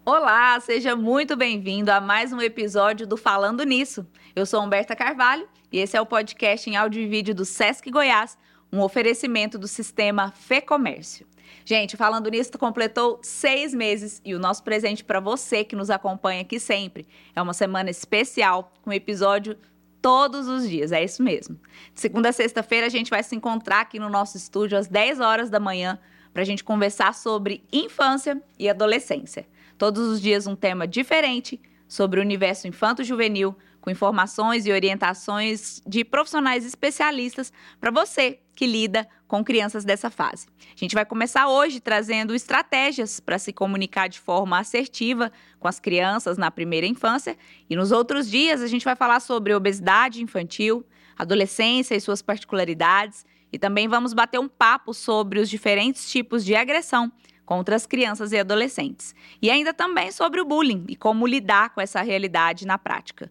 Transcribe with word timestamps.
Olá, 0.04 0.61
seja 0.61 0.95
muito 0.95 1.37
bem-vindo 1.37 1.90
a 1.90 2.01
mais 2.01 2.33
um 2.33 2.41
episódio 2.41 3.06
do 3.06 3.17
Falando 3.17 3.64
Nisso. 3.64 4.06
Eu 4.37 4.45
sou 4.45 4.62
Humberta 4.62 4.95
Carvalho 4.95 5.49
e 5.72 5.79
esse 5.79 5.96
é 5.96 6.01
o 6.01 6.06
podcast 6.06 6.69
em 6.69 6.77
áudio 6.77 7.01
e 7.01 7.06
vídeo 7.06 7.35
do 7.35 7.45
Sesc 7.45 7.91
Goiás, 7.91 8.37
um 8.72 8.80
oferecimento 8.80 9.59
do 9.59 9.67
sistema 9.67 10.30
Fê 10.30 10.60
Comércio. 10.60 11.26
Gente, 11.64 11.96
Falando 11.96 12.30
Nisso 12.30 12.58
completou 12.58 13.20
seis 13.22 13.72
meses 13.72 14.20
e 14.24 14.34
o 14.34 14.38
nosso 14.38 14.62
presente 14.62 15.04
para 15.04 15.20
você 15.20 15.64
que 15.64 15.76
nos 15.76 15.88
acompanha 15.90 16.42
aqui 16.42 16.60
sempre 16.60 17.06
é 17.34 17.40
uma 17.40 17.54
semana 17.54 17.90
especial 17.90 18.72
com 18.82 18.92
episódio 18.92 19.56
todos 20.01 20.49
os 20.49 20.69
dias, 20.69 20.93
é 20.93 21.03
isso 21.03 21.23
mesmo. 21.23 21.59
De 21.95 22.01
segunda 22.01 22.29
a 22.29 22.33
sexta-feira 22.33 22.87
a 22.87 22.91
gente 22.91 23.11
vai 23.11 23.23
se 23.23 23.35
encontrar 23.35 23.80
aqui 23.80 23.98
no 23.98 24.09
nosso 24.09 24.37
estúdio 24.37 24.79
às 24.79 24.87
10 24.87 25.21
horas 25.21 25.51
da 25.51 25.61
manhã 25.61 25.98
para 26.33 26.43
a 26.43 26.45
gente 26.45 26.62
conversar 26.62 27.15
sobre 27.15 27.65
infância 27.73 28.41
e 28.59 28.69
adolescência. 28.69 29.47
Todos 29.77 30.06
os 30.09 30.20
dias 30.20 30.47
um 30.47 30.56
tema 30.56 30.87
diferente 30.87 31.61
sobre 31.87 32.20
o 32.20 32.23
universo 32.23 32.69
infanto-juvenil, 32.69 33.56
com 33.80 33.91
informações 33.91 34.66
e 34.66 34.73
orientações 34.73 35.80
de 35.86 36.05
profissionais 36.05 36.64
especialistas 36.64 37.52
para 37.80 37.91
você 37.91 38.41
que 38.55 38.66
lida 38.66 39.09
com 39.27 39.45
crianças 39.45 39.84
dessa 39.84 40.10
fase. 40.10 40.48
A 40.59 40.78
gente 40.78 40.95
vai 40.95 41.05
começar 41.05 41.48
hoje 41.48 41.80
trazendo 41.80 42.34
estratégias 42.34 43.20
para 43.20 43.38
se 43.38 43.52
comunicar 43.52 44.09
de 44.09 44.19
forma 44.19 44.59
assertiva 44.59 45.30
com 45.60 45.69
as 45.69 45.78
crianças 45.78 46.36
na 46.36 46.50
primeira 46.50 46.86
infância 46.86 47.36
e 47.70 47.77
nos 47.77 47.92
outros 47.92 48.28
dias 48.28 48.62
a 48.62 48.66
gente 48.66 48.84
vai 48.84 48.96
falar 48.96 49.20
sobre 49.20 49.55
obesidade 49.55 50.22
infantil, 50.22 50.84
adolescência 51.16 51.95
e 51.95 52.00
suas 52.00 52.20
particularidades 52.20 53.24
e 53.52 53.58
também 53.58 53.88
vamos 53.88 54.12
bater 54.12 54.38
um 54.38 54.48
papo 54.48 54.92
sobre 54.92 55.41
os 55.41 55.48
diferentes 55.48 56.10
tipos 56.10 56.45
de 56.45 56.55
agressão 56.55 57.12
contra 57.48 57.77
as 57.77 57.86
crianças 57.86 58.31
e 58.33 58.38
adolescentes. 58.38 59.14
E 59.41 59.50
ainda 59.50 59.72
também 59.72 60.12
sobre 60.12 60.38
o 60.38 60.44
bullying 60.44 60.84
e 60.86 60.94
como 60.94 61.27
lidar 61.27 61.70
com 61.70 61.81
essa 61.81 62.03
realidade 62.03 62.66
na 62.66 62.77
prática. 62.77 63.31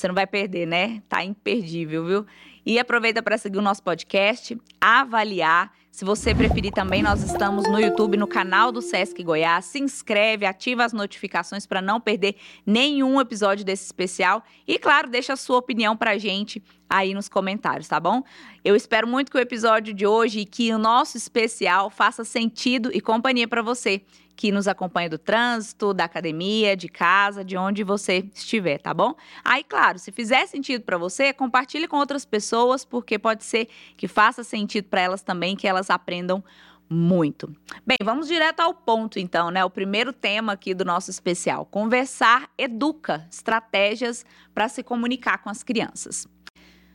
Você 0.00 0.08
não 0.08 0.14
vai 0.14 0.26
perder, 0.26 0.66
né? 0.66 1.02
Tá 1.10 1.22
imperdível, 1.22 2.06
viu? 2.06 2.26
E 2.64 2.78
aproveita 2.78 3.22
para 3.22 3.36
seguir 3.36 3.58
o 3.58 3.62
nosso 3.62 3.82
podcast, 3.82 4.58
avaliar. 4.80 5.74
Se 5.90 6.06
você 6.06 6.34
preferir 6.34 6.72
também, 6.72 7.02
nós 7.02 7.22
estamos 7.22 7.68
no 7.68 7.78
YouTube, 7.78 8.16
no 8.16 8.26
canal 8.26 8.72
do 8.72 8.80
Sesc 8.80 9.22
Goiás. 9.22 9.66
Se 9.66 9.78
inscreve, 9.78 10.46
ativa 10.46 10.86
as 10.86 10.94
notificações 10.94 11.66
para 11.66 11.82
não 11.82 12.00
perder 12.00 12.36
nenhum 12.64 13.20
episódio 13.20 13.62
desse 13.62 13.84
especial. 13.84 14.42
E, 14.66 14.78
claro, 14.78 15.10
deixa 15.10 15.34
a 15.34 15.36
sua 15.36 15.58
opinião 15.58 15.94
para 15.94 16.12
a 16.12 16.18
gente 16.18 16.62
aí 16.88 17.12
nos 17.12 17.28
comentários, 17.28 17.86
tá 17.86 18.00
bom? 18.00 18.22
Eu 18.64 18.74
espero 18.74 19.06
muito 19.06 19.30
que 19.30 19.36
o 19.36 19.40
episódio 19.40 19.92
de 19.92 20.06
hoje 20.06 20.40
e 20.40 20.46
que 20.46 20.72
o 20.72 20.78
nosso 20.78 21.18
especial 21.18 21.90
faça 21.90 22.24
sentido 22.24 22.90
e 22.94 23.02
companhia 23.02 23.46
para 23.46 23.60
você 23.60 24.00
que 24.40 24.50
nos 24.50 24.66
acompanha 24.66 25.10
do 25.10 25.18
trânsito, 25.18 25.92
da 25.92 26.04
academia, 26.04 26.74
de 26.74 26.88
casa, 26.88 27.44
de 27.44 27.58
onde 27.58 27.84
você 27.84 28.26
estiver, 28.34 28.78
tá 28.78 28.94
bom? 28.94 29.14
Aí, 29.44 29.62
claro, 29.62 29.98
se 29.98 30.10
fizer 30.10 30.46
sentido 30.46 30.82
para 30.82 30.96
você, 30.96 31.30
compartilhe 31.30 31.86
com 31.86 31.98
outras 31.98 32.24
pessoas, 32.24 32.82
porque 32.82 33.18
pode 33.18 33.44
ser 33.44 33.68
que 33.98 34.08
faça 34.08 34.42
sentido 34.42 34.88
para 34.88 35.02
elas 35.02 35.20
também, 35.20 35.54
que 35.54 35.68
elas 35.68 35.90
aprendam 35.90 36.42
muito. 36.88 37.54
Bem, 37.86 37.98
vamos 38.02 38.28
direto 38.28 38.60
ao 38.60 38.72
ponto 38.72 39.18
então, 39.18 39.50
né? 39.50 39.62
O 39.62 39.68
primeiro 39.68 40.10
tema 40.10 40.54
aqui 40.54 40.72
do 40.72 40.86
nosso 40.86 41.10
especial: 41.10 41.66
conversar 41.66 42.48
educa 42.56 43.28
estratégias 43.30 44.24
para 44.54 44.70
se 44.70 44.82
comunicar 44.82 45.42
com 45.42 45.50
as 45.50 45.62
crianças. 45.62 46.26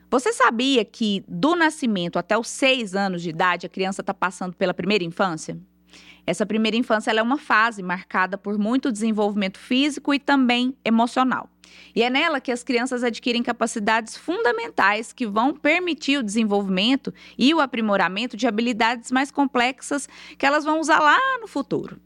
Você 0.09 0.33
sabia 0.33 0.83
que 0.83 1.23
do 1.27 1.55
nascimento 1.55 2.17
até 2.17 2.35
os 2.35 2.47
seis 2.47 2.95
anos 2.95 3.21
de 3.21 3.29
idade 3.29 3.67
a 3.67 3.69
criança 3.69 4.01
está 4.01 4.15
passando 4.15 4.55
pela 4.55 4.73
primeira 4.73 5.03
infância? 5.03 5.55
Essa 6.25 6.45
primeira 6.45 6.75
infância 6.75 7.11
é 7.11 7.21
uma 7.21 7.37
fase 7.37 7.83
marcada 7.83 8.37
por 8.37 8.57
muito 8.57 8.91
desenvolvimento 8.91 9.59
físico 9.59 10.13
e 10.13 10.19
também 10.19 10.75
emocional. 10.83 11.49
E 11.95 12.03
é 12.03 12.09
nela 12.09 12.41
que 12.41 12.51
as 12.51 12.63
crianças 12.63 13.03
adquirem 13.03 13.43
capacidades 13.43 14.17
fundamentais 14.17 15.13
que 15.13 15.25
vão 15.25 15.53
permitir 15.53 16.17
o 16.17 16.23
desenvolvimento 16.23 17.13
e 17.37 17.53
o 17.53 17.59
aprimoramento 17.59 18.35
de 18.35 18.47
habilidades 18.47 19.11
mais 19.11 19.31
complexas 19.31 20.07
que 20.37 20.45
elas 20.45 20.63
vão 20.63 20.79
usar 20.79 20.99
lá 20.99 21.19
no 21.39 21.47
futuro. 21.47 21.99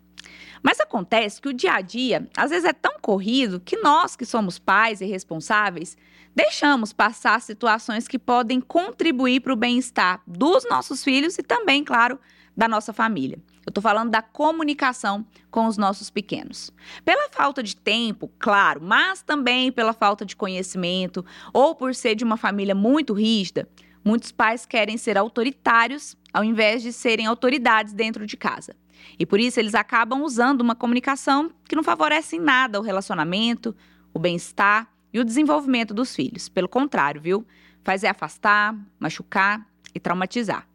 Mas 0.62 0.80
acontece 0.80 1.42
que 1.42 1.48
o 1.48 1.54
dia 1.54 1.74
a 1.74 1.82
dia, 1.82 2.28
às 2.36 2.50
vezes, 2.50 2.66
é 2.66 2.74
tão 2.74 3.00
corrido 3.02 3.62
que 3.62 3.78
nós, 3.78 4.16
que 4.16 4.26
somos 4.26 4.60
pais 4.60 5.00
e 5.00 5.06
responsáveis, 5.06 5.98
deixamos 6.36 6.92
passar 6.92 7.42
situações 7.42 8.08
que 8.08 8.20
podem 8.20 8.60
contribuir 8.60 9.40
para 9.40 9.54
o 9.54 9.56
bem-estar 9.56 10.22
dos 10.28 10.68
nossos 10.70 11.04
filhos 11.04 11.38
e 11.38 11.44
também, 11.44 11.84
claro, 11.84 12.20
da 12.60 12.68
nossa 12.68 12.92
família. 12.92 13.40
Eu 13.66 13.70
estou 13.70 13.82
falando 13.82 14.10
da 14.10 14.22
comunicação 14.22 15.26
com 15.50 15.66
os 15.66 15.78
nossos 15.78 16.10
pequenos. 16.10 16.70
Pela 17.06 17.30
falta 17.30 17.64
de 17.64 17.74
tempo, 17.74 18.30
claro, 18.38 18.82
mas 18.84 19.22
também 19.22 19.72
pela 19.72 19.94
falta 19.94 20.26
de 20.26 20.36
conhecimento 20.36 21.26
ou 21.54 21.74
por 21.74 21.96
ser 21.96 22.16
de 22.16 22.26
uma 22.26 22.36
família 22.36 22.76
muito 22.76 23.14
rígida, 23.14 23.70
muitos 24.04 24.34
pais 24.34 24.66
querem 24.66 24.98
ser 24.98 25.18
autoritários 25.18 26.18
ao 26.34 26.44
invés 26.44 26.84
de 26.84 26.92
serem 26.92 27.26
autoridades 27.26 27.94
dentro 27.94 28.28
de 28.28 28.36
casa. 28.36 28.76
E 29.18 29.26
por 29.26 29.40
isso 29.40 29.58
eles 29.58 29.74
acabam 29.74 30.22
usando 30.22 30.60
uma 30.60 30.76
comunicação 30.76 31.50
que 31.64 31.78
não 31.78 31.84
favorece 31.84 32.36
em 32.36 32.42
nada 32.42 32.78
o 32.78 32.84
relacionamento, 32.84 33.74
o 34.14 34.20
bem-estar 34.20 34.86
e 35.14 35.20
o 35.22 35.24
desenvolvimento 35.24 35.94
dos 35.94 36.14
filhos. 36.14 36.50
Pelo 36.50 36.68
contrário, 36.68 37.22
viu? 37.22 37.48
Faz 37.86 38.04
é 38.04 38.10
afastar, 38.10 38.76
machucar 39.00 39.66
e 39.96 40.00
traumatizar. 40.00 40.69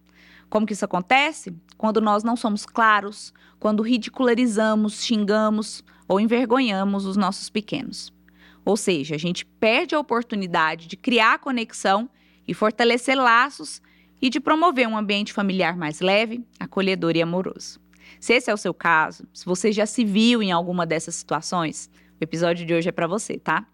Como 0.54 0.68
que 0.68 0.72
isso 0.72 0.84
acontece? 0.84 1.52
Quando 1.76 2.00
nós 2.00 2.22
não 2.22 2.36
somos 2.36 2.64
claros, 2.64 3.34
quando 3.58 3.82
ridicularizamos, 3.82 5.02
xingamos 5.02 5.82
ou 6.06 6.20
envergonhamos 6.20 7.06
os 7.06 7.16
nossos 7.16 7.50
pequenos. 7.50 8.12
Ou 8.64 8.76
seja, 8.76 9.16
a 9.16 9.18
gente 9.18 9.44
perde 9.44 9.96
a 9.96 9.98
oportunidade 9.98 10.86
de 10.86 10.96
criar 10.96 11.40
conexão 11.40 12.08
e 12.46 12.54
fortalecer 12.54 13.16
laços 13.16 13.82
e 14.22 14.30
de 14.30 14.38
promover 14.38 14.86
um 14.86 14.96
ambiente 14.96 15.32
familiar 15.32 15.76
mais 15.76 16.00
leve, 16.00 16.46
acolhedor 16.60 17.16
e 17.16 17.22
amoroso. 17.22 17.80
Se 18.20 18.34
esse 18.34 18.48
é 18.48 18.54
o 18.54 18.56
seu 18.56 18.72
caso, 18.72 19.26
se 19.32 19.44
você 19.44 19.72
já 19.72 19.86
se 19.86 20.04
viu 20.04 20.40
em 20.40 20.52
alguma 20.52 20.86
dessas 20.86 21.16
situações, 21.16 21.90
o 22.20 22.22
episódio 22.22 22.64
de 22.64 22.72
hoje 22.72 22.88
é 22.88 22.92
para 22.92 23.08
você, 23.08 23.40
tá? 23.40 23.66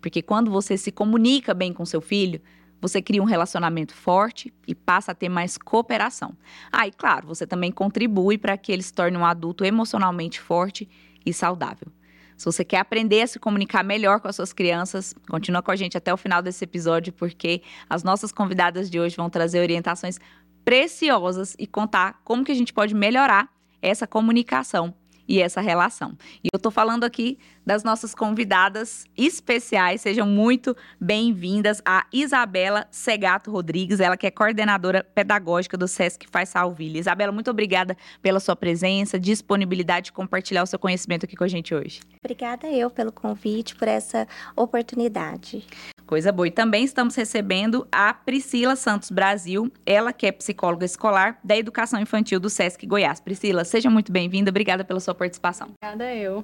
Porque 0.00 0.22
quando 0.22 0.52
você 0.52 0.76
se 0.76 0.92
comunica 0.92 1.52
bem 1.52 1.72
com 1.72 1.84
seu 1.84 2.00
filho, 2.00 2.40
você 2.80 3.02
cria 3.02 3.22
um 3.22 3.26
relacionamento 3.26 3.94
forte 3.94 4.52
e 4.66 4.74
passa 4.74 5.12
a 5.12 5.14
ter 5.14 5.28
mais 5.28 5.58
cooperação. 5.58 6.36
Ah, 6.70 6.86
e 6.86 6.92
claro, 6.92 7.26
você 7.26 7.46
também 7.46 7.72
contribui 7.72 8.38
para 8.38 8.56
que 8.56 8.72
ele 8.72 8.82
se 8.82 8.92
torne 8.92 9.16
um 9.16 9.24
adulto 9.24 9.64
emocionalmente 9.64 10.40
forte 10.40 10.88
e 11.24 11.32
saudável. 11.32 11.88
Se 12.36 12.44
você 12.44 12.64
quer 12.64 12.78
aprender 12.78 13.22
a 13.22 13.26
se 13.26 13.38
comunicar 13.38 13.82
melhor 13.82 14.20
com 14.20 14.28
as 14.28 14.36
suas 14.36 14.52
crianças, 14.52 15.12
continua 15.28 15.60
com 15.60 15.72
a 15.72 15.76
gente 15.76 15.96
até 15.96 16.14
o 16.14 16.16
final 16.16 16.40
desse 16.40 16.62
episódio, 16.62 17.12
porque 17.12 17.62
as 17.90 18.04
nossas 18.04 18.30
convidadas 18.30 18.88
de 18.88 19.00
hoje 19.00 19.16
vão 19.16 19.28
trazer 19.28 19.58
orientações 19.58 20.20
preciosas 20.64 21.56
e 21.58 21.66
contar 21.66 22.20
como 22.22 22.44
que 22.44 22.52
a 22.52 22.54
gente 22.54 22.72
pode 22.72 22.94
melhorar 22.94 23.48
essa 23.82 24.06
comunicação 24.06 24.94
e 25.28 25.42
essa 25.42 25.60
relação. 25.60 26.16
E 26.42 26.48
eu 26.52 26.56
estou 26.56 26.72
falando 26.72 27.04
aqui 27.04 27.38
das 27.66 27.84
nossas 27.84 28.14
convidadas 28.14 29.04
especiais. 29.16 30.00
Sejam 30.00 30.26
muito 30.26 30.74
bem-vindas 30.98 31.82
a 31.84 32.06
Isabela 32.10 32.88
Segato 32.90 33.50
Rodrigues, 33.50 34.00
ela 34.00 34.16
que 34.16 34.26
é 34.26 34.30
coordenadora 34.30 35.04
pedagógica 35.04 35.76
do 35.76 35.86
SESC 35.86 36.26
Faz 36.30 36.48
Salvilha. 36.48 36.98
Isabela, 36.98 37.30
muito 37.30 37.50
obrigada 37.50 37.94
pela 38.22 38.40
sua 38.40 38.56
presença, 38.56 39.18
disponibilidade 39.18 40.06
de 40.06 40.12
compartilhar 40.12 40.62
o 40.62 40.66
seu 40.66 40.78
conhecimento 40.78 41.26
aqui 41.26 41.36
com 41.36 41.44
a 41.44 41.48
gente 41.48 41.74
hoje. 41.74 42.00
Obrigada 42.24 42.66
eu 42.68 42.88
pelo 42.88 43.12
convite, 43.12 43.76
por 43.76 43.86
essa 43.86 44.26
oportunidade. 44.56 45.64
Coisa 46.08 46.32
boa. 46.32 46.48
E 46.48 46.50
também 46.50 46.84
estamos 46.84 47.14
recebendo 47.14 47.86
a 47.92 48.14
Priscila 48.14 48.74
Santos 48.76 49.10
Brasil, 49.10 49.70
ela 49.84 50.10
que 50.10 50.26
é 50.26 50.32
psicóloga 50.32 50.86
escolar 50.86 51.38
da 51.44 51.54
educação 51.54 52.00
infantil 52.00 52.40
do 52.40 52.48
SESC 52.48 52.86
Goiás. 52.86 53.20
Priscila, 53.20 53.62
seja 53.62 53.90
muito 53.90 54.10
bem-vinda. 54.10 54.48
Obrigada 54.48 54.82
pela 54.82 55.00
sua 55.00 55.14
participação. 55.14 55.68
Obrigada 55.82 56.14
eu. 56.14 56.42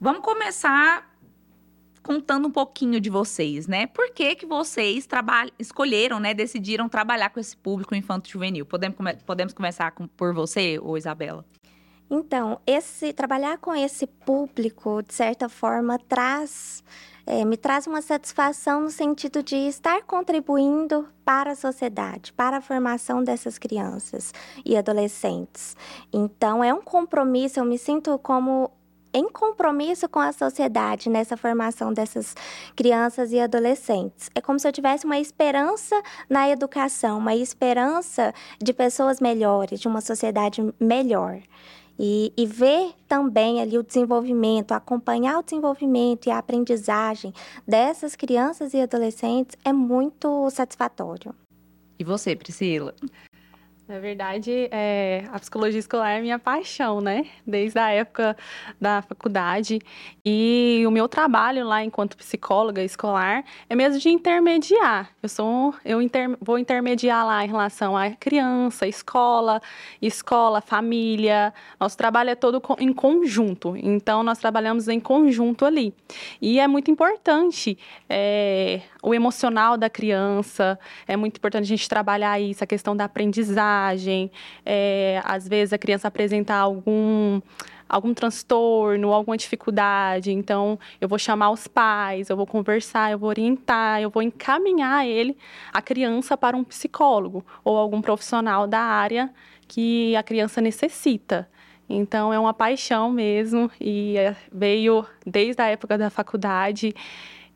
Vamos 0.00 0.22
começar 0.22 1.14
contando 2.02 2.48
um 2.48 2.50
pouquinho 2.50 2.98
de 2.98 3.10
vocês, 3.10 3.66
né? 3.66 3.86
Por 3.86 4.14
que, 4.14 4.34
que 4.34 4.46
vocês 4.46 5.06
escolheram, 5.58 6.18
né, 6.18 6.32
decidiram 6.32 6.88
trabalhar 6.88 7.28
com 7.28 7.38
esse 7.38 7.54
público 7.54 7.94
infanto-juvenil? 7.94 8.64
Podemos, 8.64 8.96
come 8.96 9.14
podemos 9.26 9.52
começar 9.52 9.90
com, 9.90 10.06
por 10.06 10.32
você, 10.32 10.78
ou 10.78 10.96
Isabela? 10.96 11.44
Então, 12.10 12.60
esse 12.66 13.12
trabalhar 13.12 13.58
com 13.58 13.74
esse 13.74 14.06
público, 14.06 15.02
de 15.02 15.12
certa 15.12 15.50
forma, 15.50 15.98
traz 15.98 16.82
é, 17.26 17.44
me 17.44 17.56
traz 17.56 17.86
uma 17.88 18.00
satisfação 18.00 18.80
no 18.82 18.90
sentido 18.90 19.42
de 19.42 19.56
estar 19.56 20.02
contribuindo 20.04 21.08
para 21.24 21.50
a 21.50 21.56
sociedade, 21.56 22.32
para 22.32 22.58
a 22.58 22.60
formação 22.60 23.22
dessas 23.24 23.58
crianças 23.58 24.32
e 24.64 24.76
adolescentes. 24.76 25.76
Então, 26.12 26.62
é 26.62 26.72
um 26.72 26.80
compromisso, 26.80 27.58
eu 27.58 27.64
me 27.64 27.76
sinto 27.76 28.16
como 28.20 28.70
em 29.12 29.30
compromisso 29.30 30.08
com 30.10 30.18
a 30.18 30.30
sociedade 30.30 31.08
nessa 31.08 31.38
formação 31.38 31.92
dessas 31.92 32.34
crianças 32.76 33.32
e 33.32 33.40
adolescentes. 33.40 34.30
É 34.34 34.42
como 34.42 34.60
se 34.60 34.68
eu 34.68 34.72
tivesse 34.72 35.06
uma 35.06 35.18
esperança 35.18 36.00
na 36.28 36.50
educação, 36.50 37.18
uma 37.18 37.34
esperança 37.34 38.34
de 38.62 38.74
pessoas 38.74 39.18
melhores, 39.18 39.80
de 39.80 39.88
uma 39.88 40.02
sociedade 40.02 40.62
melhor. 40.78 41.40
E, 41.98 42.32
e, 42.36 42.44
ver 42.44 42.92
também 43.08 43.60
ali 43.60 43.78
o 43.78 43.82
desenvolvimento, 43.82 44.72
acompanhar 44.72 45.38
o 45.38 45.42
desenvolvimento 45.42 46.26
e 46.26 46.30
a 46.30 46.38
aprendizagem 46.38 47.32
dessas 47.66 48.14
crianças 48.14 48.74
e 48.74 48.80
adolescentes 48.80 49.56
é 49.64 49.72
muito 49.72 50.50
satisfatório. 50.50 51.34
E 51.98 52.04
você, 52.04 52.36
Priscila? 52.36 52.94
Na 53.88 54.00
verdade, 54.00 54.68
é, 54.72 55.24
a 55.30 55.38
psicologia 55.38 55.78
escolar 55.78 56.10
é 56.10 56.20
minha 56.20 56.40
paixão, 56.40 57.00
né? 57.00 57.26
Desde 57.46 57.78
a 57.78 57.88
época 57.88 58.36
da 58.80 59.00
faculdade. 59.00 59.78
E 60.24 60.82
o 60.84 60.90
meu 60.90 61.08
trabalho 61.08 61.64
lá 61.64 61.84
enquanto 61.84 62.16
psicóloga 62.16 62.82
escolar 62.82 63.44
é 63.70 63.76
mesmo 63.76 64.00
de 64.00 64.08
intermediar. 64.08 65.10
Eu 65.22 65.28
sou, 65.28 65.72
eu 65.84 66.02
inter, 66.02 66.36
vou 66.40 66.58
intermediar 66.58 67.24
lá 67.24 67.44
em 67.44 67.46
relação 67.46 67.96
à 67.96 68.10
criança, 68.10 68.88
escola, 68.88 69.62
escola, 70.02 70.60
família. 70.60 71.54
Nosso 71.78 71.96
trabalho 71.96 72.30
é 72.30 72.34
todo 72.34 72.60
em 72.80 72.92
conjunto. 72.92 73.76
Então, 73.76 74.24
nós 74.24 74.38
trabalhamos 74.38 74.88
em 74.88 74.98
conjunto 74.98 75.64
ali. 75.64 75.94
E 76.42 76.58
é 76.58 76.66
muito 76.66 76.90
importante 76.90 77.78
é, 78.08 78.80
o 79.06 79.14
emocional 79.14 79.76
da 79.76 79.88
criança. 79.88 80.76
É 81.06 81.16
muito 81.16 81.36
importante 81.36 81.62
a 81.62 81.66
gente 81.68 81.88
trabalhar 81.88 82.40
isso, 82.40 82.64
a 82.64 82.66
questão 82.66 82.96
da 82.96 83.04
aprendizagem 83.04 84.32
é, 84.64 85.22
às 85.24 85.46
vezes 85.46 85.72
a 85.72 85.78
criança 85.78 86.08
apresenta 86.08 86.54
algum 86.54 87.40
algum 87.88 88.12
transtorno, 88.12 89.12
alguma 89.12 89.36
dificuldade, 89.36 90.32
então 90.32 90.76
eu 91.00 91.08
vou 91.08 91.20
chamar 91.20 91.50
os 91.50 91.68
pais, 91.68 92.28
eu 92.28 92.36
vou 92.36 92.44
conversar, 92.44 93.12
eu 93.12 93.18
vou 93.18 93.28
orientar, 93.28 94.02
eu 94.02 94.10
vou 94.10 94.24
encaminhar 94.24 95.06
ele, 95.06 95.38
a 95.72 95.80
criança 95.80 96.36
para 96.36 96.56
um 96.56 96.64
psicólogo 96.64 97.46
ou 97.62 97.76
algum 97.78 98.02
profissional 98.02 98.66
da 98.66 98.80
área 98.80 99.32
que 99.68 100.16
a 100.16 100.22
criança 100.24 100.60
necessita. 100.60 101.48
Então 101.88 102.32
é 102.32 102.38
uma 102.40 102.52
paixão 102.52 103.12
mesmo 103.12 103.70
e 103.80 104.16
é, 104.16 104.34
veio 104.52 105.06
desde 105.24 105.62
a 105.62 105.68
época 105.68 105.96
da 105.96 106.10
faculdade 106.10 106.92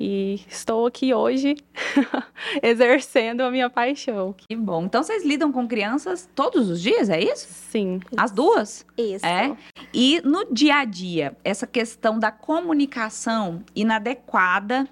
e 0.01 0.41
estou 0.49 0.87
aqui 0.87 1.13
hoje 1.13 1.57
exercendo 2.63 3.43
a 3.43 3.51
minha 3.51 3.69
paixão. 3.69 4.35
Que 4.35 4.57
bom. 4.57 4.85
Então 4.85 5.03
vocês 5.03 5.25
lidam 5.25 5.53
com 5.53 5.69
crianças 5.69 6.27
todos 6.35 6.71
os 6.71 6.81
dias, 6.81 7.11
é 7.11 7.21
isso? 7.21 7.47
Sim. 7.51 8.01
As 8.17 8.33
duas? 8.33 8.87
Isso. 8.97 9.27
É. 9.27 9.55
E 9.93 10.23
no 10.25 10.51
dia 10.51 10.77
a 10.77 10.85
dia, 10.87 11.37
essa 11.45 11.67
questão 11.67 12.19
da 12.19 12.33
comunicação 12.33 13.63
inadequada 13.77 14.89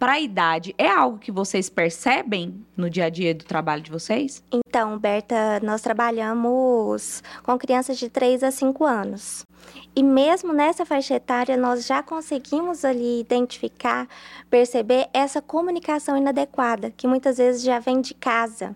para 0.00 0.12
a 0.12 0.20
idade, 0.20 0.74
é 0.78 0.88
algo 0.88 1.18
que 1.18 1.30
vocês 1.30 1.68
percebem 1.68 2.64
no 2.74 2.88
dia 2.88 3.04
a 3.04 3.10
dia 3.10 3.34
do 3.34 3.44
trabalho 3.44 3.82
de 3.82 3.90
vocês? 3.90 4.42
Então, 4.50 4.98
Berta, 4.98 5.60
nós 5.62 5.82
trabalhamos 5.82 7.22
com 7.42 7.58
crianças 7.58 7.98
de 7.98 8.08
3 8.08 8.42
a 8.42 8.50
5 8.50 8.82
anos. 8.82 9.44
E 9.94 10.02
mesmo 10.02 10.54
nessa 10.54 10.86
faixa 10.86 11.16
etária, 11.16 11.54
nós 11.54 11.84
já 11.84 12.02
conseguimos 12.02 12.82
ali 12.82 13.20
identificar, 13.20 14.08
perceber 14.48 15.06
essa 15.12 15.42
comunicação 15.42 16.16
inadequada, 16.16 16.90
que 16.96 17.06
muitas 17.06 17.36
vezes 17.36 17.62
já 17.62 17.78
vem 17.78 18.00
de 18.00 18.14
casa. 18.14 18.74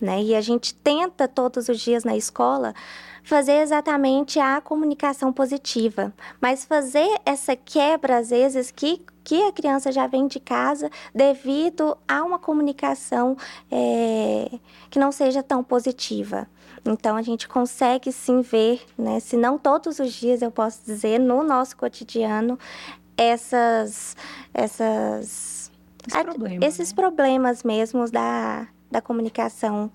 Né? 0.00 0.22
E 0.22 0.34
a 0.34 0.40
gente 0.40 0.74
tenta 0.74 1.26
todos 1.26 1.68
os 1.68 1.80
dias 1.80 2.04
na 2.04 2.16
escola 2.16 2.74
fazer 3.22 3.60
exatamente 3.60 4.38
a 4.38 4.60
comunicação 4.60 5.32
positiva, 5.32 6.12
mas 6.40 6.64
fazer 6.64 7.08
essa 7.24 7.56
quebra 7.56 8.18
às 8.18 8.30
vezes 8.30 8.70
que 8.70 9.02
que 9.24 9.42
a 9.42 9.50
criança 9.50 9.90
já 9.90 10.06
vem 10.06 10.28
de 10.28 10.38
casa 10.38 10.88
devido 11.12 11.98
a 12.06 12.22
uma 12.22 12.38
comunicação 12.38 13.36
é, 13.68 14.48
que 14.88 15.00
não 15.00 15.10
seja 15.10 15.42
tão 15.42 15.64
positiva. 15.64 16.46
Então 16.84 17.16
a 17.16 17.22
gente 17.22 17.48
consegue 17.48 18.12
sim 18.12 18.40
ver, 18.40 18.80
né, 18.96 19.18
se 19.18 19.36
não 19.36 19.58
todos 19.58 19.98
os 19.98 20.12
dias 20.12 20.42
eu 20.42 20.50
posso 20.52 20.80
dizer, 20.86 21.18
no 21.18 21.42
nosso 21.42 21.76
cotidiano, 21.76 22.56
essas, 23.16 24.16
essas 24.54 25.72
esses 26.06 26.22
problemas, 26.22 26.68
esses 26.68 26.88
né? 26.90 26.94
problemas 26.94 27.62
mesmos 27.64 28.10
da, 28.12 28.68
da 28.90 29.00
comunicação 29.00 29.90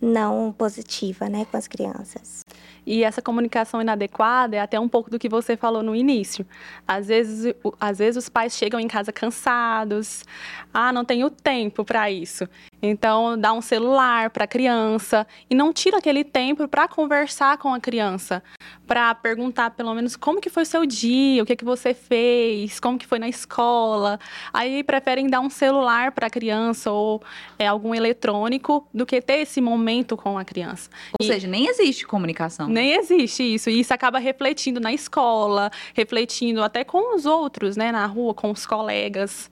não 0.00 0.52
positiva, 0.52 1.28
né, 1.28 1.44
com 1.50 1.56
as 1.56 1.66
crianças. 1.66 2.42
E 2.90 3.04
essa 3.04 3.20
comunicação 3.20 3.82
inadequada 3.82 4.56
é 4.56 4.60
até 4.60 4.80
um 4.80 4.88
pouco 4.88 5.10
do 5.10 5.18
que 5.18 5.28
você 5.28 5.58
falou 5.58 5.82
no 5.82 5.94
início. 5.94 6.46
Às 6.86 7.08
vezes, 7.08 7.54
às 7.78 7.98
vezes 7.98 8.24
os 8.24 8.30
pais 8.30 8.56
chegam 8.56 8.80
em 8.80 8.88
casa 8.88 9.12
cansados, 9.12 10.24
ah, 10.72 10.90
não 10.90 11.04
tenho 11.04 11.28
tempo 11.28 11.84
para 11.84 12.10
isso. 12.10 12.48
Então, 12.80 13.38
dá 13.38 13.52
um 13.52 13.60
celular 13.60 14.30
para 14.30 14.44
a 14.44 14.46
criança 14.46 15.26
e 15.50 15.54
não 15.54 15.70
tira 15.70 15.98
aquele 15.98 16.24
tempo 16.24 16.66
para 16.66 16.88
conversar 16.88 17.58
com 17.58 17.74
a 17.74 17.80
criança, 17.80 18.42
para 18.86 19.14
perguntar 19.14 19.70
pelo 19.70 19.92
menos 19.94 20.16
como 20.16 20.40
que 20.40 20.48
foi 20.48 20.62
o 20.62 20.66
seu 20.66 20.86
dia, 20.86 21.42
o 21.42 21.46
que 21.46 21.56
que 21.56 21.64
você 21.64 21.92
fez, 21.92 22.80
como 22.80 22.96
que 22.96 23.06
foi 23.06 23.18
na 23.18 23.28
escola. 23.28 24.18
Aí 24.50 24.82
preferem 24.82 25.26
dar 25.26 25.40
um 25.40 25.50
celular 25.50 26.12
para 26.12 26.28
a 26.28 26.30
criança 26.30 26.90
ou 26.90 27.22
é, 27.58 27.66
algum 27.66 27.94
eletrônico 27.94 28.86
do 28.94 29.04
que 29.04 29.20
ter 29.20 29.40
esse 29.40 29.60
momento 29.60 30.16
com 30.16 30.38
a 30.38 30.44
criança. 30.44 30.88
Ou 31.20 31.26
e, 31.26 31.28
seja, 31.28 31.46
nem 31.46 31.66
existe 31.66 32.06
comunicação. 32.06 32.68
Nem 32.78 32.92
existe 32.92 33.42
isso. 33.42 33.68
E 33.68 33.80
isso 33.80 33.92
acaba 33.92 34.20
refletindo 34.20 34.78
na 34.78 34.92
escola, 34.92 35.68
refletindo 35.94 36.62
até 36.62 36.84
com 36.84 37.16
os 37.16 37.26
outros, 37.26 37.76
né, 37.76 37.90
na 37.90 38.06
rua, 38.06 38.32
com 38.32 38.52
os 38.52 38.64
colegas. 38.64 39.50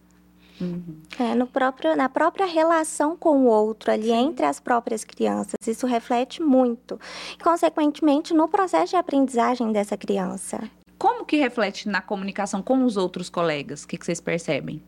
Uhum. 0.60 1.02
É, 1.18 1.34
no 1.34 1.46
próprio, 1.46 1.96
na 1.96 2.08
própria 2.08 2.46
relação 2.46 3.16
com 3.16 3.40
o 3.40 3.46
outro, 3.46 3.90
ali 3.90 4.12
entre 4.12 4.46
as 4.46 4.60
próprias 4.60 5.04
crianças. 5.04 5.56
Isso 5.66 5.88
reflete 5.88 6.40
muito. 6.40 7.00
E, 7.34 7.42
consequentemente, 7.42 8.32
no 8.32 8.48
processo 8.48 8.90
de 8.90 8.96
aprendizagem 8.96 9.72
dessa 9.72 9.96
criança. 9.96 10.62
Como 10.96 11.26
que 11.26 11.36
reflete 11.36 11.88
na 11.88 12.00
comunicação 12.00 12.62
com 12.62 12.84
os 12.84 12.96
outros 12.96 13.28
colegas? 13.28 13.82
O 13.82 13.88
que, 13.88 13.98
que 13.98 14.06
vocês 14.06 14.20
percebem? 14.20 14.80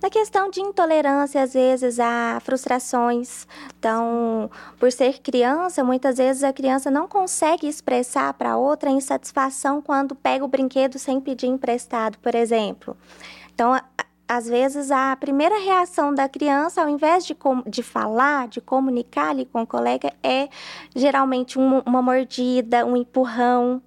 Na 0.00 0.08
questão 0.08 0.48
de 0.48 0.60
intolerância, 0.60 1.42
às 1.42 1.54
vezes 1.54 1.98
há 1.98 2.40
frustrações. 2.44 3.48
Então, 3.78 4.48
por 4.78 4.92
ser 4.92 5.18
criança, 5.18 5.82
muitas 5.82 6.18
vezes 6.18 6.44
a 6.44 6.52
criança 6.52 6.88
não 6.88 7.08
consegue 7.08 7.66
expressar 7.66 8.32
para 8.34 8.56
outra 8.56 8.90
insatisfação 8.90 9.82
quando 9.82 10.14
pega 10.14 10.44
o 10.44 10.48
brinquedo 10.48 10.98
sem 11.00 11.20
pedir 11.20 11.48
emprestado, 11.48 12.16
por 12.18 12.34
exemplo. 12.36 12.96
Então, 13.52 13.76
às 14.28 14.46
vezes, 14.46 14.92
a 14.92 15.16
primeira 15.16 15.58
reação 15.58 16.14
da 16.14 16.28
criança, 16.28 16.82
ao 16.82 16.88
invés 16.88 17.26
de, 17.26 17.36
de 17.66 17.82
falar, 17.82 18.46
de 18.46 18.60
comunicar 18.60 19.30
ali 19.30 19.46
com 19.46 19.62
o 19.62 19.66
colega, 19.66 20.12
é 20.22 20.48
geralmente 20.94 21.58
um, 21.58 21.80
uma 21.80 22.02
mordida, 22.02 22.86
um 22.86 22.96
empurrão. 22.96 23.82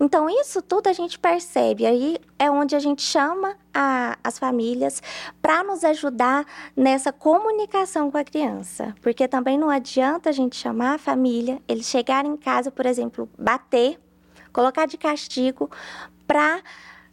Então, 0.00 0.28
isso 0.30 0.62
tudo 0.62 0.88
a 0.88 0.92
gente 0.92 1.18
percebe. 1.18 1.84
Aí 1.84 2.18
é 2.38 2.50
onde 2.50 2.76
a 2.76 2.78
gente 2.78 3.02
chama 3.02 3.56
a, 3.74 4.16
as 4.22 4.38
famílias 4.38 5.02
para 5.42 5.64
nos 5.64 5.82
ajudar 5.84 6.46
nessa 6.76 7.12
comunicação 7.12 8.10
com 8.10 8.18
a 8.18 8.24
criança. 8.24 8.94
Porque 9.02 9.26
também 9.26 9.58
não 9.58 9.70
adianta 9.70 10.30
a 10.30 10.32
gente 10.32 10.56
chamar 10.56 10.94
a 10.94 10.98
família, 10.98 11.60
eles 11.66 11.86
chegarem 11.86 12.32
em 12.32 12.36
casa, 12.36 12.70
por 12.70 12.86
exemplo, 12.86 13.28
bater, 13.36 13.98
colocar 14.52 14.86
de 14.86 14.96
castigo, 14.96 15.70
para 16.26 16.60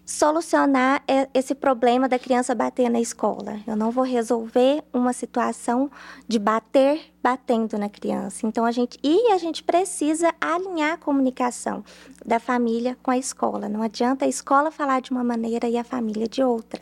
solucionar 0.05 1.03
esse 1.33 1.55
problema 1.55 2.07
da 2.07 2.19
criança 2.19 2.53
bater 2.53 2.89
na 2.89 3.01
escola. 3.01 3.59
Eu 3.65 3.75
não 3.75 3.89
vou 3.89 4.03
resolver 4.03 4.83
uma 4.93 5.12
situação 5.12 5.89
de 6.27 6.38
bater 6.38 7.12
batendo 7.24 7.77
na 7.77 7.89
criança. 7.89 8.45
Então 8.45 8.65
a 8.65 8.71
gente 8.71 9.00
e 9.03 9.31
a 9.31 9.38
gente 9.38 9.63
precisa 9.63 10.33
alinhar 10.39 10.93
a 10.93 10.97
comunicação 10.97 11.83
da 12.24 12.39
família 12.39 12.95
com 13.01 13.09
a 13.09 13.17
escola. 13.17 13.67
Não 13.67 13.81
adianta 13.81 14.25
a 14.25 14.27
escola 14.27 14.69
falar 14.69 15.01
de 15.01 15.09
uma 15.09 15.24
maneira 15.24 15.67
e 15.67 15.77
a 15.77 15.83
família 15.83 16.27
de 16.27 16.43
outra. 16.43 16.81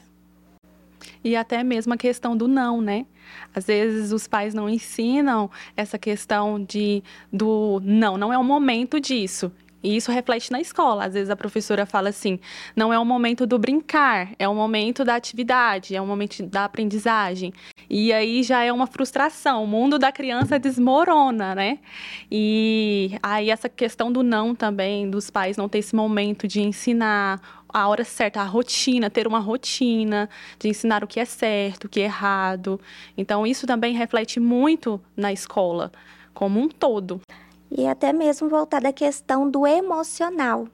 E 1.23 1.35
até 1.35 1.63
mesmo 1.63 1.93
a 1.93 1.97
questão 1.97 2.35
do 2.35 2.47
não, 2.47 2.81
né? 2.81 3.05
Às 3.55 3.65
vezes 3.65 4.11
os 4.11 4.27
pais 4.27 4.53
não 4.53 4.69
ensinam 4.69 5.49
essa 5.75 5.97
questão 5.97 6.61
de 6.61 7.01
do 7.31 7.79
não, 7.83 8.17
não 8.17 8.33
é 8.33 8.37
o 8.37 8.43
momento 8.43 8.99
disso. 8.99 9.51
E 9.83 9.95
isso 9.97 10.11
reflete 10.11 10.51
na 10.51 10.61
escola. 10.61 11.05
Às 11.05 11.13
vezes 11.13 11.29
a 11.29 11.35
professora 11.35 11.85
fala 11.85 12.09
assim: 12.09 12.39
não 12.75 12.93
é 12.93 12.97
o 12.97 13.05
momento 13.05 13.45
do 13.45 13.59
brincar, 13.59 14.29
é 14.39 14.47
o 14.47 14.55
momento 14.55 15.03
da 15.03 15.15
atividade, 15.15 15.95
é 15.95 16.01
o 16.01 16.07
momento 16.07 16.41
da 16.43 16.63
aprendizagem. 16.63 17.53
E 17.89 18.13
aí 18.13 18.41
já 18.43 18.63
é 18.63 18.71
uma 18.71 18.87
frustração. 18.87 19.63
O 19.63 19.67
mundo 19.67 19.99
da 19.99 20.11
criança 20.11 20.57
desmorona, 20.57 21.53
né? 21.53 21.79
E 22.31 23.17
aí 23.21 23.49
essa 23.49 23.67
questão 23.67 24.11
do 24.11 24.23
não 24.23 24.55
também, 24.55 25.09
dos 25.09 25.29
pais 25.29 25.57
não 25.57 25.67
ter 25.67 25.79
esse 25.79 25.95
momento 25.95 26.47
de 26.47 26.61
ensinar 26.61 27.41
a 27.73 27.87
hora 27.87 28.03
certa, 28.03 28.39
a 28.39 28.45
rotina, 28.45 29.09
ter 29.09 29.27
uma 29.27 29.39
rotina 29.39 30.29
de 30.59 30.69
ensinar 30.69 31.03
o 31.03 31.07
que 31.07 31.19
é 31.19 31.25
certo, 31.25 31.85
o 31.85 31.89
que 31.89 32.01
é 32.01 32.03
errado. 32.03 32.79
Então, 33.17 33.47
isso 33.47 33.65
também 33.65 33.95
reflete 33.95 34.39
muito 34.39 35.01
na 35.17 35.33
escola 35.33 35.91
como 36.33 36.59
um 36.59 36.69
todo 36.69 37.21
e 37.75 37.87
até 37.87 38.13
mesmo 38.13 38.47
voltar 38.47 38.81
da 38.81 38.93
questão 38.93 39.49
do 39.49 39.65
emocional. 39.65 40.67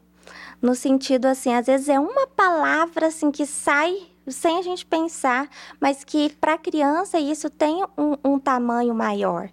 no 0.62 0.76
sentido 0.76 1.26
assim, 1.26 1.54
às 1.54 1.68
vezes 1.68 1.88
é 1.88 1.98
uma 1.98 2.28
palavra 2.28 3.08
assim 3.08 3.32
que 3.32 3.46
sai 3.46 4.10
sem 4.28 4.58
a 4.58 4.62
gente 4.62 4.86
pensar, 4.86 5.50
mas 5.80 6.04
que 6.04 6.30
para 6.36 6.54
a 6.54 6.58
criança 6.58 7.20
isso 7.20 7.50
tem 7.50 7.84
um, 7.98 8.16
um 8.24 8.38
tamanho 8.38 8.94
maior. 8.94 9.50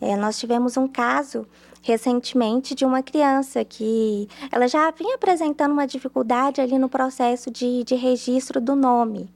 É, 0.00 0.16
nós 0.16 0.38
tivemos 0.38 0.76
um 0.76 0.86
caso 0.86 1.46
recentemente 1.82 2.74
de 2.74 2.84
uma 2.84 3.02
criança 3.02 3.64
que 3.64 4.28
ela 4.52 4.68
já 4.68 4.90
vinha 4.90 5.14
apresentando 5.14 5.72
uma 5.72 5.86
dificuldade 5.86 6.60
ali 6.60 6.78
no 6.78 6.88
processo 6.88 7.50
de, 7.50 7.82
de 7.84 7.94
registro 7.94 8.60
do 8.60 8.76
nome. 8.76 9.28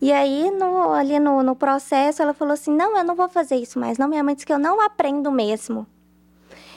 E 0.00 0.12
aí, 0.12 0.50
no, 0.52 0.92
ali 0.92 1.18
no, 1.18 1.42
no 1.42 1.56
processo, 1.56 2.22
ela 2.22 2.32
falou 2.32 2.54
assim: 2.54 2.72
Não, 2.72 2.96
eu 2.96 3.02
não 3.02 3.16
vou 3.16 3.28
fazer 3.28 3.56
isso 3.56 3.80
mais. 3.80 3.98
Não, 3.98 4.06
minha 4.06 4.22
mãe 4.22 4.34
disse 4.34 4.46
que 4.46 4.52
eu 4.52 4.58
não 4.58 4.80
aprendo 4.80 5.32
mesmo. 5.32 5.84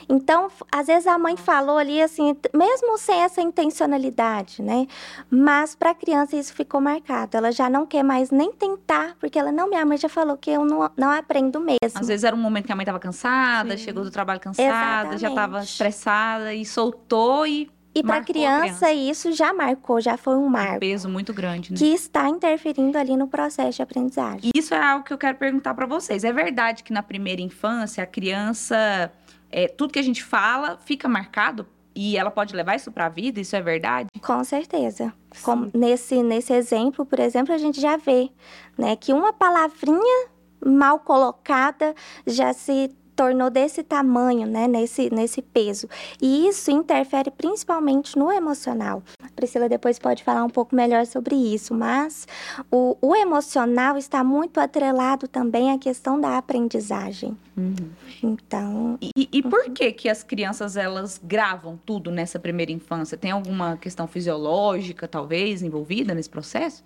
Então, 0.08 0.48
às 0.70 0.86
vezes 0.86 1.06
a 1.06 1.18
mãe 1.18 1.36
falou 1.36 1.78
ali 1.78 2.02
assim, 2.02 2.36
mesmo 2.54 2.98
sem 2.98 3.20
essa 3.22 3.40
intencionalidade, 3.40 4.62
né? 4.62 4.86
Mas 5.30 5.74
para 5.74 5.90
a 5.90 5.94
criança 5.94 6.36
isso 6.36 6.54
ficou 6.54 6.80
marcado. 6.80 7.36
Ela 7.36 7.52
já 7.52 7.68
não 7.68 7.86
quer 7.86 8.02
mais 8.02 8.30
nem 8.30 8.52
tentar, 8.52 9.16
porque 9.18 9.38
ela 9.38 9.52
não, 9.52 9.68
minha 9.68 9.84
mãe 9.84 9.96
já 9.98 10.08
falou 10.08 10.36
que 10.36 10.50
eu 10.50 10.64
não, 10.64 10.90
não 10.96 11.10
aprendo 11.10 11.60
mesmo. 11.60 11.78
Às 11.94 12.08
vezes 12.08 12.24
era 12.24 12.34
um 12.34 12.40
momento 12.40 12.66
que 12.66 12.72
a 12.72 12.76
mãe 12.76 12.84
estava 12.84 12.98
cansada, 12.98 13.76
Sim. 13.76 13.84
chegou 13.84 14.04
do 14.04 14.10
trabalho 14.10 14.40
cansada, 14.40 14.70
Exatamente. 15.14 15.20
já 15.20 15.28
estava 15.28 15.62
estressada 15.62 16.54
e 16.54 16.64
soltou 16.64 17.46
e 17.46 17.70
e 17.94 18.02
para 18.02 18.16
a 18.16 18.24
criança, 18.24 18.90
isso 18.90 19.32
já 19.32 19.52
marcou, 19.52 20.00
já 20.00 20.16
foi 20.16 20.34
um 20.34 20.48
marco. 20.48 20.76
Um 20.76 20.80
peso 20.80 21.08
muito 21.10 21.32
grande, 21.34 21.72
né? 21.72 21.78
Que 21.78 21.86
está 21.86 22.26
interferindo 22.26 22.96
ali 22.96 23.16
no 23.16 23.28
processo 23.28 23.76
de 23.76 23.82
aprendizagem. 23.82 24.50
E 24.54 24.58
isso 24.58 24.74
é 24.74 24.82
algo 24.82 25.04
que 25.04 25.12
eu 25.12 25.18
quero 25.18 25.36
perguntar 25.36 25.74
para 25.74 25.84
vocês. 25.84 26.24
É 26.24 26.32
verdade 26.32 26.82
que 26.82 26.92
na 26.92 27.02
primeira 27.02 27.42
infância 27.42 28.02
a 28.02 28.06
criança 28.06 29.12
é, 29.52 29.68
tudo 29.68 29.92
que 29.92 29.98
a 29.98 30.02
gente 30.02 30.24
fala 30.24 30.78
fica 30.78 31.06
marcado 31.06 31.66
e 31.94 32.16
ela 32.16 32.30
pode 32.30 32.56
levar 32.56 32.74
isso 32.74 32.90
para 32.90 33.06
a 33.06 33.08
vida, 33.08 33.40
isso 33.40 33.54
é 33.54 33.60
verdade? 33.60 34.08
Com 34.20 34.42
certeza. 34.42 35.12
Como 35.42 35.70
nesse, 35.74 36.22
nesse 36.22 36.52
exemplo, 36.52 37.04
por 37.04 37.20
exemplo, 37.20 37.54
a 37.54 37.58
gente 37.58 37.80
já 37.80 37.96
vê 37.96 38.30
né, 38.78 38.96
que 38.96 39.12
uma 39.12 39.32
palavrinha 39.32 40.28
mal 40.64 40.98
colocada 41.00 41.94
já 42.26 42.52
se 42.52 42.90
tornou 43.14 43.50
desse 43.50 43.82
tamanho, 43.82 44.46
né, 44.46 44.66
nesse, 44.66 45.12
nesse 45.12 45.42
peso. 45.42 45.88
E 46.20 46.48
isso 46.48 46.70
interfere 46.70 47.30
principalmente 47.30 48.18
no 48.18 48.30
emocional. 48.32 49.02
A 49.22 49.28
Priscila 49.34 49.68
depois 49.68 49.98
pode 49.98 50.22
falar 50.24 50.44
um 50.44 50.50
pouco 50.50 50.74
melhor 50.74 51.06
sobre 51.06 51.34
isso, 51.34 51.74
mas 51.74 52.26
o, 52.70 52.96
o 53.00 53.14
emocional 53.14 53.96
está 53.96 54.24
muito 54.24 54.58
atrelado 54.58 55.28
também 55.28 55.70
à 55.70 55.78
questão 55.78 56.20
da 56.20 56.36
aprendizagem. 56.38 57.36
Uhum. 57.56 57.74
Então. 58.22 58.98
E, 59.00 59.28
e 59.32 59.42
por 59.42 59.66
uhum. 59.66 59.74
que 59.74 59.92
que 59.92 60.08
as 60.08 60.22
crianças 60.22 60.76
elas 60.76 61.20
gravam 61.22 61.78
tudo 61.84 62.10
nessa 62.10 62.38
primeira 62.38 62.72
infância? 62.72 63.16
Tem 63.16 63.30
alguma 63.30 63.76
questão 63.76 64.06
fisiológica, 64.06 65.06
talvez, 65.06 65.62
envolvida 65.62 66.14
nesse 66.14 66.30
processo? 66.30 66.82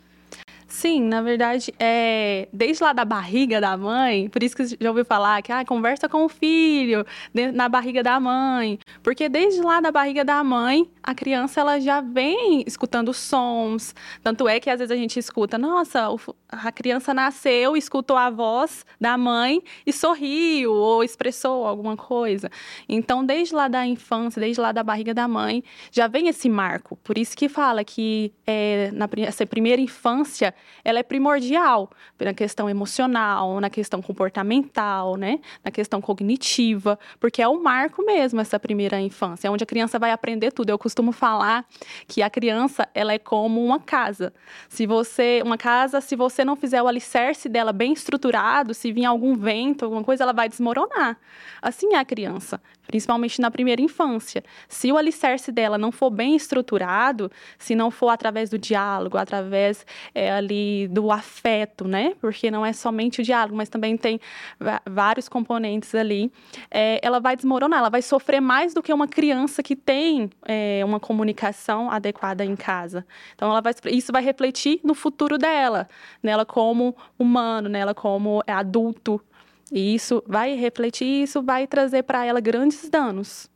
Sim, 0.68 1.02
na 1.02 1.23
verdade, 1.23 1.73
é 1.78 2.49
desde 2.52 2.82
lá 2.82 2.92
da 2.92 3.04
barriga 3.04 3.61
da 3.61 3.76
mãe, 3.76 4.28
por 4.28 4.42
isso 4.42 4.56
que 4.56 4.66
já 4.66 4.88
ouviu 4.88 5.04
falar 5.04 5.40
que 5.40 5.52
ah, 5.52 5.64
conversa 5.64 6.08
com 6.08 6.25
o 6.25 6.28
filho 6.28 7.06
na 7.54 7.68
barriga 7.68 8.02
da 8.02 8.18
mãe, 8.18 8.76
porque 9.00 9.28
desde 9.28 9.62
lá 9.62 9.80
da 9.80 9.92
barriga 9.92 10.25
da 10.25 10.42
mãe, 10.42 10.90
a 11.00 11.14
criança 11.14 11.61
ela 11.61 11.78
já 11.80 12.00
vem 12.00 12.64
escutando 12.66 13.14
sons, 13.14 13.94
tanto 14.25 14.49
é 14.49 14.58
que 14.58 14.68
às 14.68 14.80
vezes 14.80 14.90
a 14.90 14.96
gente 14.96 15.16
escuta, 15.20 15.56
nossa, 15.56 16.08
a 16.49 16.73
criança 16.73 17.14
nasceu, 17.14 17.76
escutou 17.76 18.16
a 18.16 18.28
voz 18.28 18.85
da 19.00 19.16
mãe 19.16 19.62
e 19.87 19.92
sorriu 19.92 20.73
ou 20.73 21.04
expressou 21.04 21.64
alguma 21.64 21.96
coisa. 21.96 22.50
Então, 22.88 23.25
desde 23.25 23.54
lá 23.54 23.68
da 23.68 23.87
infância, 23.87 24.40
desde 24.40 24.61
lá 24.61 24.73
da 24.73 24.82
barriga 24.82 25.14
da 25.14 25.28
mãe, 25.28 25.62
já 25.92 26.08
vem 26.08 26.26
esse 26.26 26.49
marco. 26.49 26.96
Por 27.04 27.16
isso 27.16 27.37
que 27.37 27.49
fala 27.49 27.85
que 27.85 28.32
é, 28.44 28.90
na 28.92 29.08
essa 29.25 29.46
primeira 29.46 29.80
infância 29.80 30.55
ela 30.84 30.98
é 30.98 31.02
primordial 31.02 31.90
na 32.18 32.34
questão 32.34 32.68
emocional, 32.68 33.60
na 33.60 33.70
questão 33.70 34.00
comportamental, 34.00 35.16
né? 35.16 35.40
na 35.64 35.70
questão 35.70 36.00
cognitiva, 36.00 36.98
porque 37.18 37.42
é 37.42 37.48
o 37.48 37.62
marco 37.62 38.04
mesmo 38.04 38.40
essa 38.40 38.58
primeira 38.58 39.00
infância, 39.00 39.48
é 39.48 39.50
onde 39.50 39.64
a 39.64 39.66
criança 39.66 39.98
vai 39.98 40.10
aprender 40.10 40.52
tudo. 40.52 40.70
Eu 40.70 40.78
costumo 40.78 41.12
falar 41.12 41.64
que 42.06 42.22
a 42.22 42.30
criança 42.30 42.88
ela 42.94 43.12
é 43.12 43.18
como 43.18 43.64
uma 43.64 43.80
casa. 43.80 44.32
Se 44.68 44.86
você, 44.86 45.42
uma 45.44 45.58
casa, 45.58 46.00
se 46.00 46.16
você 46.16 46.44
não 46.44 46.56
fizer 46.56 46.82
o 46.82 46.88
alicerce 46.88 47.48
dela 47.48 47.72
bem 47.72 47.92
estruturado, 47.92 48.75
se 48.75 48.92
vir 48.92 49.04
algum 49.04 49.34
vento, 49.34 49.84
alguma 49.84 50.04
coisa, 50.04 50.25
ela 50.25 50.32
vai 50.32 50.48
desmoronar. 50.48 51.18
Assim 51.60 51.94
é 51.94 51.98
a 51.98 52.04
criança 52.04 52.60
principalmente 52.86 53.40
na 53.40 53.50
primeira 53.50 53.82
infância. 53.82 54.42
Se 54.68 54.90
o 54.92 54.96
alicerce 54.96 55.50
dela 55.50 55.76
não 55.76 55.90
for 55.90 56.10
bem 56.10 56.36
estruturado, 56.36 57.30
se 57.58 57.75
não 57.75 57.90
for 57.90 58.10
através 58.10 58.48
do 58.48 58.58
diálogo, 58.58 59.18
através 59.18 59.84
é, 60.14 60.30
ali 60.46 60.88
do 60.88 61.10
afeto, 61.10 61.86
né? 61.86 62.14
Porque 62.20 62.50
não 62.50 62.64
é 62.64 62.72
somente 62.72 63.20
o 63.20 63.24
diálogo, 63.24 63.56
mas 63.56 63.68
também 63.68 63.96
tem 63.96 64.20
vários 64.86 65.28
componentes 65.28 65.94
ali. 65.94 66.30
É, 66.70 67.00
ela 67.02 67.20
vai 67.20 67.36
desmoronar, 67.36 67.80
ela 67.80 67.90
vai 67.90 68.02
sofrer 68.02 68.40
mais 68.40 68.72
do 68.72 68.82
que 68.82 68.92
uma 68.92 69.08
criança 69.08 69.62
que 69.62 69.74
tem 69.74 70.30
é, 70.46 70.82
uma 70.84 71.00
comunicação 71.00 71.90
adequada 71.90 72.44
em 72.44 72.56
casa. 72.56 73.04
Então, 73.34 73.50
ela 73.50 73.60
vai, 73.60 73.74
isso 73.86 74.12
vai 74.12 74.22
refletir 74.22 74.80
no 74.82 74.94
futuro 74.94 75.36
dela, 75.36 75.88
nela 76.22 76.46
como 76.46 76.96
humano, 77.18 77.68
nela 77.68 77.94
como 77.94 78.42
adulto. 78.46 79.20
E 79.72 79.94
isso 79.94 80.22
vai 80.26 80.54
refletir, 80.54 81.24
isso 81.24 81.42
vai 81.42 81.66
trazer 81.66 82.04
para 82.04 82.24
ela 82.24 82.40
grandes 82.40 82.88
danos. 82.88 83.50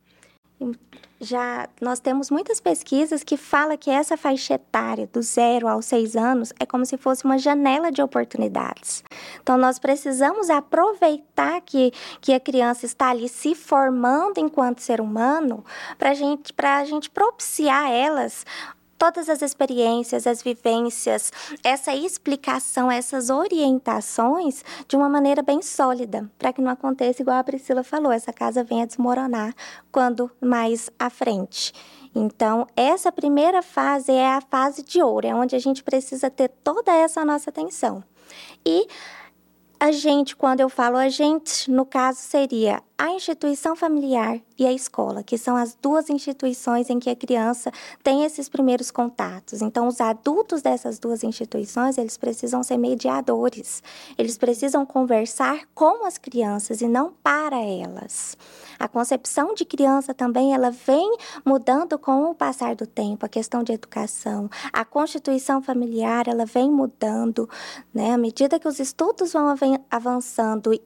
Já 1.23 1.69
nós 1.79 1.99
temos 1.99 2.31
muitas 2.31 2.59
pesquisas 2.59 3.23
que 3.23 3.37
falam 3.37 3.77
que 3.77 3.91
essa 3.91 4.17
faixa 4.17 4.55
etária 4.55 5.05
do 5.05 5.21
zero 5.21 5.67
aos 5.67 5.85
seis 5.85 6.15
anos 6.15 6.51
é 6.59 6.65
como 6.65 6.83
se 6.83 6.97
fosse 6.97 7.23
uma 7.25 7.37
janela 7.37 7.91
de 7.91 8.01
oportunidades. 8.01 9.03
Então 9.39 9.55
nós 9.55 9.77
precisamos 9.77 10.49
aproveitar 10.49 11.61
que, 11.61 11.93
que 12.19 12.33
a 12.33 12.39
criança 12.39 12.87
está 12.87 13.11
ali 13.11 13.29
se 13.29 13.53
formando 13.53 14.39
enquanto 14.39 14.81
ser 14.81 14.99
humano 14.99 15.63
para 15.95 16.15
gente, 16.15 16.51
a 16.57 16.85
gente 16.85 17.07
propiciar 17.07 17.91
elas 17.91 18.43
todas 19.01 19.29
as 19.29 19.41
experiências, 19.41 20.27
as 20.27 20.43
vivências, 20.43 21.33
essa 21.63 21.95
explicação, 21.95 22.91
essas 22.91 23.31
orientações 23.31 24.63
de 24.87 24.95
uma 24.95 25.09
maneira 25.09 25.41
bem 25.41 25.59
sólida, 25.59 26.29
para 26.37 26.53
que 26.53 26.61
não 26.61 26.69
aconteça 26.69 27.23
igual 27.23 27.39
a 27.39 27.43
Priscila 27.43 27.83
falou, 27.83 28.11
essa 28.11 28.31
casa 28.31 28.63
venha 28.63 28.85
desmoronar 28.85 29.55
quando 29.91 30.29
mais 30.39 30.91
à 30.99 31.09
frente. 31.09 31.73
Então, 32.13 32.67
essa 32.75 33.11
primeira 33.11 33.63
fase 33.63 34.11
é 34.11 34.35
a 34.35 34.39
fase 34.39 34.83
de 34.83 35.01
ouro, 35.01 35.25
é 35.25 35.33
onde 35.33 35.55
a 35.55 35.59
gente 35.59 35.81
precisa 35.83 36.29
ter 36.29 36.49
toda 36.63 36.93
essa 36.93 37.25
nossa 37.25 37.49
atenção. 37.49 38.03
E 38.63 38.87
a 39.81 39.91
gente, 39.91 40.35
quando 40.35 40.59
eu 40.59 40.69
falo 40.69 40.95
a 40.95 41.09
gente, 41.09 41.71
no 41.71 41.87
caso 41.87 42.19
seria 42.19 42.83
a 42.95 43.09
instituição 43.09 43.75
familiar 43.75 44.39
e 44.55 44.63
a 44.63 44.71
escola, 44.71 45.23
que 45.23 45.39
são 45.39 45.55
as 45.55 45.73
duas 45.73 46.07
instituições 46.07 46.87
em 46.87 46.99
que 46.99 47.09
a 47.09 47.15
criança 47.15 47.71
tem 48.03 48.23
esses 48.23 48.47
primeiros 48.47 48.91
contatos. 48.91 49.59
Então, 49.59 49.87
os 49.87 49.99
adultos 49.99 50.61
dessas 50.61 50.99
duas 50.99 51.23
instituições, 51.23 51.97
eles 51.97 52.15
precisam 52.15 52.61
ser 52.61 52.77
mediadores. 52.77 53.81
Eles 54.19 54.37
precisam 54.37 54.85
conversar 54.85 55.61
com 55.73 56.05
as 56.05 56.19
crianças 56.19 56.81
e 56.81 56.87
não 56.87 57.11
para 57.23 57.59
elas. 57.59 58.37
A 58.77 58.87
concepção 58.87 59.55
de 59.55 59.65
criança 59.65 60.13
também, 60.13 60.53
ela 60.53 60.69
vem 60.69 61.17
mudando 61.43 61.97
com 61.97 62.29
o 62.29 62.35
passar 62.35 62.75
do 62.75 62.85
tempo, 62.85 63.25
a 63.25 63.29
questão 63.29 63.63
de 63.63 63.73
educação. 63.73 64.47
A 64.71 64.85
constituição 64.85 65.59
familiar, 65.59 66.27
ela 66.27 66.45
vem 66.45 66.69
mudando, 66.69 67.49
né? 67.91 68.13
À 68.13 68.17
medida 68.17 68.59
que 68.59 68.67
os 68.67 68.79
estudos 68.79 69.33
vão 69.33 69.47
avançando 69.47 69.70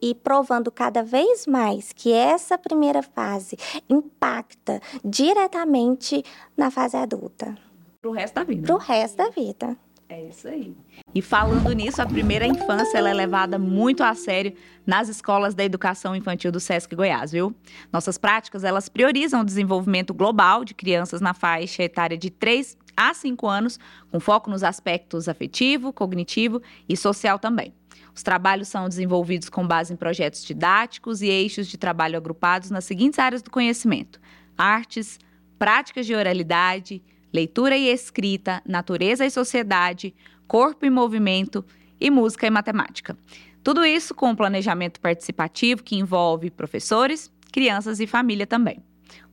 e 0.01 0.15
provando 0.15 0.71
cada 0.71 1.03
vez 1.03 1.47
mais 1.47 1.91
que 1.93 2.11
essa 2.11 2.57
primeira 2.57 3.01
fase 3.01 3.57
impacta 3.89 4.81
diretamente 5.03 6.23
na 6.55 6.69
fase 6.69 6.97
adulta. 6.97 7.57
Para 8.01 8.09
o 8.09 8.13
resto 8.13 8.35
da 8.35 8.43
vida. 8.43 8.67
Para 8.67 8.75
o 8.75 8.77
resto 8.77 9.17
da 9.17 9.29
vida. 9.29 9.77
É 10.07 10.23
isso 10.27 10.47
aí. 10.47 10.75
E 11.15 11.21
falando 11.21 11.71
nisso, 11.71 11.99
a 11.99 12.05
primeira 12.05 12.45
infância 12.45 12.99
ela 12.99 13.09
é 13.09 13.13
levada 13.13 13.57
muito 13.57 14.03
a 14.03 14.13
sério 14.13 14.53
nas 14.85 15.09
escolas 15.09 15.55
da 15.55 15.63
educação 15.63 16.15
infantil 16.15 16.51
do 16.51 16.59
SESC 16.59 16.95
Goiás, 16.95 17.31
viu? 17.31 17.55
Nossas 17.91 18.15
práticas, 18.15 18.63
elas 18.63 18.87
priorizam 18.87 19.41
o 19.41 19.45
desenvolvimento 19.45 20.13
global 20.13 20.63
de 20.63 20.75
crianças 20.75 21.21
na 21.21 21.33
faixa 21.33 21.81
etária 21.81 22.15
de 22.15 22.29
3 22.29 22.77
a 22.95 23.13
5 23.13 23.47
anos, 23.47 23.79
com 24.11 24.19
foco 24.19 24.49
nos 24.49 24.63
aspectos 24.63 25.27
afetivo, 25.27 25.91
cognitivo 25.91 26.61
e 26.87 26.95
social 26.95 27.39
também. 27.39 27.73
Os 28.15 28.23
trabalhos 28.23 28.69
são 28.69 28.87
desenvolvidos 28.87 29.49
com 29.49 29.67
base 29.67 29.93
em 29.93 29.97
projetos 29.97 30.45
didáticos 30.45 31.21
e 31.21 31.27
eixos 31.27 31.67
de 31.67 31.77
trabalho 31.77 32.15
agrupados 32.15 32.71
nas 32.71 32.85
seguintes 32.85 33.19
áreas 33.19 33.41
do 33.41 33.51
conhecimento: 33.51 34.21
artes, 34.57 35.19
práticas 35.59 36.05
de 36.05 36.15
oralidade, 36.15 37.03
leitura 37.33 37.75
e 37.75 37.89
escrita, 37.89 38.61
natureza 38.65 39.25
e 39.25 39.29
sociedade, 39.29 40.15
corpo 40.47 40.85
e 40.85 40.89
movimento 40.89 41.65
e 41.99 42.09
música 42.09 42.47
e 42.47 42.49
matemática. 42.49 43.17
Tudo 43.61 43.85
isso 43.85 44.15
com 44.15 44.29
um 44.29 44.35
planejamento 44.35 45.01
participativo 45.01 45.83
que 45.83 45.97
envolve 45.97 46.49
professores, 46.49 47.29
crianças 47.51 47.99
e 47.99 48.07
família 48.07 48.47
também. 48.47 48.81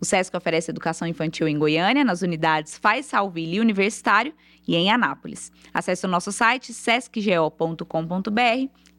O 0.01 0.05
SESC 0.05 0.37
oferece 0.37 0.71
educação 0.71 1.07
infantil 1.07 1.47
em 1.47 1.59
Goiânia, 1.59 2.05
nas 2.05 2.23
unidades 2.23 2.77
Faz 2.77 3.07
Salville 3.07 3.57
e 3.57 3.61
Universitário 3.61 4.35
e 4.67 4.77
em 4.77 4.91
Anápolis. 4.91 5.51
Acesse 5.73 6.07
o 6.07 6.09
nosso 6.09 6.31
site 6.33 6.73
sescgo.com.br 6.73 7.83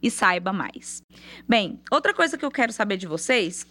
e 0.02 0.12
saiba 0.12 0.52
mais. 0.52 1.02
Bem, 1.48 1.80
outra 1.92 2.14
coisa 2.14 2.38
que 2.38 2.46
eu 2.46 2.52
quero 2.52 2.74
saber 2.74 2.98
de 2.98 3.08
vocês 3.08 3.66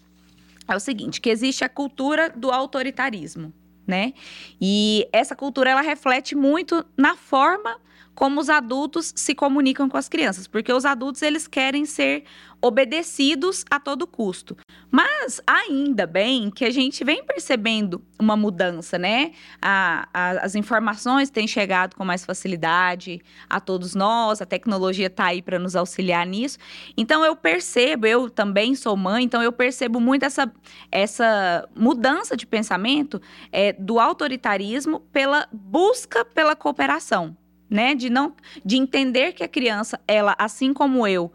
é 0.67 0.75
o 0.75 0.81
seguinte, 0.81 1.21
que 1.21 1.29
existe 1.29 1.65
a 1.65 1.69
cultura 1.69 2.31
do 2.31 2.51
autoritarismo, 2.51 3.53
né? 3.87 4.15
E 4.61 5.09
essa 5.13 5.37
cultura 5.37 5.71
ela 5.71 5.83
reflete 5.83 6.35
muito 6.35 6.85
na 6.97 7.17
forma 7.17 7.79
como 8.15 8.41
os 8.41 8.51
adultos 8.51 9.13
se 9.17 9.35
comunicam 9.35 9.89
com 9.89 9.97
as 9.97 10.09
crianças, 10.09 10.47
porque 10.47 10.73
os 10.73 10.85
adultos 10.85 11.23
eles 11.23 11.47
querem 11.47 11.85
ser 11.85 12.25
obedecidos 12.63 13.65
a 13.69 13.81
todo 13.81 14.07
custo. 14.07 14.57
Mas 14.89 15.41
ainda 15.45 16.07
bem 16.07 16.49
que 16.49 16.65
a 16.65 16.71
gente 16.71 17.03
vem 17.03 17.25
percebendo 17.25 18.05
uma 18.21 18.37
mudança, 18.37 18.97
né? 18.97 19.33
A, 19.61 20.09
a, 20.15 20.31
as 20.45 20.55
informações 20.55 21.29
têm 21.29 21.49
chegado 21.49 21.97
com 21.97 22.05
mais 22.05 22.25
facilidade 22.25 23.21
a 23.51 23.59
todos 23.59 23.97
nós, 23.97 24.41
a 24.41 24.47
tecnologia 24.47 25.09
está 25.09 25.27
aí 25.27 25.43
para 25.43 25.59
nos 25.59 25.75
auxiliar 25.75 26.25
nisso. 26.25 26.57
Então 26.97 27.25
eu 27.25 27.35
percebo, 27.35 28.07
eu 28.07 28.31
também 28.31 28.77
sou 28.77 28.97
mãe, 28.97 29.25
então 29.25 29.43
eu 29.43 29.51
percebo 29.51 29.99
muito 29.99 30.25
essa, 30.25 30.51
essa 30.91 31.69
mudança 31.75 32.37
de 32.37 32.47
pensamento 32.47 33.21
é, 33.51 33.73
do 33.73 33.99
autoritarismo 33.99 35.01
pela 35.13 35.49
busca 35.51 36.25
pela 36.25 36.55
cooperação 36.55 37.37
né? 37.73 37.95
De 37.95 38.11
não, 38.11 38.35
de 38.65 38.77
entender 38.77 39.33
que 39.33 39.43
a 39.43 39.49
criança, 39.49 39.99
ela, 40.07 40.37
assim 40.39 40.73
como 40.75 41.07
eu, 41.07 41.33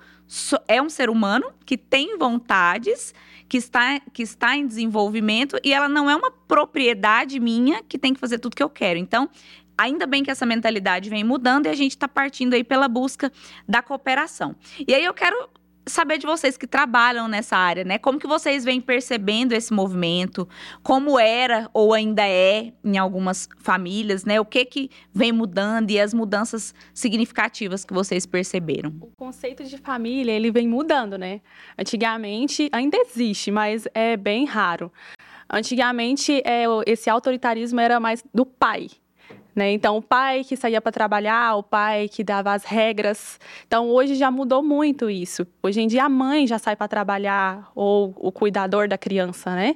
é 0.67 0.81
um 0.81 0.89
ser 0.89 1.09
humano 1.09 1.51
que 1.65 1.77
tem 1.77 2.17
vontades, 2.17 3.13
que 3.49 3.57
está, 3.57 3.99
que 4.13 4.21
está 4.21 4.55
em 4.55 4.67
desenvolvimento 4.67 5.57
e 5.63 5.73
ela 5.73 5.89
não 5.89 6.09
é 6.09 6.15
uma 6.15 6.31
propriedade 6.31 7.39
minha 7.39 7.81
que 7.83 7.97
tem 7.97 8.13
que 8.13 8.19
fazer 8.19 8.39
tudo 8.39 8.55
que 8.55 8.63
eu 8.63 8.69
quero. 8.69 8.99
Então, 8.99 9.29
ainda 9.77 10.05
bem 10.05 10.23
que 10.23 10.29
essa 10.29 10.45
mentalidade 10.45 11.09
vem 11.09 11.23
mudando 11.23 11.65
e 11.65 11.69
a 11.69 11.75
gente 11.75 11.91
está 11.91 12.07
partindo 12.07 12.53
aí 12.53 12.63
pela 12.63 12.87
busca 12.87 13.31
da 13.67 13.81
cooperação. 13.81 14.55
E 14.87 14.93
aí 14.93 15.03
eu 15.03 15.13
quero 15.13 15.49
saber 15.87 16.17
de 16.17 16.25
vocês 16.25 16.57
que 16.57 16.67
trabalham 16.67 17.27
nessa 17.27 17.57
área, 17.57 17.83
né? 17.83 17.97
Como 17.97 18.19
que 18.19 18.27
vocês 18.27 18.63
vêm 18.63 18.79
percebendo 18.79 19.53
esse 19.53 19.73
movimento? 19.73 20.47
Como 20.83 21.19
era 21.19 21.69
ou 21.73 21.93
ainda 21.93 22.27
é 22.27 22.73
em 22.83 22.97
algumas 22.97 23.47
famílias, 23.59 24.25
né? 24.25 24.39
O 24.39 24.45
que 24.45 24.65
que 24.65 24.89
vem 25.13 25.31
mudando 25.31 25.89
e 25.91 25.99
as 25.99 26.13
mudanças 26.13 26.73
significativas 26.93 27.83
que 27.83 27.93
vocês 27.93 28.25
perceberam? 28.25 28.93
O 29.01 29.11
conceito 29.17 29.63
de 29.63 29.77
família, 29.77 30.31
ele 30.31 30.51
vem 30.51 30.67
mudando, 30.67 31.17
né? 31.17 31.41
Antigamente 31.77 32.69
ainda 32.71 32.97
existe, 32.97 33.51
mas 33.51 33.87
é 33.93 34.15
bem 34.17 34.45
raro. 34.45 34.91
Antigamente, 35.49 36.41
é, 36.45 36.65
esse 36.85 37.09
autoritarismo 37.09 37.79
era 37.79 37.99
mais 37.99 38.23
do 38.33 38.45
pai, 38.45 38.87
né? 39.57 39.71
Então, 39.71 39.97
o 39.97 40.01
pai 40.01 40.43
que 40.43 40.55
saía 40.55 40.79
para 40.79 40.91
trabalhar, 40.91 41.55
o 41.55 41.63
pai 41.63 42.07
que 42.07 42.23
dava 42.23 42.53
as 42.53 42.63
regras. 42.63 43.39
Então, 43.65 43.89
hoje 43.89 44.13
já 44.15 44.29
mudou 44.29 44.61
muito 44.61 45.09
isso. 45.09 45.45
Hoje 45.63 45.81
em 45.81 45.87
dia, 45.87 46.05
a 46.05 46.09
mãe 46.09 46.45
já 46.45 46.59
sai 46.59 46.75
para 46.75 46.87
trabalhar, 46.87 47.71
ou 47.73 48.13
o 48.17 48.31
cuidador 48.31 48.87
da 48.87 48.97
criança, 48.97 49.55
né? 49.55 49.75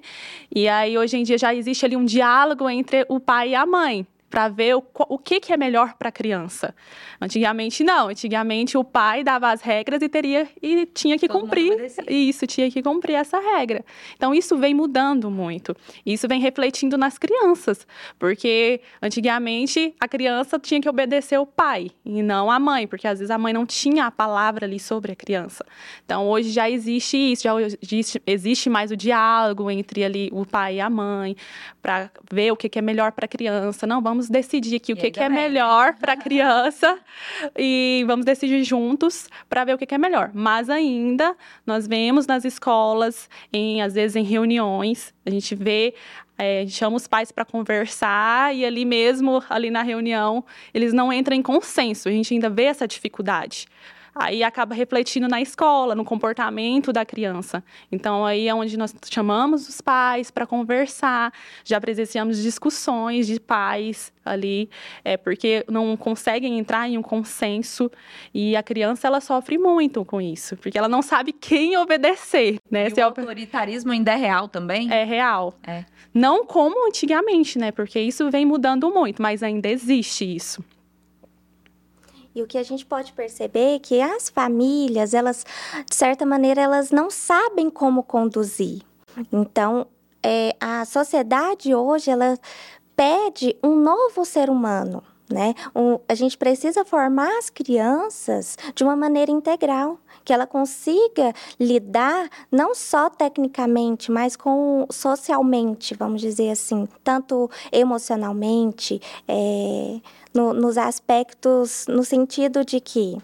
E 0.53 0.69
aí, 0.69 0.97
hoje 0.97 1.17
em 1.17 1.23
dia, 1.23 1.37
já 1.37 1.53
existe 1.53 1.83
ali 1.83 1.97
um 1.97 2.05
diálogo 2.05 2.69
entre 2.69 3.05
o 3.09 3.19
pai 3.19 3.49
e 3.49 3.55
a 3.55 3.65
mãe 3.65 4.05
para 4.31 4.47
ver 4.47 4.77
o, 4.77 4.83
o 5.09 5.19
que, 5.19 5.41
que 5.41 5.51
é 5.51 5.57
melhor 5.57 5.93
para 5.95 6.07
a 6.07 6.11
criança. 6.11 6.73
Antigamente 7.19 7.83
não, 7.83 8.07
antigamente 8.07 8.77
o 8.77 8.83
pai 8.83 9.25
dava 9.25 9.51
as 9.51 9.61
regras 9.61 10.01
e 10.01 10.07
teria 10.07 10.47
e 10.61 10.85
tinha 10.85 11.19
que 11.19 11.27
Todo 11.27 11.41
cumprir 11.41 11.73
isso, 12.07 12.47
tinha 12.47 12.71
que 12.71 12.81
cumprir 12.81 13.15
essa 13.15 13.39
regra. 13.39 13.83
Então 14.15 14.33
isso 14.33 14.57
vem 14.57 14.73
mudando 14.73 15.29
muito. 15.29 15.75
Isso 16.05 16.29
vem 16.29 16.39
refletindo 16.39 16.97
nas 16.97 17.17
crianças, 17.17 17.85
porque 18.17 18.79
antigamente 19.01 19.93
a 19.99 20.07
criança 20.07 20.57
tinha 20.57 20.79
que 20.79 20.87
obedecer 20.87 21.37
o 21.37 21.45
pai 21.45 21.91
e 22.05 22.23
não 22.23 22.49
a 22.49 22.57
mãe, 22.57 22.87
porque 22.87 23.07
às 23.07 23.19
vezes 23.19 23.31
a 23.31 23.37
mãe 23.37 23.51
não 23.51 23.65
tinha 23.65 24.05
a 24.05 24.11
palavra 24.11 24.65
ali 24.65 24.79
sobre 24.79 25.11
a 25.11 25.15
criança. 25.15 25.65
Então 26.05 26.29
hoje 26.29 26.51
já 26.51 26.69
existe 26.69 27.17
isso, 27.17 27.43
já 27.43 27.51
existe, 27.81 28.21
existe 28.25 28.69
mais 28.69 28.91
o 28.91 28.95
diálogo 28.95 29.69
entre 29.69 30.05
ali 30.05 30.29
o 30.31 30.45
pai 30.45 30.75
e 30.75 30.79
a 30.79 30.89
mãe 30.89 31.35
para 31.81 32.09
ver 32.31 32.51
o 32.53 32.55
que, 32.55 32.69
que 32.69 32.79
é 32.79 32.81
melhor 32.81 33.11
para 33.11 33.25
a 33.25 33.27
criança. 33.27 33.85
Não, 33.85 34.01
vamos 34.01 34.20
vamos 34.21 34.29
decidir 34.29 34.75
aqui 34.75 34.93
o 34.93 34.95
que, 34.95 35.09
que 35.09 35.19
é 35.19 35.29
melhor 35.29 35.95
para 35.95 36.13
a 36.13 36.17
criança 36.17 36.99
e 37.57 38.03
vamos 38.05 38.25
decidir 38.25 38.63
juntos 38.63 39.27
para 39.49 39.63
ver 39.63 39.73
o 39.73 39.77
que, 39.77 39.85
que 39.85 39.95
é 39.95 39.97
melhor. 39.97 40.29
Mas 40.33 40.69
ainda 40.69 41.35
nós 41.65 41.87
vemos 41.87 42.27
nas 42.27 42.45
escolas, 42.45 43.29
em 43.51 43.81
às 43.81 43.93
vezes 43.93 44.15
em 44.15 44.23
reuniões, 44.23 45.13
a 45.25 45.29
gente 45.29 45.55
vê 45.55 45.95
é, 46.37 46.65
chama 46.67 46.97
os 46.97 47.07
pais 47.07 47.31
para 47.31 47.45
conversar 47.45 48.55
e 48.55 48.65
ali 48.65 48.85
mesmo, 48.85 49.43
ali 49.49 49.69
na 49.69 49.81
reunião, 49.81 50.43
eles 50.73 50.93
não 50.93 51.11
entram 51.11 51.35
em 51.35 51.41
consenso. 51.41 52.09
A 52.09 52.11
gente 52.11 52.33
ainda 52.33 52.49
vê 52.49 52.63
essa 52.63 52.87
dificuldade 52.87 53.67
aí 54.13 54.43
acaba 54.43 54.75
refletindo 54.75 55.27
na 55.27 55.41
escola, 55.41 55.95
no 55.95 56.03
comportamento 56.03 56.91
da 56.91 57.05
criança. 57.05 57.63
Então, 57.91 58.25
aí 58.25 58.47
é 58.47 58.53
onde 58.53 58.77
nós 58.77 58.93
chamamos 59.09 59.67
os 59.67 59.81
pais 59.81 60.29
para 60.29 60.45
conversar, 60.45 61.33
já 61.63 61.79
presenciamos 61.79 62.41
discussões 62.41 63.27
de 63.27 63.39
pais 63.39 64.11
ali, 64.23 64.69
é, 65.03 65.17
porque 65.17 65.65
não 65.69 65.95
conseguem 65.97 66.59
entrar 66.59 66.87
em 66.87 66.97
um 66.97 67.01
consenso 67.01 67.89
e 68.33 68.55
a 68.55 68.61
criança 68.61 69.07
ela 69.07 69.19
sofre 69.19 69.57
muito 69.57 70.05
com 70.05 70.21
isso, 70.21 70.55
porque 70.57 70.77
ela 70.77 70.89
não 70.89 71.01
sabe 71.01 71.33
quem 71.33 71.77
obedecer, 71.77 72.57
né? 72.69 72.87
E 72.95 73.01
o 73.01 73.05
autoritarismo 73.05 73.91
ainda 73.91 74.11
é 74.11 74.15
real 74.15 74.47
também? 74.47 74.91
É 74.91 75.03
real. 75.03 75.53
É. 75.65 75.85
Não 76.13 76.45
como 76.45 76.87
antigamente, 76.87 77.57
né? 77.57 77.71
Porque 77.71 77.99
isso 77.99 78.29
vem 78.29 78.45
mudando 78.45 78.91
muito, 78.91 79.21
mas 79.21 79.41
ainda 79.41 79.69
existe 79.69 80.35
isso. 80.35 80.63
E 82.33 82.41
o 82.41 82.47
que 82.47 82.57
a 82.57 82.63
gente 82.63 82.85
pode 82.85 83.11
perceber 83.13 83.75
é 83.75 83.79
que 83.79 84.01
as 84.01 84.29
famílias, 84.29 85.13
elas, 85.13 85.45
de 85.87 85.95
certa 85.95 86.25
maneira, 86.25 86.61
elas 86.61 86.91
não 86.91 87.09
sabem 87.09 87.69
como 87.69 88.03
conduzir. 88.03 88.81
Então, 89.31 89.87
é, 90.23 90.55
a 90.59 90.85
sociedade 90.85 91.75
hoje, 91.75 92.09
ela 92.09 92.37
pede 92.95 93.57
um 93.63 93.75
novo 93.75 94.23
ser 94.23 94.49
humano. 94.49 95.03
Né? 95.29 95.55
Um, 95.73 95.97
a 96.09 96.13
gente 96.13 96.37
precisa 96.37 96.83
formar 96.83 97.37
as 97.37 97.49
crianças 97.49 98.57
de 98.75 98.83
uma 98.83 98.97
maneira 98.97 99.31
integral, 99.31 99.97
que 100.23 100.33
ela 100.33 100.45
consiga 100.47 101.33
lidar 101.59 102.29
não 102.51 102.73
só 102.73 103.09
tecnicamente, 103.09 104.11
mas 104.11 104.35
com 104.35 104.85
socialmente, 104.91 105.93
vamos 105.95 106.21
dizer 106.21 106.51
assim, 106.51 106.87
tanto 107.03 107.49
emocionalmente, 107.71 109.01
é, 109.27 109.99
no, 110.33 110.53
nos 110.53 110.77
aspectos, 110.77 111.85
no 111.87 112.03
sentido 112.03 112.63
de 112.63 112.79
que 112.79 113.17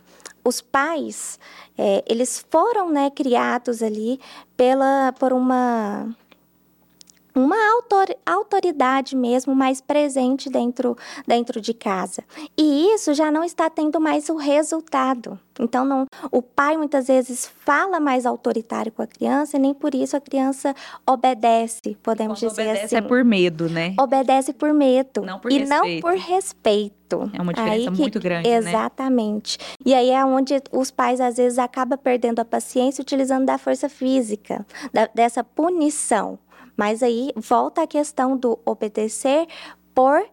os 0.43 0.62
pais, 0.62 1.39
é, 1.77 2.03
eles 2.07 2.45
foram 2.49 2.89
né, 2.89 3.10
criados 3.10 3.83
ali 3.83 4.19
pela, 4.55 5.13
por 5.19 5.33
uma 5.33 6.15
uma 7.38 7.56
autor, 7.73 8.08
autoridade 8.26 9.15
mesmo 9.15 9.56
mais 9.56 9.80
presente 9.80 10.50
dentro, 10.50 10.97
dentro 11.26 11.62
de 11.62 11.73
casa. 11.73 12.23
E 12.58 12.93
isso 12.93 13.13
já 13.13 13.32
não 13.32 13.43
está 13.43 13.69
tendo 13.69 14.00
mais 14.02 14.28
o 14.30 14.36
resultado. 14.36 15.39
Então, 15.60 15.86
não, 15.86 16.06
o 16.32 16.41
pai 16.41 16.78
muitas 16.78 17.08
vezes 17.08 17.50
fala 17.65 18.00
mais 18.00 18.26
autoritário 18.26 18.91
com 18.91 19.02
a 19.02 19.08
criança 19.08 19.58
e 19.58 19.60
nem 19.60 19.73
por 19.73 19.93
isso 19.93 20.15
a 20.15 20.21
criança 20.21 20.76
obedece, 21.06 21.97
podemos 22.02 22.39
Quando 22.39 22.50
dizer 22.50 22.62
obedece 22.62 22.86
assim. 22.86 22.95
é 22.95 23.02
por 23.02 23.23
medo, 23.23 23.69
né? 23.69 23.93
Obedece 24.00 24.54
por 24.54 24.73
medo. 24.73 25.21
Não 25.21 25.39
por 25.39 25.52
e 25.52 25.60
respeito. 25.60 25.84
não 25.84 26.02
por 26.02 26.15
respeito. 26.15 27.32
É 27.34 27.41
uma 27.41 27.54
diferença 27.54 27.91
que, 27.91 28.00
muito 28.00 28.19
grande, 28.19 28.50
né? 28.50 28.58
Exatamente. 28.58 29.58
Né? 29.58 29.65
E 29.86 29.93
aí 29.93 30.10
é 30.12 30.23
onde 30.26 30.62
os 30.71 30.91
pais, 30.91 31.21
às 31.21 31.38
vezes, 31.38 31.58
acabam 31.58 31.97
perdendo 31.97 32.39
a 32.39 32.45
paciência 32.45 33.02
utilizando 33.02 33.45
da 33.45 33.58
força 33.58 33.88
física, 33.88 34.65
da, 34.93 35.10
dessa 35.13 35.43
punição. 35.43 36.38
Mas 36.78 37.02
aí 37.02 37.32
volta 37.36 37.82
a 37.82 37.88
questão 37.88 38.38
do 38.38 38.60
obedecer 38.63 39.48
por 39.94 40.24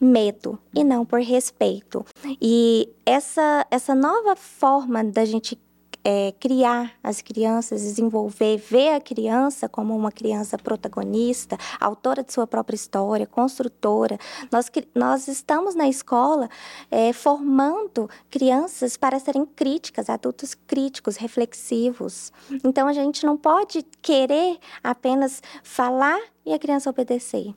medo 0.00 0.58
e 0.74 0.82
não 0.82 1.04
por 1.04 1.20
respeito. 1.20 2.06
E 2.40 2.88
essa, 3.04 3.66
essa 3.70 3.94
nova 3.94 4.34
forma 4.36 5.04
da 5.04 5.24
gente 5.24 5.60
é, 6.04 6.32
criar 6.38 6.92
as 7.02 7.20
crianças, 7.20 7.82
desenvolver, 7.82 8.56
ver 8.58 8.94
a 8.94 9.00
criança 9.00 9.68
como 9.68 9.96
uma 9.96 10.10
criança 10.10 10.56
protagonista, 10.58 11.56
autora 11.80 12.22
de 12.22 12.32
sua 12.32 12.46
própria 12.46 12.74
história, 12.74 13.26
construtora. 13.26 14.18
Nós, 14.50 14.70
nós 14.94 15.28
estamos 15.28 15.74
na 15.74 15.88
escola 15.88 16.48
é, 16.90 17.12
formando 17.12 18.08
crianças 18.30 18.96
para 18.96 19.18
serem 19.18 19.44
críticas, 19.44 20.08
adultos 20.08 20.54
críticos, 20.54 21.16
reflexivos. 21.16 22.32
Então 22.64 22.88
a 22.88 22.92
gente 22.92 23.24
não 23.24 23.36
pode 23.36 23.84
querer 24.00 24.58
apenas 24.82 25.42
falar 25.62 26.20
e 26.44 26.52
a 26.52 26.58
criança 26.58 26.90
obedecer. 26.90 27.54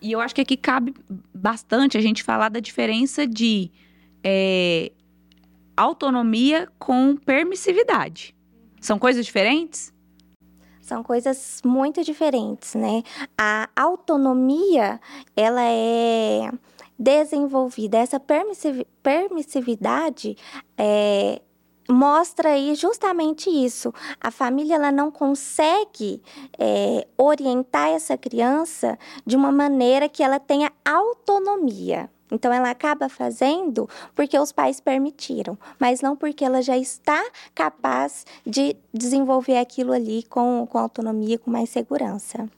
E 0.00 0.12
eu 0.12 0.20
acho 0.20 0.34
que 0.34 0.40
aqui 0.40 0.56
cabe 0.56 0.94
bastante 1.34 1.96
a 1.96 2.00
gente 2.00 2.22
falar 2.22 2.50
da 2.50 2.60
diferença 2.60 3.26
de 3.26 3.70
é, 4.22 4.92
autonomia 5.76 6.68
com 6.78 7.16
permissividade. 7.16 8.34
São 8.80 8.98
coisas 8.98 9.24
diferentes? 9.24 9.92
São 10.80 11.02
coisas 11.02 11.60
muito 11.64 12.04
diferentes, 12.04 12.74
né? 12.74 13.02
A 13.36 13.68
autonomia, 13.74 15.00
ela 15.36 15.62
é 15.64 16.50
desenvolvida, 16.98 17.98
essa 17.98 18.20
permissividade 19.02 20.36
é, 20.78 21.42
mostra 21.88 22.50
aí 22.50 22.74
justamente 22.74 23.48
isso. 23.50 23.92
A 24.20 24.30
família 24.30 24.74
ela 24.74 24.92
não 24.92 25.10
consegue 25.10 26.22
é, 26.58 27.06
orientar 27.16 27.88
essa 27.88 28.16
criança 28.16 28.98
de 29.24 29.36
uma 29.36 29.52
maneira 29.52 30.08
que 30.08 30.22
ela 30.22 30.38
tenha 30.38 30.72
autonomia. 30.84 32.10
Então 32.30 32.52
ela 32.52 32.70
acaba 32.70 33.08
fazendo 33.08 33.88
porque 34.14 34.38
os 34.38 34.50
pais 34.50 34.80
permitiram, 34.80 35.56
mas 35.78 36.00
não 36.00 36.16
porque 36.16 36.44
ela 36.44 36.60
já 36.60 36.76
está 36.76 37.24
capaz 37.54 38.26
de 38.44 38.76
desenvolver 38.92 39.58
aquilo 39.58 39.92
ali 39.92 40.24
com, 40.24 40.66
com 40.66 40.78
autonomia, 40.78 41.38
com 41.38 41.50
mais 41.50 41.70
segurança. 41.70 42.48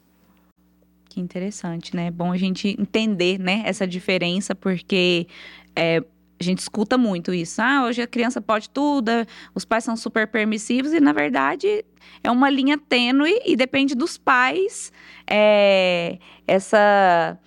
Que 1.08 1.20
interessante, 1.20 1.94
né? 1.94 2.10
Bom 2.10 2.32
a 2.32 2.36
gente 2.36 2.76
entender, 2.78 3.38
né, 3.38 3.62
essa 3.64 3.86
diferença, 3.86 4.54
porque 4.54 5.26
é, 5.74 6.02
a 6.40 6.44
gente 6.44 6.58
escuta 6.58 6.96
muito 6.96 7.34
isso. 7.34 7.60
Ah, 7.60 7.84
hoje 7.84 8.00
a 8.00 8.06
criança 8.06 8.40
pode 8.40 8.70
tudo, 8.70 9.10
os 9.54 9.64
pais 9.64 9.84
são 9.84 9.96
super 9.96 10.26
permissivos, 10.28 10.92
e 10.92 11.00
na 11.00 11.12
verdade 11.12 11.84
é 12.22 12.30
uma 12.30 12.48
linha 12.48 12.78
tênue 12.78 13.40
e 13.44 13.56
depende 13.56 13.94
dos 13.94 14.16
pais 14.16 14.92
é, 15.28 16.18
essa 16.46 17.38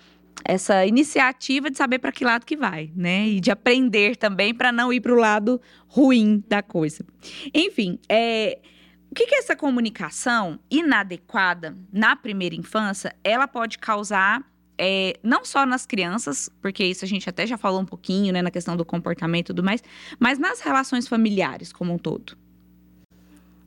essa 0.44 0.84
iniciativa 0.84 1.70
de 1.70 1.76
saber 1.76 2.00
para 2.00 2.10
que 2.10 2.24
lado 2.24 2.44
que 2.44 2.56
vai, 2.56 2.90
né? 2.96 3.28
E 3.28 3.40
de 3.40 3.52
aprender 3.52 4.16
também 4.16 4.52
para 4.52 4.72
não 4.72 4.92
ir 4.92 5.00
para 5.00 5.12
o 5.12 5.16
lado 5.16 5.60
ruim 5.86 6.42
da 6.48 6.60
coisa. 6.60 7.04
Enfim, 7.54 7.98
é, 8.08 8.58
o 9.08 9.14
que, 9.14 9.26
que 9.26 9.36
essa 9.36 9.54
comunicação 9.54 10.58
inadequada 10.70 11.76
na 11.92 12.16
primeira 12.16 12.56
infância 12.56 13.14
ela 13.22 13.46
pode 13.46 13.78
causar 13.78 14.42
é, 14.78 15.18
não 15.22 15.44
só 15.44 15.64
nas 15.66 15.86
crianças, 15.86 16.48
porque 16.60 16.84
isso 16.84 17.04
a 17.04 17.08
gente 17.08 17.28
até 17.28 17.46
já 17.46 17.56
falou 17.56 17.80
um 17.80 17.84
pouquinho, 17.84 18.32
né, 18.32 18.42
na 18.42 18.50
questão 18.50 18.76
do 18.76 18.84
comportamento 18.84 19.46
e 19.46 19.54
tudo 19.54 19.62
mais, 19.62 19.82
mas 20.18 20.38
nas 20.38 20.60
relações 20.60 21.06
familiares 21.08 21.72
como 21.72 21.92
um 21.92 21.98
todo. 21.98 22.36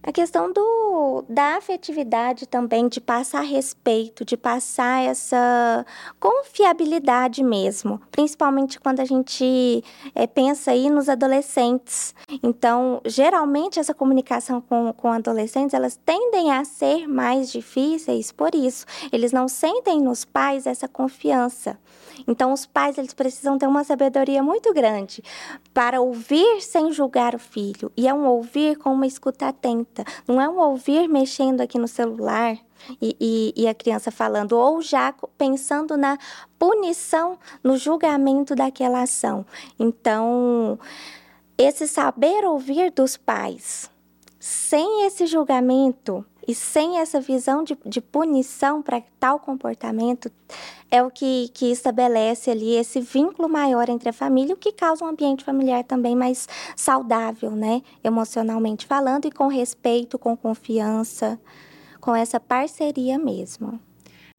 A 0.07 0.11
questão 0.11 0.53
do, 0.53 1.25
da 1.27 1.57
afetividade 1.57 2.45
também, 2.45 2.87
de 2.87 3.01
passar 3.01 3.41
respeito, 3.41 4.23
de 4.23 4.37
passar 4.37 5.03
essa 5.03 5.83
confiabilidade 6.19 7.43
mesmo, 7.43 7.99
principalmente 8.11 8.79
quando 8.79 8.99
a 8.99 9.05
gente 9.05 9.83
é, 10.13 10.27
pensa 10.27 10.69
aí 10.69 10.91
nos 10.91 11.09
adolescentes. 11.09 12.13
Então, 12.43 13.01
geralmente 13.03 13.79
essa 13.79 13.95
comunicação 13.95 14.61
com, 14.61 14.93
com 14.93 15.11
adolescentes, 15.11 15.73
elas 15.73 15.99
tendem 16.05 16.51
a 16.51 16.63
ser 16.63 17.07
mais 17.07 17.51
difíceis 17.51 18.31
por 18.31 18.53
isso. 18.53 18.85
Eles 19.11 19.31
não 19.31 19.47
sentem 19.47 19.99
nos 19.99 20.23
pais 20.23 20.67
essa 20.67 20.87
confiança. 20.87 21.79
Então, 22.27 22.53
os 22.53 22.65
pais 22.65 22.97
eles 22.97 23.13
precisam 23.13 23.57
ter 23.57 23.67
uma 23.67 23.83
sabedoria 23.83 24.41
muito 24.41 24.73
grande 24.73 25.23
para 25.73 25.99
ouvir 25.99 26.61
sem 26.61 26.91
julgar 26.91 27.35
o 27.35 27.39
filho. 27.39 27.91
E 27.97 28.07
é 28.07 28.13
um 28.13 28.25
ouvir 28.27 28.77
com 28.77 28.93
uma 28.93 29.07
escuta 29.07 29.47
atenta. 29.47 29.94
Não 30.27 30.41
é 30.41 30.49
um 30.49 30.60
ouvir 30.60 31.08
mexendo 31.08 31.62
aqui 31.62 31.77
no 31.77 31.88
celular 31.88 32.58
e, 33.01 33.15
e, 33.19 33.63
e 33.63 33.67
a 33.67 33.73
criança 33.73 34.12
falando, 34.12 34.53
ou 34.53 34.81
já 34.81 35.13
pensando 35.38 35.95
na 35.95 36.17
punição, 36.58 37.38
no 37.63 37.77
julgamento 37.77 38.55
daquela 38.55 39.01
ação. 39.01 39.45
Então, 39.79 40.79
esse 41.58 41.88
saber 41.88 42.45
ouvir 42.45 42.91
dos 42.91 43.15
pais, 43.15 43.89
sem 44.45 45.08
esse 45.08 45.25
julgamento, 45.25 46.23
e 46.47 46.53
sem 46.53 46.99
essa 46.99 47.19
visão 47.19 47.63
de, 47.63 47.75
de 47.84 47.99
punição 47.99 48.79
para 48.79 49.01
tal 49.19 49.39
comportamento, 49.39 50.31
é 50.91 51.01
o 51.01 51.10
que, 51.10 51.49
que 51.51 51.71
estabelece 51.71 52.51
ali 52.51 52.75
esse 52.75 53.01
vínculo 53.01 53.49
maior 53.49 53.89
entre 53.89 54.10
a 54.10 54.13
família, 54.13 54.53
o 54.53 54.58
que 54.58 54.71
causa 54.71 55.03
um 55.03 55.08
ambiente 55.08 55.43
familiar 55.43 55.84
também 55.84 56.15
mais 56.15 56.47
saudável, 56.75 57.49
né? 57.55 57.81
Emocionalmente 58.03 58.86
falando, 58.86 59.25
e 59.25 59.31
com 59.31 59.47
respeito, 59.47 60.19
com 60.19 60.38
confiança, 60.38 61.39
com 61.99 62.15
essa 62.15 62.39
parceria 62.39 63.17
mesmo. 63.17 63.79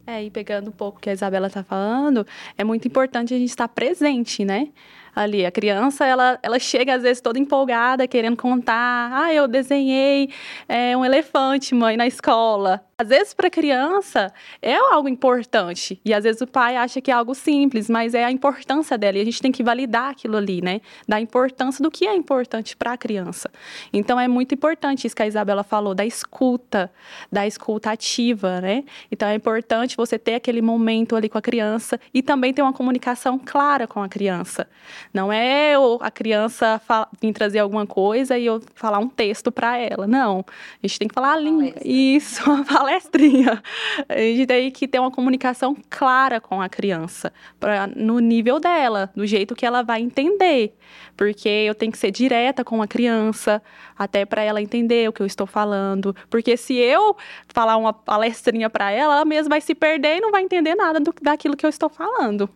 É, 0.07 0.23
e 0.23 0.31
pegando 0.31 0.69
um 0.69 0.73
pouco 0.73 0.99
o 0.99 1.01
que 1.01 1.11
a 1.11 1.12
Isabela 1.12 1.49
está 1.49 1.64
falando, 1.64 2.25
é 2.57 2.62
muito 2.62 2.87
importante 2.87 3.35
a 3.35 3.37
gente 3.37 3.49
estar 3.49 3.66
presente, 3.66 4.45
né? 4.45 4.69
Ali. 5.16 5.46
A 5.46 5.50
criança, 5.50 6.05
ela, 6.07 6.38
ela 6.42 6.59
chega 6.59 6.94
às 6.94 7.02
vezes 7.02 7.20
toda 7.20 7.38
empolgada, 7.38 8.07
querendo 8.07 8.37
contar. 8.37 9.11
Ah, 9.12 9.33
eu 9.33 9.48
desenhei 9.48 10.29
é, 10.68 10.96
um 10.96 11.05
elefante, 11.05 11.74
mãe, 11.74 11.96
na 11.96 12.07
escola. 12.07 12.86
Às 12.98 13.11
vezes, 13.11 13.35
para 13.35 13.48
a 13.48 13.50
criança, 13.50 14.32
é 14.62 14.74
algo 14.74 15.06
importante. 15.06 16.00
E 16.02 16.14
às 16.14 16.24
vezes 16.24 16.40
o 16.40 16.46
pai 16.46 16.78
acha 16.78 16.98
que 16.98 17.11
é 17.11 17.14
algo 17.14 17.35
simples, 17.35 17.90
mas 17.90 18.14
é 18.14 18.24
a 18.24 18.32
importância 18.32 18.96
dela. 18.96 19.18
E 19.18 19.20
a 19.20 19.24
gente 19.26 19.42
tem 19.42 19.52
que 19.52 19.62
validar 19.62 20.12
aquilo 20.12 20.35
ali, 20.35 20.62
né? 20.62 20.80
Da 21.06 21.20
importância 21.20 21.82
do 21.82 21.90
que 21.90 22.06
é 22.06 22.16
importante 22.16 22.74
para 22.74 22.92
a 22.92 22.96
criança. 22.96 23.50
Então, 23.92 24.18
é 24.18 24.26
muito 24.26 24.54
importante 24.54 25.06
isso 25.06 25.14
que 25.14 25.22
a 25.22 25.26
Isabela 25.26 25.62
falou, 25.62 25.94
da 25.94 26.06
escuta, 26.06 26.90
da 27.30 27.46
escuta 27.46 27.90
ativa, 27.90 28.62
né? 28.62 28.82
Então, 29.12 29.28
é 29.28 29.35
importante 29.35 29.94
você 29.94 30.18
ter 30.18 30.37
aquele 30.37 30.62
momento 30.62 31.16
ali 31.16 31.28
com 31.28 31.37
a 31.37 31.42
criança 31.42 32.00
e 32.14 32.22
também 32.22 32.54
ter 32.54 32.62
uma 32.62 32.72
comunicação 32.72 33.38
clara 33.38 33.87
com 33.87 34.02
a 34.02 34.09
criança. 34.09 34.66
Não 35.12 35.30
é 35.30 35.74
a 36.00 36.11
criança 36.11 36.80
vir 37.20 37.35
trazer 37.35 37.59
alguma 37.59 37.87
coisa 37.87 38.38
e 38.38 38.46
eu 38.46 38.62
falar 38.74 39.00
um 39.00 39.09
texto 39.09 39.52
para 39.52 39.76
ela. 39.76 40.06
Não. 40.06 40.42
A 40.82 40.87
gente 40.87 40.98
tem 40.98 41.09
que 41.09 41.14
falar 41.14 41.35
a 41.35 41.38
língua. 41.38 41.74
Isso, 41.85 42.42
uma 42.50 42.64
palestrinha. 42.87 43.62
A 44.09 44.16
gente 44.16 44.46
tem 44.46 44.70
que 44.70 44.87
ter 44.87 45.01
uma 45.01 45.11
comunicação 45.11 45.77
clara 45.90 46.40
com 46.40 46.61
a 46.61 46.68
criança, 46.68 47.33
pra, 47.59 47.87
no 47.87 48.20
nível 48.20 48.61
dela, 48.61 49.11
do 49.14 49.27
jeito 49.27 49.55
que 49.55 49.66
ela 49.66 49.83
vai 49.83 50.01
entender. 50.01 50.75
Porque 51.16 51.49
eu 51.49 51.75
tenho 51.75 51.90
que 51.90 51.99
ser 51.99 52.11
direta 52.11 52.64
com 52.64 52.81
a 52.81 52.87
criança, 52.87 53.61
até 53.99 54.25
para 54.25 54.42
ela 54.42 54.62
entender 54.62 55.09
o 55.09 55.12
que 55.12 55.20
eu 55.20 55.27
estou 55.27 55.46
falando. 55.46 56.14
Porque 56.31 56.57
se 56.57 56.77
eu 56.77 57.16
falar 57.49 57.77
uma 57.77 57.92
palestrinha 57.92 58.70
para 58.70 58.90
ela, 58.90 59.16
ela 59.16 59.25
mesma 59.25 59.51
vai 59.51 59.61
se 59.61 59.75
perder 59.75 60.18
e 60.18 60.20
não 60.20 60.31
vai 60.31 60.42
entender 60.42 60.75
nada 60.75 61.01
do, 61.01 61.12
daquilo 61.20 61.57
que 61.57 61.66
eu 61.66 61.70
estou 61.70 61.88
falando. 61.88 62.49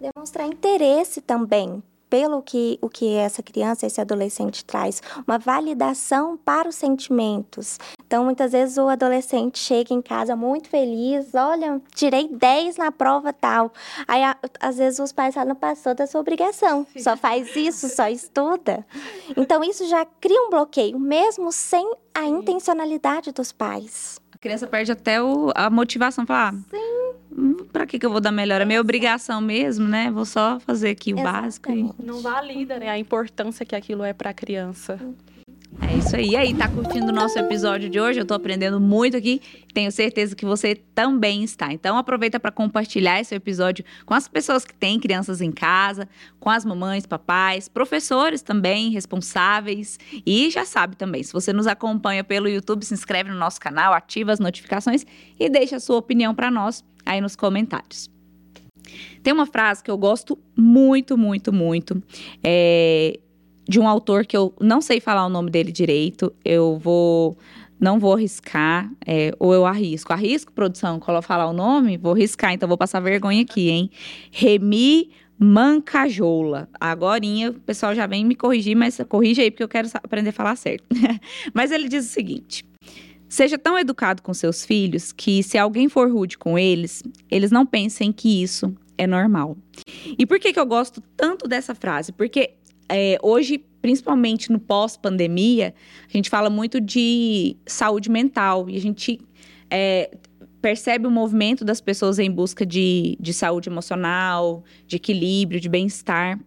Demonstrar 0.00 0.46
interesse 0.46 1.20
também 1.20 1.82
pelo 2.08 2.42
que 2.42 2.78
o 2.80 2.88
que 2.88 3.14
essa 3.14 3.42
criança, 3.42 3.86
esse 3.86 4.00
adolescente 4.00 4.64
traz, 4.64 5.02
uma 5.26 5.38
validação 5.38 6.36
para 6.36 6.68
os 6.68 6.74
sentimentos. 6.74 7.78
Então, 8.06 8.24
muitas 8.24 8.52
vezes 8.52 8.78
o 8.78 8.88
adolescente 8.88 9.58
chega 9.58 9.92
em 9.92 10.00
casa 10.00 10.34
muito 10.34 10.68
feliz, 10.68 11.34
olha, 11.34 11.80
tirei 11.94 12.28
10 12.28 12.76
na 12.76 12.90
prova 12.90 13.32
tal. 13.32 13.72
Aí, 14.06 14.22
às 14.60 14.78
vezes, 14.78 14.98
os 14.98 15.12
pais 15.12 15.34
falam, 15.34 15.54
passou 15.54 15.94
da 15.94 16.06
sua 16.06 16.20
obrigação, 16.20 16.86
só 16.96 17.16
faz 17.16 17.54
isso, 17.54 17.88
só 17.88 18.08
estuda. 18.08 18.86
Então, 19.36 19.62
isso 19.62 19.86
já 19.86 20.04
cria 20.04 20.40
um 20.42 20.50
bloqueio, 20.50 20.98
mesmo 20.98 21.52
sem 21.52 21.90
a 22.14 22.24
intencionalidade 22.24 23.30
dos 23.32 23.52
pais. 23.52 24.18
A 24.38 24.40
criança 24.40 24.66
perde 24.68 24.92
até 24.92 25.20
o, 25.20 25.50
a 25.54 25.68
motivação, 25.68 26.24
falar, 26.24 26.54
ah, 26.54 26.58
Sim 26.70 26.98
Hum, 27.38 27.66
para 27.72 27.86
que, 27.86 27.98
que 27.98 28.06
eu 28.06 28.10
vou 28.10 28.20
dar 28.20 28.32
melhor? 28.32 28.60
É 28.60 28.64
minha 28.64 28.80
obrigação 28.80 29.40
mesmo, 29.40 29.86
né? 29.86 30.10
Vou 30.10 30.24
só 30.24 30.58
fazer 30.58 30.90
aqui 30.90 31.14
o 31.14 31.18
Exatamente. 31.18 31.42
básico. 31.42 31.72
E... 31.72 32.04
Não 32.04 32.20
valida, 32.20 32.78
né? 32.78 32.88
A 32.90 32.98
importância 32.98 33.64
que 33.64 33.76
aquilo 33.76 34.02
é 34.02 34.12
para 34.12 34.30
a 34.30 34.34
criança. 34.34 34.98
É 35.80 35.96
isso 35.96 36.16
aí. 36.16 36.30
E 36.30 36.36
aí, 36.36 36.54
tá 36.54 36.68
curtindo 36.68 37.06
o 37.06 37.14
nosso 37.14 37.38
episódio 37.38 37.88
de 37.88 38.00
hoje? 38.00 38.18
Eu 38.18 38.26
tô 38.26 38.34
aprendendo 38.34 38.80
muito 38.80 39.16
aqui. 39.16 39.40
Tenho 39.72 39.92
certeza 39.92 40.34
que 40.34 40.44
você 40.44 40.74
também 40.94 41.44
está. 41.44 41.72
Então, 41.72 41.96
aproveita 41.96 42.40
para 42.40 42.50
compartilhar 42.50 43.20
esse 43.20 43.34
episódio 43.34 43.84
com 44.04 44.14
as 44.14 44.26
pessoas 44.26 44.64
que 44.64 44.74
têm 44.74 44.98
crianças 44.98 45.40
em 45.40 45.52
casa, 45.52 46.08
com 46.40 46.50
as 46.50 46.64
mamães, 46.64 47.06
papais, 47.06 47.68
professores 47.68 48.42
também, 48.42 48.90
responsáveis. 48.90 49.98
E 50.26 50.50
já 50.50 50.64
sabe 50.64 50.96
também, 50.96 51.22
se 51.22 51.32
você 51.32 51.52
nos 51.52 51.66
acompanha 51.66 52.24
pelo 52.24 52.48
YouTube, 52.48 52.84
se 52.84 52.94
inscreve 52.94 53.30
no 53.30 53.36
nosso 53.36 53.60
canal, 53.60 53.92
ativa 53.92 54.32
as 54.32 54.40
notificações 54.40 55.06
e 55.38 55.48
deixa 55.48 55.76
a 55.76 55.80
sua 55.80 55.96
opinião 55.96 56.34
para 56.34 56.50
nós 56.50 56.84
aí 57.04 57.20
nos 57.20 57.36
comentários. 57.36 58.10
Tem 59.22 59.32
uma 59.32 59.46
frase 59.46 59.82
que 59.82 59.90
eu 59.90 59.98
gosto 59.98 60.38
muito, 60.56 61.16
muito, 61.16 61.52
muito. 61.52 62.02
É, 62.42 63.18
de 63.68 63.78
um 63.78 63.86
autor 63.86 64.24
que 64.24 64.36
eu 64.36 64.54
não 64.60 64.80
sei 64.80 64.98
falar 64.98 65.26
o 65.26 65.28
nome 65.28 65.50
dele 65.50 65.70
direito. 65.70 66.32
Eu 66.44 66.78
vou. 66.78 67.36
Não 67.80 68.00
vou 68.00 68.14
arriscar, 68.14 68.90
é, 69.06 69.32
ou 69.38 69.54
eu 69.54 69.64
arrisco. 69.64 70.12
Arrisco, 70.12 70.52
produção, 70.52 70.98
quando 70.98 71.18
eu 71.18 71.22
falar 71.22 71.46
o 71.46 71.52
nome, 71.52 71.96
vou 71.96 72.12
arriscar, 72.12 72.52
então 72.52 72.68
vou 72.68 72.76
passar 72.76 72.98
vergonha 72.98 73.42
aqui, 73.42 73.70
hein? 73.70 73.88
Remi 74.32 75.10
Mancajola. 75.38 76.68
Agora 76.80 77.22
o 77.24 77.54
pessoal 77.60 77.94
já 77.94 78.04
vem 78.04 78.24
me 78.24 78.34
corrigir, 78.34 78.76
mas 78.76 79.00
corrige 79.08 79.42
aí, 79.42 79.50
porque 79.52 79.62
eu 79.62 79.68
quero 79.68 79.88
aprender 79.94 80.30
a 80.30 80.32
falar 80.32 80.56
certo. 80.56 80.84
mas 81.54 81.70
ele 81.70 81.88
diz 81.88 82.04
o 82.04 82.08
seguinte: 82.08 82.64
Seja 83.28 83.56
tão 83.56 83.78
educado 83.78 84.22
com 84.22 84.34
seus 84.34 84.64
filhos 84.64 85.12
que, 85.12 85.42
se 85.44 85.56
alguém 85.56 85.88
for 85.88 86.10
rude 86.10 86.36
com 86.36 86.58
eles, 86.58 87.04
eles 87.30 87.52
não 87.52 87.64
pensem 87.64 88.10
que 88.10 88.42
isso 88.42 88.74
é 88.96 89.06
normal. 89.06 89.56
E 90.18 90.26
por 90.26 90.40
que, 90.40 90.52
que 90.52 90.58
eu 90.58 90.66
gosto 90.66 91.00
tanto 91.16 91.46
dessa 91.46 91.74
frase? 91.74 92.10
Porque 92.10 92.54
é, 92.88 93.18
hoje, 93.22 93.64
principalmente 93.80 94.50
no 94.50 94.58
pós-pandemia, 94.58 95.74
a 96.08 96.16
gente 96.16 96.30
fala 96.30 96.48
muito 96.48 96.80
de 96.80 97.56
saúde 97.66 98.10
mental 98.10 98.68
e 98.68 98.76
a 98.76 98.80
gente 98.80 99.20
é, 99.70 100.10
percebe 100.60 101.06
o 101.06 101.10
movimento 101.10 101.64
das 101.64 101.80
pessoas 101.80 102.18
em 102.18 102.30
busca 102.30 102.64
de, 102.66 103.16
de 103.20 103.32
saúde 103.32 103.68
emocional, 103.68 104.64
de 104.86 104.96
equilíbrio, 104.96 105.60
de 105.60 105.68
bem-estar. 105.68 106.38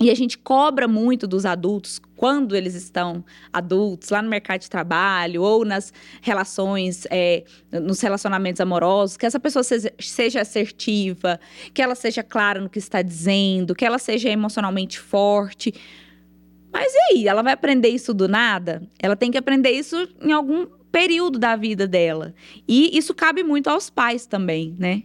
E 0.00 0.10
a 0.10 0.14
gente 0.14 0.38
cobra 0.38 0.86
muito 0.86 1.26
dos 1.26 1.44
adultos 1.44 2.00
quando 2.16 2.54
eles 2.54 2.74
estão 2.74 3.24
adultos, 3.52 4.10
lá 4.10 4.22
no 4.22 4.28
mercado 4.28 4.60
de 4.60 4.70
trabalho 4.70 5.42
ou 5.42 5.64
nas 5.64 5.92
relações, 6.22 7.04
é, 7.10 7.44
nos 7.72 8.00
relacionamentos 8.00 8.60
amorosos, 8.60 9.16
que 9.16 9.26
essa 9.26 9.40
pessoa 9.40 9.64
seja, 9.64 9.92
seja, 9.98 10.40
assertiva, 10.40 11.40
que 11.74 11.82
ela 11.82 11.96
seja 11.96 12.22
clara 12.22 12.60
no 12.60 12.70
que 12.70 12.78
está 12.78 13.02
dizendo, 13.02 13.74
que 13.74 13.84
ela 13.84 13.98
seja 13.98 14.28
emocionalmente 14.28 15.00
forte. 15.00 15.74
Mas 16.72 16.92
e 16.94 16.98
aí? 17.10 17.28
Ela 17.28 17.42
vai 17.42 17.52
aprender 17.52 17.88
isso 17.88 18.14
do 18.14 18.28
nada? 18.28 18.82
Ela 19.00 19.16
tem 19.16 19.32
que 19.32 19.38
aprender 19.38 19.70
isso 19.70 20.08
em 20.22 20.30
algum 20.30 20.66
período 20.92 21.40
da 21.40 21.56
vida 21.56 21.88
dela. 21.88 22.34
E 22.68 22.96
isso 22.96 23.12
cabe 23.14 23.42
muito 23.42 23.68
aos 23.68 23.90
pais 23.90 24.26
também, 24.26 24.76
né? 24.78 25.02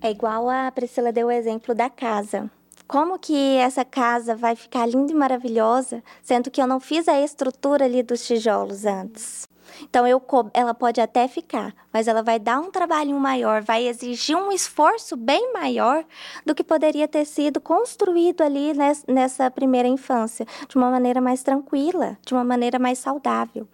É 0.00 0.10
igual 0.10 0.48
a 0.48 0.70
Priscila 0.70 1.12
deu 1.12 1.26
o 1.26 1.30
exemplo 1.30 1.74
da 1.74 1.90
casa 1.90 2.50
como 2.90 3.20
que 3.20 3.56
essa 3.58 3.84
casa 3.84 4.34
vai 4.34 4.56
ficar 4.56 4.84
linda 4.84 5.12
e 5.12 5.14
maravilhosa, 5.14 6.02
sendo 6.20 6.50
que 6.50 6.60
eu 6.60 6.66
não 6.66 6.80
fiz 6.80 7.06
a 7.06 7.20
estrutura 7.20 7.84
ali 7.84 8.02
dos 8.02 8.26
tijolos 8.26 8.84
antes. 8.84 9.48
Então 9.82 10.04
eu, 10.08 10.20
ela 10.52 10.74
pode 10.74 11.00
até 11.00 11.28
ficar, 11.28 11.72
mas 11.92 12.08
ela 12.08 12.20
vai 12.20 12.40
dar 12.40 12.58
um 12.58 12.68
trabalhinho 12.68 13.20
maior, 13.20 13.62
vai 13.62 13.86
exigir 13.86 14.36
um 14.36 14.50
esforço 14.50 15.16
bem 15.16 15.52
maior 15.52 16.04
do 16.44 16.52
que 16.52 16.64
poderia 16.64 17.06
ter 17.06 17.24
sido 17.26 17.60
construído 17.60 18.42
ali 18.42 18.72
nessa 19.06 19.48
primeira 19.52 19.86
infância, 19.86 20.44
de 20.68 20.76
uma 20.76 20.90
maneira 20.90 21.20
mais 21.20 21.44
tranquila, 21.44 22.18
de 22.26 22.34
uma 22.34 22.42
maneira 22.42 22.80
mais 22.80 22.98
saudável. 22.98 23.68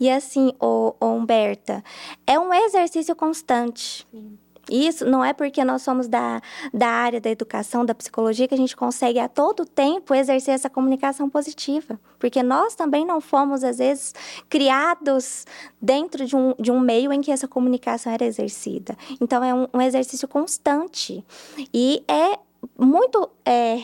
E 0.00 0.08
assim, 0.08 0.54
ô, 0.58 0.94
ô 0.98 1.06
Humberta, 1.08 1.84
é 2.26 2.38
um 2.38 2.52
exercício 2.54 3.14
constante. 3.14 4.06
Sim. 4.10 4.38
Isso 4.70 5.04
não 5.06 5.24
é 5.24 5.32
porque 5.32 5.64
nós 5.64 5.82
somos 5.82 6.08
da, 6.08 6.40
da 6.72 6.88
área 6.88 7.20
da 7.20 7.30
educação, 7.30 7.84
da 7.84 7.94
psicologia, 7.94 8.48
que 8.48 8.54
a 8.54 8.58
gente 8.58 8.76
consegue 8.76 9.18
a 9.18 9.28
todo 9.28 9.64
tempo 9.64 10.14
exercer 10.14 10.54
essa 10.54 10.70
comunicação 10.70 11.28
positiva. 11.28 11.98
Porque 12.18 12.42
nós 12.42 12.74
também 12.74 13.04
não 13.04 13.20
fomos, 13.20 13.62
às 13.62 13.78
vezes, 13.78 14.14
criados 14.48 15.46
dentro 15.80 16.24
de 16.24 16.34
um, 16.34 16.54
de 16.58 16.70
um 16.70 16.80
meio 16.80 17.12
em 17.12 17.20
que 17.20 17.30
essa 17.30 17.46
comunicação 17.46 18.12
era 18.12 18.24
exercida. 18.24 18.96
Então, 19.20 19.44
é 19.44 19.54
um, 19.54 19.68
um 19.72 19.80
exercício 19.80 20.26
constante. 20.26 21.24
E 21.72 22.02
é 22.08 22.38
muito 22.78 23.30
é, 23.44 23.76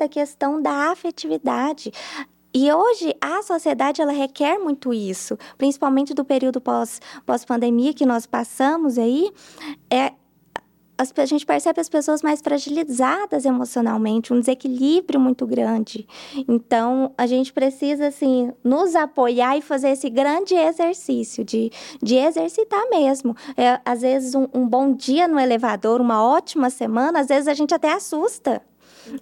à 0.00 0.08
questão 0.08 0.60
da 0.60 0.90
afetividade. 0.90 1.92
E 2.58 2.72
hoje 2.72 3.14
a 3.20 3.42
sociedade 3.42 4.00
ela 4.00 4.12
requer 4.12 4.56
muito 4.58 4.94
isso, 4.94 5.36
principalmente 5.58 6.14
do 6.14 6.24
período 6.24 6.58
pós, 6.58 7.02
pós-pandemia 7.26 7.92
que 7.92 8.06
nós 8.06 8.24
passamos 8.24 8.96
aí, 8.96 9.30
é 9.90 10.12
a 10.98 11.26
gente 11.26 11.44
percebe 11.44 11.78
as 11.78 11.90
pessoas 11.90 12.22
mais 12.22 12.40
fragilizadas 12.40 13.44
emocionalmente, 13.44 14.32
um 14.32 14.40
desequilíbrio 14.40 15.20
muito 15.20 15.46
grande. 15.46 16.08
Então, 16.48 17.12
a 17.18 17.26
gente 17.26 17.52
precisa, 17.52 18.06
assim, 18.06 18.50
nos 18.64 18.96
apoiar 18.96 19.58
e 19.58 19.60
fazer 19.60 19.90
esse 19.90 20.08
grande 20.08 20.54
exercício 20.54 21.44
de, 21.44 21.70
de 22.02 22.16
exercitar 22.16 22.88
mesmo. 22.88 23.36
É, 23.54 23.78
às 23.84 24.00
vezes, 24.00 24.34
um, 24.34 24.48
um 24.54 24.66
bom 24.66 24.94
dia 24.94 25.28
no 25.28 25.38
elevador, 25.38 26.00
uma 26.00 26.24
ótima 26.24 26.70
semana, 26.70 27.20
às 27.20 27.26
vezes 27.26 27.48
a 27.48 27.52
gente 27.52 27.74
até 27.74 27.92
assusta. 27.92 28.62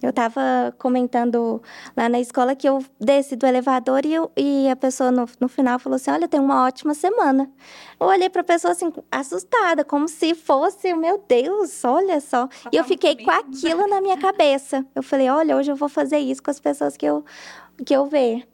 Eu 0.02 0.10
estava 0.10 0.74
comentando 0.78 1.62
lá 1.96 2.08
na 2.08 2.20
escola 2.20 2.54
que 2.54 2.68
eu 2.68 2.84
desci 3.00 3.36
do 3.36 3.46
elevador 3.46 4.04
e, 4.04 4.14
eu, 4.14 4.30
e 4.36 4.68
a 4.68 4.76
pessoa 4.76 5.10
no, 5.10 5.26
no 5.40 5.48
final 5.48 5.78
falou 5.78 5.96
assim: 5.96 6.10
Olha, 6.10 6.28
tem 6.28 6.40
uma 6.40 6.64
ótima 6.64 6.94
semana. 6.94 7.50
Eu 7.98 8.06
olhei 8.06 8.28
para 8.28 8.40
a 8.40 8.44
pessoa 8.44 8.72
assim, 8.72 8.92
assustada, 9.10 9.84
como 9.84 10.08
se 10.08 10.34
fosse, 10.34 10.92
meu 10.94 11.22
Deus, 11.28 11.84
olha 11.84 12.20
só. 12.20 12.48
e 12.72 12.76
eu 12.76 12.84
fiquei 12.84 13.16
com 13.16 13.30
aquilo 13.30 13.86
na 13.86 14.00
minha 14.00 14.16
cabeça. 14.16 14.84
Eu 14.94 15.02
falei: 15.02 15.28
Olha, 15.28 15.56
hoje 15.56 15.70
eu 15.70 15.76
vou 15.76 15.88
fazer 15.88 16.18
isso 16.18 16.42
com 16.42 16.50
as 16.50 16.60
pessoas 16.60 16.96
que 16.96 17.06
eu, 17.06 17.24
que 17.84 17.94
eu 17.94 18.06
ver. 18.06 18.46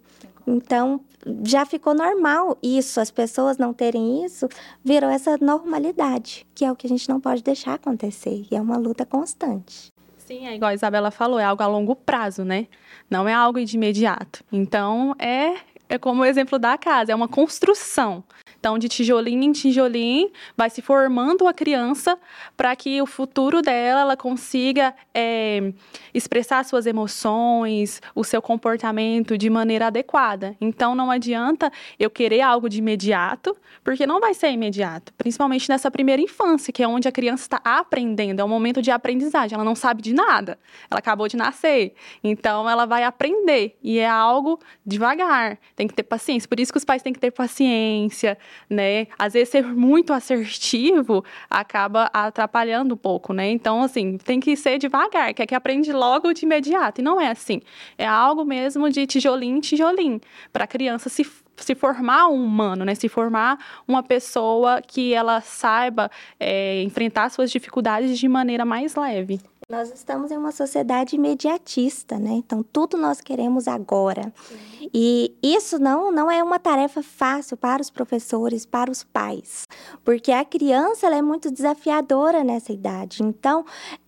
Então, 0.46 1.00
já 1.44 1.64
ficou 1.64 1.94
normal 1.94 2.58
isso, 2.62 3.00
as 3.00 3.10
pessoas 3.10 3.58
não 3.58 3.72
terem 3.72 4.24
isso, 4.24 4.48
virou 4.82 5.10
essa 5.10 5.36
normalidade, 5.40 6.46
que 6.54 6.64
é 6.64 6.72
o 6.72 6.76
que 6.76 6.86
a 6.86 6.90
gente 6.90 7.08
não 7.08 7.20
pode 7.20 7.42
deixar 7.42 7.74
acontecer, 7.74 8.46
e 8.50 8.56
é 8.56 8.60
uma 8.60 8.76
luta 8.76 9.04
constante. 9.04 9.92
Sim, 10.30 10.46
é 10.46 10.54
igual 10.54 10.70
a 10.70 10.74
Isabela 10.74 11.10
falou, 11.10 11.40
é 11.40 11.44
algo 11.44 11.60
a 11.60 11.66
longo 11.66 11.96
prazo, 11.96 12.44
né? 12.44 12.68
Não 13.10 13.28
é 13.28 13.34
algo 13.34 13.64
de 13.64 13.76
imediato. 13.76 14.44
Então, 14.52 15.12
é, 15.18 15.56
é 15.88 15.98
como 15.98 16.22
o 16.22 16.24
exemplo 16.24 16.56
da 16.56 16.78
casa, 16.78 17.10
é 17.10 17.14
uma 17.16 17.26
construção. 17.26 18.22
Então, 18.61 18.79
de 18.79 18.90
tijolinho 18.90 19.42
em 19.42 19.53
tijolinho, 19.53 20.31
vai 20.55 20.68
se 20.68 20.83
formando 20.83 21.49
a 21.49 21.55
criança 21.55 22.18
para 22.59 22.77
que 22.77 23.01
o 23.01 23.07
futuro 23.07 23.62
dela 23.62 24.03
ela 24.03 24.16
consiga 24.18 24.94
é, 25.14 25.73
expressar 26.12 26.62
suas 26.66 26.85
emoções, 26.85 28.03
o 28.14 28.23
seu 28.23 28.42
comportamento 28.42 29.38
de 29.38 29.49
maneira 29.49 29.87
adequada. 29.87 30.55
Então, 30.61 30.94
não 30.94 31.11
adianta 31.11 31.73
eu 31.99 32.11
querer 32.11 32.42
algo 32.42 32.68
de 32.68 32.81
imediato, 32.81 33.57
porque 33.83 34.07
não 34.07 34.20
vai 34.20 34.35
ser 34.35 34.51
imediato. 34.51 35.11
Principalmente 35.14 35.66
nessa 35.70 35.90
primeira 35.90 36.20
infância, 36.20 36.70
que 36.70 36.83
é 36.83 36.87
onde 36.87 37.09
a 37.09 37.12
criança 37.12 37.44
está 37.44 37.61
aprendendo, 37.64 38.40
é 38.40 38.44
um 38.44 38.49
momento 38.49 38.83
de 38.83 38.90
aprendizagem. 38.90 39.55
Ela 39.55 39.64
não 39.64 39.75
sabe 39.75 40.03
de 40.03 40.12
nada, 40.12 40.59
ela 40.90 40.99
acabou 40.99 41.29
de 41.29 41.37
nascer. 41.37 41.94
Então, 42.23 42.68
ela 42.68 42.85
vai 42.85 43.05
aprender 43.05 43.79
e 43.83 43.99
é 43.99 44.07
algo 44.07 44.61
devagar. 44.85 45.59
Tem 45.75 45.88
que 45.88 45.94
ter 45.94 46.03
paciência. 46.03 46.46
Por 46.46 46.61
isso 46.61 46.70
que 46.70 46.79
os 46.79 46.85
pais 46.85 47.03
têm 47.03 47.14
que 47.14 47.18
ter 47.18 47.31
paciência, 47.31 48.37
né? 48.68 49.06
Às 49.18 49.32
vezes 49.34 49.48
ser 49.50 49.64
muito 49.64 50.12
assertivo 50.12 51.24
acaba 51.48 52.10
atrapalhando 52.12 52.94
um 52.94 52.98
pouco, 52.98 53.32
né? 53.32 53.50
Então, 53.50 53.82
assim, 53.82 54.16
tem 54.18 54.40
que 54.40 54.56
ser 54.56 54.78
devagar, 54.78 55.34
que 55.34 55.42
é 55.42 55.46
que 55.46 55.54
aprende 55.54 55.92
logo 55.92 56.32
de 56.32 56.44
imediato. 56.44 57.00
E 57.00 57.04
não 57.04 57.20
é 57.20 57.28
assim. 57.28 57.60
É 57.98 58.06
algo 58.06 58.44
mesmo 58.44 58.90
de 58.90 59.06
tijolinho 59.06 59.56
em 59.56 59.60
tijolinho, 59.60 60.20
para 60.52 60.64
a 60.64 60.66
criança 60.66 61.08
se 61.08 61.24
se 61.60 61.74
formar 61.74 62.28
um 62.28 62.42
humano, 62.42 62.84
né? 62.84 62.94
Se 62.94 63.08
formar 63.08 63.58
uma 63.86 64.02
pessoa 64.02 64.80
que 64.80 65.12
ela 65.12 65.40
saiba 65.40 66.10
é, 66.38 66.82
enfrentar 66.82 67.30
suas 67.30 67.50
dificuldades 67.50 68.18
de 68.18 68.28
maneira 68.28 68.64
mais 68.64 68.94
leve. 68.94 69.40
Nós 69.70 69.92
estamos 69.92 70.33
em 70.33 70.37
uma 70.37 70.50
sociedade 70.50 71.14
imediatista, 71.14 72.18
né? 72.18 72.33
Então, 72.33 72.61
tudo 72.61 72.96
nós 72.96 73.20
queremos 73.20 73.68
agora. 73.68 74.33
Sim. 74.48 74.90
E 74.92 75.33
isso 75.40 75.78
não, 75.78 76.11
não 76.11 76.28
é 76.28 76.42
uma 76.42 76.59
tarefa 76.59 77.04
fácil 77.04 77.56
para 77.56 77.80
os 77.80 77.88
professores, 77.88 78.66
para 78.66 78.90
os 78.90 79.04
pais, 79.04 79.68
porque 80.04 80.33
a 80.33 80.44
criança 80.44 81.06
ela 81.06 81.16
é 81.16 81.22
muito 81.22 81.52
desafiadora 81.52 82.42
nessa 82.42 82.72
idade. 82.72 83.22
Então, 83.22 83.64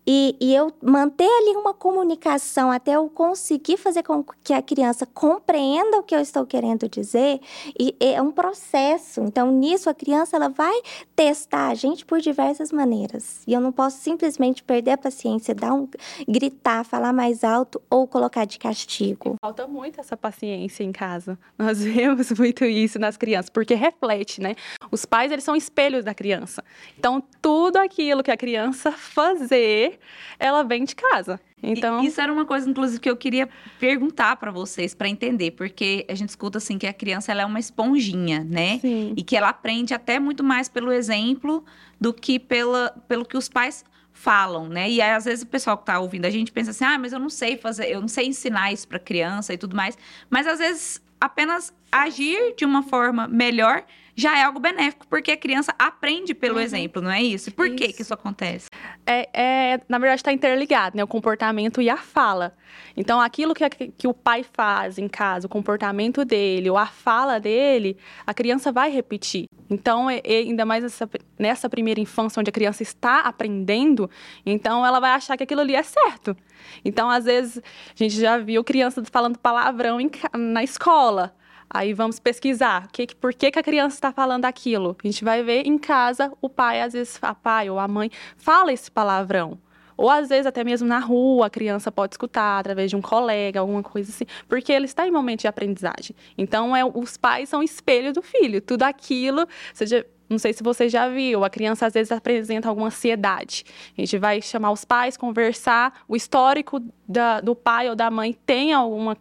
e, 0.07 0.37
e, 0.41 0.55
eu 0.55 0.73
manter 0.83 1.29
ali 1.29 1.57
uma 1.57 1.73
comunicação 1.73 2.71
até 2.71 2.97
eu 2.97 3.09
conseguir 3.09 3.77
fazer 3.77 4.03
com 4.03 4.25
que 4.43 4.53
a 4.53 4.61
criança 4.61 5.07
compreenda 5.07 5.99
o 5.99 6.03
que 6.03 6.15
eu 6.15 6.21
estou 6.21 6.45
querendo 6.45 6.88
dizer, 6.88 7.41
e 7.79 7.95
é 8.01 8.21
um 8.21 8.33
processo. 8.33 9.21
Então, 9.21 9.53
nisso, 9.53 9.88
a 9.88 9.95
criança 9.95 10.37
ela 10.37 10.49
vai 10.49 10.75
testar 11.15 11.69
a 11.69 11.75
gente 11.75 12.05
por 12.05 12.21
diversas 12.21 12.73
maneiras. 12.73 13.43
E 13.47 13.53
eu 13.53 13.61
não 13.61 13.71
posso 13.71 13.99
simplesmente 13.99 14.62
perder 14.62 14.93
a 14.93 14.99
paciência, 14.99 15.55
dar 15.55 15.73
um, 15.73 15.88
gritar, 16.29 16.85
falar 16.85 17.12
mais 17.12 17.45
alto 17.45 17.81
ou 17.88 18.07
colocar 18.07 18.45
de 18.45 18.59
castigo. 18.59 19.37
Falta 19.41 19.69
muito 19.69 20.01
essa 20.01 20.17
paciência 20.17 20.83
em 20.83 20.91
casa. 20.91 21.38
Nós 21.57 21.83
vemos 21.83 22.33
muito 22.33 22.65
isso 22.65 22.99
nas 22.99 23.17
crianças, 23.17 23.51
porque 23.51 23.75
reflete, 23.75 24.41
né? 24.41 24.57
Os 24.91 25.05
pais, 25.05 25.31
eles 25.31 25.45
são 25.45 25.55
espelhos 25.55 26.05
da 26.05 26.12
criança. 26.12 26.65
Então, 26.99 27.23
tudo 27.41 27.77
aquilo 27.77 28.23
que 28.23 28.31
a 28.31 28.37
criança 28.37 28.91
fazer 28.91 29.91
ela 30.38 30.62
vem 30.62 30.85
de 30.85 30.94
casa. 30.94 31.40
Então, 31.62 32.02
isso 32.02 32.20
era 32.20 32.33
uma 32.33 32.44
coisa, 32.44 32.68
inclusive, 32.68 33.00
que 33.00 33.09
eu 33.09 33.16
queria 33.16 33.48
perguntar 33.78 34.37
para 34.37 34.50
vocês 34.50 34.94
para 34.94 35.09
entender, 35.09 35.52
porque 35.52 36.05
a 36.09 36.14
gente 36.14 36.31
escuta 36.31 36.59
assim 36.59 36.76
que 36.76 36.87
a 36.87 36.92
criança 36.92 37.31
ela 37.31 37.42
é 37.42 37.46
uma 37.46 37.61
esponjinha, 37.61 38.44
né? 38.44 38.78
Sim. 38.81 39.14
E 39.16 39.22
que 39.22 39.37
ela 39.37 39.48
aprende 39.48 39.94
até 39.94 40.18
muito 40.18 40.42
mais 40.42 40.68
pelo 40.68 40.90
exemplo 40.92 41.64
do 42.00 42.12
que 42.12 42.38
pela, 42.38 42.90
pelo 43.07 43.24
que 43.24 43.37
os 43.37 43.48
pais 43.48 43.85
falam, 44.12 44.68
né? 44.68 44.90
E 44.90 45.00
aí, 45.00 45.11
às 45.12 45.24
vezes 45.24 45.42
o 45.42 45.46
pessoal 45.46 45.76
que 45.76 45.85
está 45.85 45.98
ouvindo 45.98 46.26
a 46.26 46.31
gente 46.31 46.52
pensa 46.52 46.70
assim: 46.70 46.85
"Ah, 46.85 46.98
mas 46.98 47.12
eu 47.12 47.18
não 47.18 47.31
sei 47.31 47.57
fazer, 47.57 47.87
eu 47.87 48.00
não 48.00 48.09
sei 48.09 48.26
ensinar 48.26 48.72
isso 48.72 48.87
para 48.87 48.98
criança 48.98 49.55
e 49.55 49.59
tudo 49.59 49.74
mais". 49.74 49.96
Mas 50.28 50.46
às 50.46 50.59
vezes 50.59 51.02
apenas 51.20 51.72
agir 51.90 52.55
de 52.57 52.64
uma 52.64 52.83
forma 52.83 53.28
melhor 53.28 53.85
já 54.14 54.38
é 54.38 54.44
algo 54.44 54.61
benéfico, 54.61 55.07
porque 55.09 55.33
a 55.33 55.37
criança 55.37 55.75
aprende 55.79 56.35
pelo 56.35 56.57
uhum. 56.57 56.61
exemplo, 56.61 57.01
não 57.01 57.11
é 57.11 57.22
isso? 57.22 57.51
Por 57.53 57.66
isso. 57.66 57.77
que 57.77 57.92
que 57.92 58.03
isso 58.03 58.12
acontece? 58.12 58.68
É, 59.07 59.29
é 59.33 59.81
na 59.88 59.98
verdade, 59.98 60.20
está 60.20 60.33
interligado, 60.33 60.96
né? 60.96 61.03
O 61.03 61.07
comportamento 61.07 61.81
e 61.81 61.88
a 61.88 61.96
fala. 61.96 62.55
Então, 62.96 63.20
aquilo 63.20 63.55
que, 63.55 63.68
que 63.70 64.07
o 64.07 64.12
pai 64.12 64.44
faz 64.53 64.98
em 64.98 65.09
casa, 65.09 65.46
o 65.46 65.51
comportamento 65.51 66.25
dele, 66.25 66.68
ou 66.68 66.77
a 66.77 66.87
fala 66.87 67.40
dele, 67.40 67.96
a 68.27 68.35
criança 68.35 68.70
vai 68.70 68.90
repetir. 68.90 69.46
Então, 69.70 70.11
é, 70.11 70.20
é, 70.25 70.38
ainda 70.38 70.66
mais 70.66 70.85
essa, 70.85 71.09
nessa 71.38 71.68
primeira 71.68 72.01
infância, 72.01 72.38
onde 72.38 72.51
a 72.51 72.53
criança 72.53 72.83
está 72.83 73.20
aprendendo, 73.20 74.11
então 74.44 74.85
ela 74.85 75.01
vai 75.01 75.12
achar 75.12 75.37
que 75.37 75.42
aquilo 75.42 75.62
ali 75.62 75.75
é 75.75 75.83
certo. 75.83 76.37
Então, 76.85 77.09
às 77.09 77.25
vezes, 77.25 77.59
a 77.59 77.96
gente 77.96 78.20
já 78.20 78.37
viu 78.38 78.62
criança 78.62 79.03
falando 79.11 79.38
palavrão 79.38 80.01
em, 80.01 80.11
na 80.35 80.62
escola. 80.62 81.35
Aí 81.74 81.94
vamos 81.94 82.20
pesquisar 82.20 82.87
que, 82.92 83.06
por 83.14 83.32
que, 83.32 83.50
que 83.50 83.58
a 83.58 83.62
criança 83.62 83.96
está 83.96 84.12
falando 84.12 84.44
aquilo. 84.44 84.94
A 85.02 85.06
gente 85.06 85.24
vai 85.24 85.42
ver 85.42 85.66
em 85.66 85.78
casa 85.78 86.30
o 86.38 86.46
pai, 86.46 86.82
às 86.82 86.92
vezes, 86.92 87.18
a 87.22 87.35
pai 87.35 87.70
ou 87.70 87.78
a 87.78 87.88
mãe 87.88 88.11
fala 88.37 88.74
esse 88.74 88.90
palavrão. 88.90 89.58
Ou 89.96 90.11
às 90.11 90.28
vezes 90.28 90.46
até 90.46 90.62
mesmo 90.62 90.87
na 90.87 90.98
rua 90.98 91.46
a 91.46 91.50
criança 91.50 91.90
pode 91.90 92.14
escutar 92.14 92.58
através 92.58 92.90
de 92.90 92.96
um 92.96 93.00
colega, 93.00 93.61
alguma 93.61 93.82
coisa 93.82 94.11
assim, 94.11 94.24
porque 94.48 94.72
ele 94.72 94.85
está 94.85 95.06
em 95.06 95.11
momento 95.11 95.40
de 95.40 95.48
aprendizagem. 95.48 96.14
Então 96.37 96.76
é, 96.76 96.85
os 96.85 97.16
pais 97.16 97.48
são 97.48 97.62
espelho 97.62 98.12
do 98.12 98.20
filho. 98.20 98.61
Tudo 98.61 98.82
aquilo, 98.82 99.46
seja 99.72 100.04
não 100.28 100.38
sei 100.38 100.52
se 100.52 100.62
você 100.62 100.88
já 100.88 101.08
viu, 101.08 101.44
a 101.44 101.50
criança 101.50 101.87
às 101.87 101.92
vezes 101.92 102.11
apresenta 102.11 102.68
alguma 102.68 102.87
ansiedade. 102.88 103.64
A 103.96 104.00
gente 104.00 104.18
vai 104.18 104.40
chamar 104.40 104.72
os 104.72 104.85
pais, 104.85 105.16
conversar, 105.16 106.02
o 106.08 106.16
histórico 106.16 106.80
da, 107.06 107.40
do 107.40 107.54
pai 107.54 107.90
ou 107.90 107.94
da 107.94 108.11
mãe 108.11 108.32
tem 108.46 108.72
alguma 108.72 109.16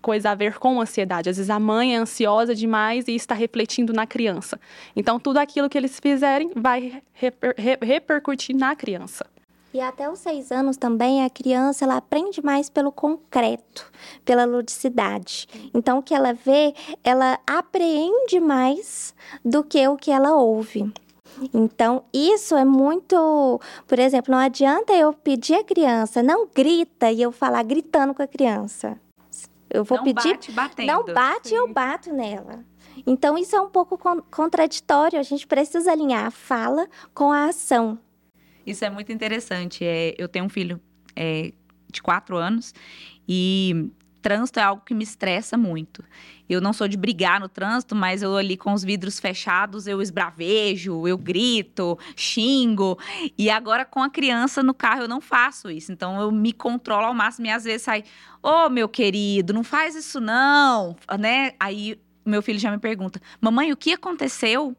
coisa 0.00 0.30
a 0.30 0.34
ver 0.34 0.58
com 0.58 0.80
ansiedade. 0.80 1.28
Às 1.28 1.36
vezes 1.36 1.50
a 1.50 1.58
mãe 1.58 1.94
é 1.94 1.98
ansiosa 1.98 2.54
demais 2.54 3.06
e 3.08 3.14
está 3.14 3.34
refletindo 3.34 3.92
na 3.92 4.06
criança. 4.06 4.58
Então, 4.96 5.20
tudo 5.20 5.38
aquilo 5.38 5.68
que 5.68 5.78
eles 5.78 5.98
fizerem 6.00 6.50
vai 6.56 7.02
reper, 7.12 7.54
repercutir 7.80 8.56
na 8.56 8.74
criança. 8.74 9.26
E 9.72 9.80
até 9.80 10.10
os 10.10 10.18
seis 10.18 10.50
anos 10.50 10.76
também 10.76 11.24
a 11.24 11.30
criança 11.30 11.84
ela 11.84 11.96
aprende 11.96 12.44
mais 12.44 12.68
pelo 12.68 12.90
concreto, 12.90 13.90
pela 14.24 14.44
ludicidade. 14.44 15.46
Então 15.72 15.98
o 15.98 16.02
que 16.02 16.12
ela 16.12 16.32
vê, 16.32 16.74
ela 17.04 17.38
apreende 17.46 18.40
mais 18.40 19.14
do 19.44 19.62
que 19.62 19.86
o 19.86 19.96
que 19.96 20.10
ela 20.10 20.34
ouve. 20.34 20.92
Então, 21.54 22.02
isso 22.12 22.56
é 22.56 22.64
muito. 22.64 23.60
Por 23.86 23.98
exemplo, 23.98 24.32
não 24.32 24.38
adianta 24.38 24.92
eu 24.92 25.12
pedir 25.12 25.54
a 25.54 25.64
criança, 25.64 26.22
não 26.22 26.48
grita 26.52 27.10
e 27.10 27.22
eu 27.22 27.30
falar 27.30 27.62
gritando 27.62 28.12
com 28.12 28.22
a 28.22 28.26
criança. 28.26 28.98
Eu 29.70 29.84
vou 29.84 29.98
não 29.98 30.04
pedir. 30.04 30.32
Bate 30.32 30.52
batendo. 30.52 30.86
Não 30.86 31.04
bate, 31.04 31.54
eu 31.54 31.72
bato 31.72 32.12
nela. 32.12 32.64
Então, 33.06 33.38
isso 33.38 33.54
é 33.54 33.60
um 33.60 33.70
pouco 33.70 33.98
contraditório. 34.30 35.18
A 35.18 35.22
gente 35.22 35.46
precisa 35.46 35.92
alinhar 35.92 36.26
a 36.26 36.30
fala 36.30 36.88
com 37.14 37.32
a 37.32 37.46
ação. 37.46 37.98
Isso 38.66 38.84
é 38.84 38.90
muito 38.90 39.12
interessante. 39.12 39.84
É, 39.84 40.14
eu 40.18 40.28
tenho 40.28 40.44
um 40.44 40.48
filho 40.48 40.80
é, 41.14 41.52
de 41.90 42.02
quatro 42.02 42.36
anos 42.36 42.74
e 43.28 43.90
trânsito 44.20 44.60
é 44.60 44.62
algo 44.62 44.82
que 44.84 44.94
me 44.94 45.02
estressa 45.02 45.56
muito. 45.56 46.04
Eu 46.48 46.60
não 46.60 46.72
sou 46.72 46.88
de 46.88 46.96
brigar 46.96 47.40
no 47.40 47.48
trânsito, 47.48 47.94
mas 47.94 48.22
eu 48.22 48.36
ali 48.36 48.56
com 48.56 48.72
os 48.72 48.82
vidros 48.82 49.20
fechados, 49.20 49.86
eu 49.86 50.02
esbravejo, 50.02 51.06
eu 51.06 51.16
grito, 51.16 51.98
xingo. 52.16 52.98
E 53.38 53.48
agora 53.48 53.84
com 53.84 54.02
a 54.02 54.10
criança 54.10 54.62
no 54.62 54.74
carro 54.74 55.02
eu 55.02 55.08
não 55.08 55.20
faço 55.20 55.70
isso. 55.70 55.92
Então 55.92 56.20
eu 56.20 56.30
me 56.32 56.52
controlo 56.52 57.06
ao 57.06 57.14
máximo 57.14 57.46
e 57.46 57.50
às 57.50 57.64
vezes 57.64 57.82
sai: 57.82 58.04
"Ô, 58.42 58.66
oh, 58.66 58.70
meu 58.70 58.88
querido, 58.88 59.52
não 59.52 59.62
faz 59.64 59.94
isso 59.94 60.20
não", 60.20 60.96
né? 61.18 61.52
Aí 61.58 62.00
meu 62.24 62.42
filho 62.42 62.58
já 62.58 62.70
me 62.70 62.78
pergunta: 62.78 63.20
"Mamãe, 63.40 63.72
o 63.72 63.76
que 63.76 63.92
aconteceu?" 63.92 64.76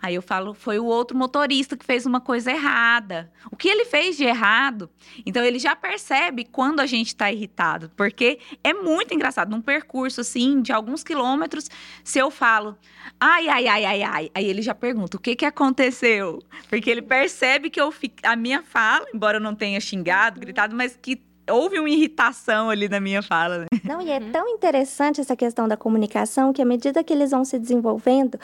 Aí 0.00 0.14
eu 0.14 0.22
falo, 0.22 0.54
foi 0.54 0.78
o 0.78 0.84
outro 0.84 1.16
motorista 1.16 1.76
que 1.76 1.84
fez 1.84 2.06
uma 2.06 2.20
coisa 2.20 2.52
errada. 2.52 3.32
O 3.50 3.56
que 3.56 3.68
ele 3.68 3.84
fez 3.84 4.16
de 4.16 4.24
errado? 4.24 4.88
Então 5.26 5.42
ele 5.44 5.58
já 5.58 5.74
percebe 5.74 6.44
quando 6.44 6.80
a 6.80 6.86
gente 6.86 7.08
está 7.08 7.32
irritado, 7.32 7.90
porque 7.96 8.38
é 8.62 8.72
muito 8.72 9.12
engraçado. 9.12 9.50
Num 9.50 9.60
percurso 9.60 10.20
assim, 10.20 10.62
de 10.62 10.72
alguns 10.72 11.02
quilômetros, 11.02 11.68
se 12.04 12.18
eu 12.18 12.30
falo, 12.30 12.76
ai, 13.18 13.48
ai, 13.48 13.66
ai, 13.66 13.84
ai, 13.84 14.02
ai, 14.02 14.30
aí 14.34 14.44
ele 14.44 14.62
já 14.62 14.74
pergunta, 14.74 15.16
o 15.16 15.20
que 15.20 15.34
que 15.34 15.44
aconteceu? 15.44 16.40
Porque 16.68 16.88
ele 16.90 17.02
percebe 17.02 17.68
que 17.68 17.80
eu 17.80 17.92
a 18.22 18.36
minha 18.36 18.62
fala, 18.62 19.06
embora 19.12 19.38
eu 19.38 19.42
não 19.42 19.54
tenha 19.54 19.80
xingado, 19.80 20.38
gritado, 20.38 20.76
mas 20.76 20.96
que 21.00 21.20
houve 21.50 21.78
uma 21.78 21.88
irritação 21.88 22.70
ali 22.70 22.88
na 22.88 23.00
minha 23.00 23.22
fala. 23.22 23.60
Né? 23.60 23.66
Não, 23.84 24.00
e 24.00 24.10
é 24.10 24.20
tão 24.20 24.48
interessante 24.48 25.20
essa 25.20 25.34
questão 25.34 25.66
da 25.66 25.76
comunicação 25.76 26.52
que 26.52 26.62
à 26.62 26.64
medida 26.64 27.02
que 27.02 27.12
eles 27.12 27.30
vão 27.30 27.44
se 27.44 27.58
desenvolvendo, 27.58 28.38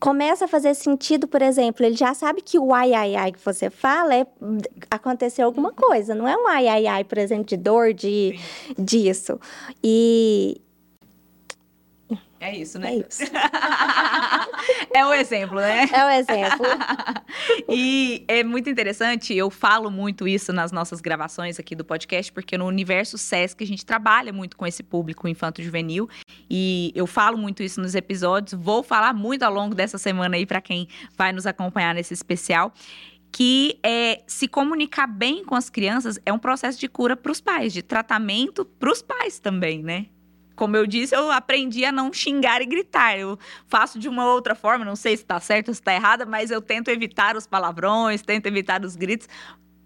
começa 0.00 0.44
a 0.44 0.48
fazer 0.48 0.74
sentido, 0.74 1.26
por 1.26 1.42
exemplo, 1.42 1.84
ele 1.84 1.96
já 1.96 2.14
sabe 2.14 2.40
que 2.40 2.58
o 2.58 2.72
ai 2.72 2.94
ai 2.94 3.16
ai 3.16 3.32
que 3.32 3.44
você 3.44 3.68
fala 3.70 4.14
é 4.14 4.26
aconteceu 4.90 5.44
alguma 5.44 5.72
coisa, 5.72 6.14
não 6.14 6.26
é 6.26 6.36
um 6.36 6.46
ai 6.46 6.68
ai 6.68 6.86
ai, 6.86 7.04
por 7.04 7.18
exemplo, 7.18 7.44
de 7.46 7.56
dor, 7.56 7.92
de 7.92 8.38
disso. 8.78 9.40
E 9.82 10.60
é 12.40 12.56
isso, 12.56 12.78
né? 12.78 12.92
É 12.92 12.96
isso. 12.96 13.22
é 14.94 15.06
o 15.06 15.12
exemplo, 15.12 15.56
né? 15.56 15.88
É 15.92 16.04
o 16.04 16.10
exemplo. 16.10 16.66
e 17.68 18.24
é 18.28 18.44
muito 18.44 18.70
interessante, 18.70 19.34
eu 19.34 19.50
falo 19.50 19.90
muito 19.90 20.26
isso 20.28 20.52
nas 20.52 20.70
nossas 20.70 21.00
gravações 21.00 21.58
aqui 21.58 21.74
do 21.74 21.84
podcast, 21.84 22.32
porque 22.32 22.56
no 22.56 22.66
universo 22.66 23.18
SESC 23.18 23.64
a 23.64 23.66
gente 23.66 23.84
trabalha 23.84 24.32
muito 24.32 24.56
com 24.56 24.66
esse 24.66 24.82
público 24.82 25.26
infanto-juvenil. 25.26 26.08
E 26.48 26.92
eu 26.94 27.06
falo 27.06 27.36
muito 27.36 27.62
isso 27.62 27.80
nos 27.80 27.94
episódios, 27.94 28.54
vou 28.60 28.82
falar 28.82 29.12
muito 29.12 29.42
ao 29.42 29.52
longo 29.52 29.74
dessa 29.74 29.98
semana 29.98 30.36
aí 30.36 30.46
para 30.46 30.60
quem 30.60 30.88
vai 31.16 31.32
nos 31.32 31.46
acompanhar 31.46 31.94
nesse 31.94 32.14
especial 32.14 32.72
que 33.30 33.78
é, 33.82 34.22
se 34.26 34.48
comunicar 34.48 35.06
bem 35.06 35.44
com 35.44 35.54
as 35.54 35.68
crianças 35.68 36.18
é 36.24 36.32
um 36.32 36.38
processo 36.38 36.80
de 36.80 36.88
cura 36.88 37.14
para 37.14 37.30
os 37.30 37.40
pais, 37.42 37.72
de 37.74 37.82
tratamento 37.82 38.64
para 38.64 38.90
os 38.90 39.02
pais 39.02 39.38
também, 39.38 39.82
né? 39.82 40.06
Como 40.58 40.76
eu 40.76 40.86
disse, 40.86 41.14
eu 41.14 41.30
aprendi 41.30 41.84
a 41.84 41.92
não 41.92 42.12
xingar 42.12 42.60
e 42.60 42.66
gritar. 42.66 43.16
Eu 43.16 43.38
faço 43.68 43.96
de 43.96 44.08
uma 44.08 44.26
outra 44.32 44.56
forma, 44.56 44.84
não 44.84 44.96
sei 44.96 45.16
se 45.16 45.22
está 45.22 45.38
certo 45.38 45.68
ou 45.68 45.74
se 45.74 45.80
está 45.80 45.94
errada, 45.94 46.26
mas 46.26 46.50
eu 46.50 46.60
tento 46.60 46.88
evitar 46.88 47.36
os 47.36 47.46
palavrões, 47.46 48.22
tento 48.22 48.46
evitar 48.46 48.84
os 48.84 48.96
gritos 48.96 49.28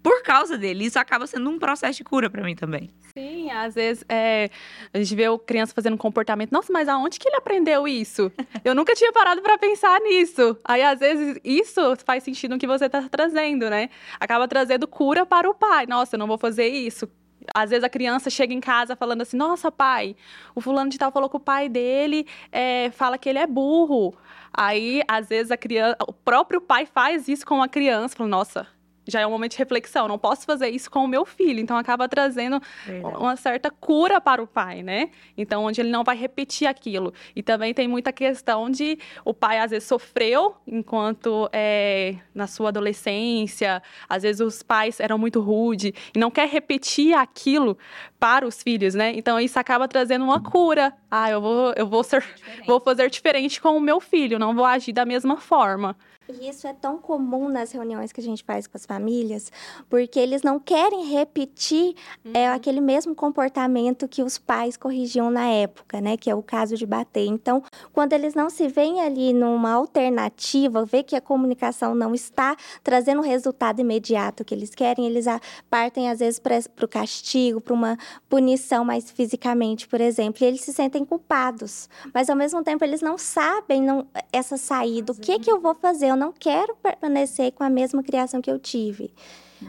por 0.01 0.23
causa 0.23 0.57
dele. 0.57 0.85
Isso 0.85 0.97
acaba 0.97 1.27
sendo 1.27 1.47
um 1.47 1.59
processo 1.59 1.99
de 1.99 2.03
cura 2.03 2.27
para 2.27 2.43
mim 2.43 2.55
também. 2.55 2.89
Sim, 3.15 3.51
às 3.51 3.75
vezes 3.75 4.03
é, 4.09 4.49
a 4.91 4.97
gente 4.97 5.15
vê 5.15 5.29
o 5.29 5.37
criança 5.37 5.75
fazendo 5.75 5.93
um 5.93 5.97
comportamento. 5.97 6.51
Nossa, 6.51 6.73
mas 6.73 6.89
aonde 6.89 7.19
que 7.19 7.29
ele 7.29 7.35
aprendeu 7.35 7.87
isso? 7.87 8.31
Eu 8.65 8.73
nunca 8.73 8.95
tinha 8.95 9.13
parado 9.13 9.43
para 9.43 9.55
pensar 9.59 10.01
nisso. 10.01 10.57
Aí, 10.65 10.81
às 10.81 10.99
vezes, 10.99 11.39
isso 11.43 11.79
faz 12.03 12.23
sentido 12.23 12.51
no 12.51 12.57
que 12.57 12.65
você 12.65 12.85
está 12.85 13.07
trazendo, 13.07 13.69
né? 13.69 13.91
Acaba 14.19 14.47
trazendo 14.47 14.87
cura 14.87 15.23
para 15.23 15.47
o 15.47 15.53
pai. 15.53 15.85
Nossa, 15.85 16.15
eu 16.15 16.19
não 16.19 16.25
vou 16.25 16.39
fazer 16.39 16.67
isso 16.67 17.07
às 17.53 17.69
vezes 17.69 17.83
a 17.83 17.89
criança 17.89 18.29
chega 18.29 18.53
em 18.53 18.59
casa 18.59 18.95
falando 18.95 19.21
assim: 19.21 19.37
Nossa, 19.37 19.71
pai, 19.71 20.15
o 20.53 20.61
fulano 20.61 20.89
de 20.89 20.97
tal 20.97 21.11
falou 21.11 21.29
que 21.29 21.37
o 21.37 21.39
pai 21.39 21.69
dele 21.69 22.27
é, 22.51 22.91
fala 22.91 23.17
que 23.17 23.29
ele 23.29 23.39
é 23.39 23.47
burro. 23.47 24.13
Aí, 24.53 25.01
às 25.07 25.29
vezes, 25.29 25.51
a 25.51 25.57
criança, 25.57 25.97
o 26.07 26.13
próprio 26.13 26.61
pai 26.61 26.85
faz 26.85 27.27
isso 27.27 27.45
com 27.45 27.61
a 27.61 27.67
criança, 27.67 28.15
falando: 28.15 28.31
Nossa, 28.31 28.67
já 29.07 29.19
é 29.21 29.27
um 29.27 29.31
momento 29.31 29.51
de 29.51 29.57
reflexão. 29.57 30.07
Não 30.07 30.17
posso 30.17 30.45
fazer 30.45 30.69
isso 30.69 30.89
com 30.89 30.99
o 30.99 31.07
meu 31.07 31.25
filho. 31.25 31.59
Então 31.59 31.77
acaba 31.77 32.07
trazendo 32.07 32.61
Verdade. 32.85 33.17
uma 33.17 33.35
certa 33.35 33.69
cura 33.69 34.19
para 34.21 34.41
o 34.41 34.47
pai, 34.47 34.81
né? 34.81 35.09
Então 35.37 35.63
onde 35.65 35.81
ele 35.81 35.89
não 35.89 36.03
vai 36.03 36.15
repetir 36.15 36.67
aquilo. 36.67 37.13
E 37.35 37.43
também 37.43 37.73
tem 37.73 37.87
muita 37.87 38.11
questão 38.11 38.69
de 38.69 38.97
o 39.25 39.33
pai 39.33 39.59
às 39.59 39.71
vezes 39.71 39.87
sofreu 39.87 40.55
enquanto 40.65 41.49
é, 41.51 42.15
na 42.33 42.47
sua 42.47 42.69
adolescência, 42.69 43.81
às 44.07 44.23
vezes 44.23 44.41
os 44.41 44.63
pais 44.63 44.99
eram 44.99 45.17
muito 45.17 45.39
rude 45.41 45.93
e 46.15 46.19
não 46.19 46.31
quer 46.31 46.47
repetir 46.47 47.13
aquilo 47.13 47.77
para 48.19 48.47
os 48.47 48.61
filhos, 48.63 48.95
né? 48.95 49.11
Então 49.15 49.39
isso 49.39 49.59
acaba 49.59 49.87
trazendo 49.87 50.23
uma 50.23 50.41
cura. 50.41 50.93
Ah, 51.09 51.29
eu 51.29 51.41
vou 51.41 51.73
eu 51.75 51.87
vou 51.87 52.03
ser 52.03 52.23
vou 52.65 52.79
fazer 52.79 53.09
diferente 53.09 53.61
com 53.61 53.75
o 53.77 53.81
meu 53.81 53.99
filho, 53.99 54.39
não 54.39 54.55
vou 54.55 54.65
agir 54.65 54.93
da 54.93 55.05
mesma 55.05 55.37
forma. 55.37 55.95
E 56.29 56.47
isso 56.47 56.65
é 56.65 56.73
tão 56.73 56.97
comum 56.97 57.49
nas 57.49 57.71
reuniões 57.73 58.13
que 58.13 58.21
a 58.21 58.23
gente 58.23 58.43
faz 58.43 58.65
com 58.65 58.77
as 58.77 58.85
famílias, 58.85 59.51
porque 59.89 60.17
eles 60.17 60.41
não 60.41 60.57
querem 60.57 61.05
repetir 61.07 61.95
é, 62.23 62.27
uhum. 62.27 62.33
é, 62.33 62.47
aquele 62.47 62.79
mesmo 62.79 63.13
comportamento 63.13 64.07
que 64.07 64.23
os 64.23 64.37
pais 64.37 64.77
corrigiam 64.77 65.29
na 65.29 65.47
época, 65.47 65.99
né? 65.99 66.15
Que 66.15 66.29
é 66.29 66.35
o 66.35 66.41
caso 66.41 66.77
de 66.77 66.85
bater. 66.85 67.25
Então, 67.25 67.61
quando 67.91 68.13
eles 68.13 68.33
não 68.33 68.49
se 68.49 68.69
veem 68.69 69.01
ali 69.01 69.33
numa 69.33 69.71
alternativa, 69.71 70.85
vê 70.85 71.03
que 71.03 71.15
a 71.15 71.21
comunicação 71.21 71.93
não 71.93 72.15
está 72.15 72.55
trazendo 72.81 73.19
o 73.19 73.23
resultado 73.23 73.81
imediato 73.81 74.45
que 74.45 74.55
eles 74.55 74.73
querem, 74.73 75.05
eles 75.05 75.25
partem 75.69 76.09
às 76.09 76.19
vezes 76.19 76.39
para 76.39 76.85
o 76.85 76.87
castigo, 76.87 77.59
para 77.59 77.73
uma 77.73 77.97
punição 78.29 78.85
mais 78.85 79.11
fisicamente, 79.11 79.87
por 79.87 79.99
exemplo, 79.99 80.43
e 80.43 80.47
eles 80.47 80.61
se 80.61 80.71
sentem 80.71 81.03
culpados. 81.03 81.89
Mas 82.13 82.29
ao 82.29 82.35
mesmo 82.35 82.63
tempo 82.63 82.83
eles 82.83 83.01
não 83.01 83.17
sabem 83.17 83.81
não, 83.81 84.07
essa 84.31 84.55
saída. 84.55 85.11
O 85.11 85.15
que, 85.15 85.37
que 85.39 85.51
eu 85.51 85.59
vou 85.59 85.75
fazer? 85.75 86.12
Eu 86.13 86.17
não 86.17 86.31
quero 86.31 86.75
permanecer 86.75 87.51
com 87.51 87.63
a 87.63 87.69
mesma 87.69 88.03
criação 88.03 88.41
que 88.41 88.49
eu 88.49 88.59
tive. 88.59 89.13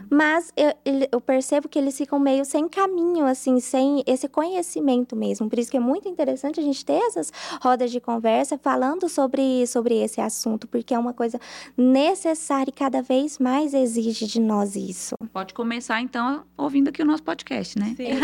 Mas 0.09 0.51
eu, 0.55 0.73
eu, 1.11 1.21
percebo 1.21 1.69
que 1.69 1.79
eles 1.79 1.97
ficam 1.97 2.19
meio 2.19 2.45
sem 2.45 2.67
caminho, 2.67 3.25
assim, 3.25 3.59
sem 3.59 4.03
esse 4.05 4.27
conhecimento 4.27 5.15
mesmo. 5.15 5.49
Por 5.49 5.59
isso 5.59 5.71
que 5.71 5.77
é 5.77 5.79
muito 5.79 6.07
interessante 6.07 6.59
a 6.59 6.63
gente 6.63 6.85
ter 6.85 6.93
essas 6.93 7.31
rodas 7.61 7.91
de 7.91 7.99
conversa 7.99 8.57
falando 8.57 9.07
sobre, 9.09 9.65
sobre 9.67 9.95
esse 9.95 10.19
assunto, 10.19 10.67
porque 10.67 10.93
é 10.93 10.99
uma 10.99 11.13
coisa 11.13 11.39
necessária 11.77 12.69
e 12.69 12.73
cada 12.73 13.01
vez 13.01 13.39
mais 13.39 13.73
exige 13.73 14.25
de 14.25 14.39
nós 14.39 14.75
isso. 14.75 15.15
Pode 15.31 15.53
começar, 15.53 16.01
então, 16.01 16.43
ouvindo 16.57 16.89
aqui 16.89 17.01
o 17.01 17.05
nosso 17.05 17.23
podcast, 17.23 17.77
né? 17.79 17.93
Sim, 17.95 18.19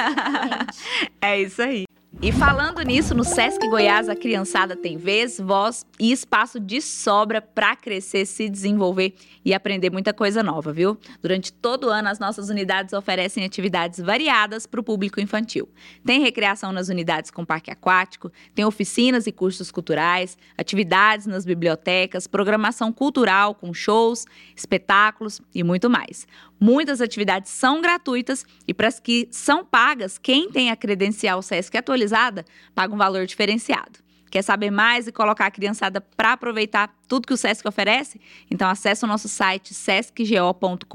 é 1.21 1.41
isso 1.41 1.61
aí. 1.61 1.85
E 2.19 2.31
falando 2.31 2.81
nisso, 2.81 3.15
no 3.15 3.23
Sesc 3.23 3.67
Goiás, 3.67 4.09
a 4.09 4.15
criançada 4.15 4.75
tem 4.75 4.97
vez, 4.97 5.39
voz 5.39 5.85
e 5.99 6.11
espaço 6.11 6.59
de 6.59 6.81
sobra 6.81 7.41
para 7.41 7.75
crescer, 7.75 8.25
se 8.25 8.49
desenvolver 8.49 9.15
e 9.45 9.53
aprender 9.53 9.89
muita 9.89 10.13
coisa 10.13 10.43
nova, 10.43 10.73
viu? 10.73 10.99
Durante 11.21 11.51
todo 11.53 11.85
o 11.85 11.89
ano, 11.89 12.09
as 12.09 12.19
nossas 12.19 12.49
unidades 12.49 12.93
oferecem 12.93 13.43
atividades 13.45 13.99
variadas 13.99 14.67
para 14.67 14.79
o 14.79 14.83
público 14.83 15.21
infantil. 15.21 15.69
Tem 16.05 16.21
recreação 16.21 16.71
nas 16.71 16.89
unidades 16.89 17.31
com 17.31 17.45
parque 17.45 17.71
aquático, 17.71 18.31
tem 18.53 18.65
oficinas 18.65 19.25
e 19.25 19.31
cursos 19.31 19.71
culturais, 19.71 20.37
atividades 20.57 21.25
nas 21.25 21.45
bibliotecas, 21.45 22.27
programação 22.27 22.91
cultural 22.91 23.55
com 23.55 23.73
shows, 23.73 24.25
espetáculos 24.55 25.41
e 25.55 25.63
muito 25.63 25.89
mais. 25.89 26.27
Muitas 26.63 27.01
atividades 27.01 27.51
são 27.51 27.81
gratuitas 27.81 28.45
e 28.67 28.73
para 28.73 28.87
as 28.87 28.99
que 28.99 29.27
são 29.31 29.65
pagas, 29.65 30.19
quem 30.19 30.51
tem 30.51 30.69
a 30.69 30.75
credencial 30.75 31.41
SESC 31.41 31.75
atualizada 31.75 32.45
paga 32.75 32.93
um 32.93 32.97
valor 32.97 33.25
diferenciado. 33.25 33.99
Quer 34.29 34.43
saber 34.43 34.69
mais 34.69 35.07
e 35.07 35.11
colocar 35.11 35.47
a 35.47 35.51
criançada 35.51 35.99
para 35.99 36.33
aproveitar 36.33 36.95
tudo 37.07 37.25
que 37.25 37.33
o 37.33 37.37
SESC 37.37 37.67
oferece? 37.67 38.21
Então 38.49 38.69
acesse 38.69 39.03
o 39.03 39.07
nosso 39.07 39.27
site 39.27 39.73
sescgo.com.br 39.73 40.85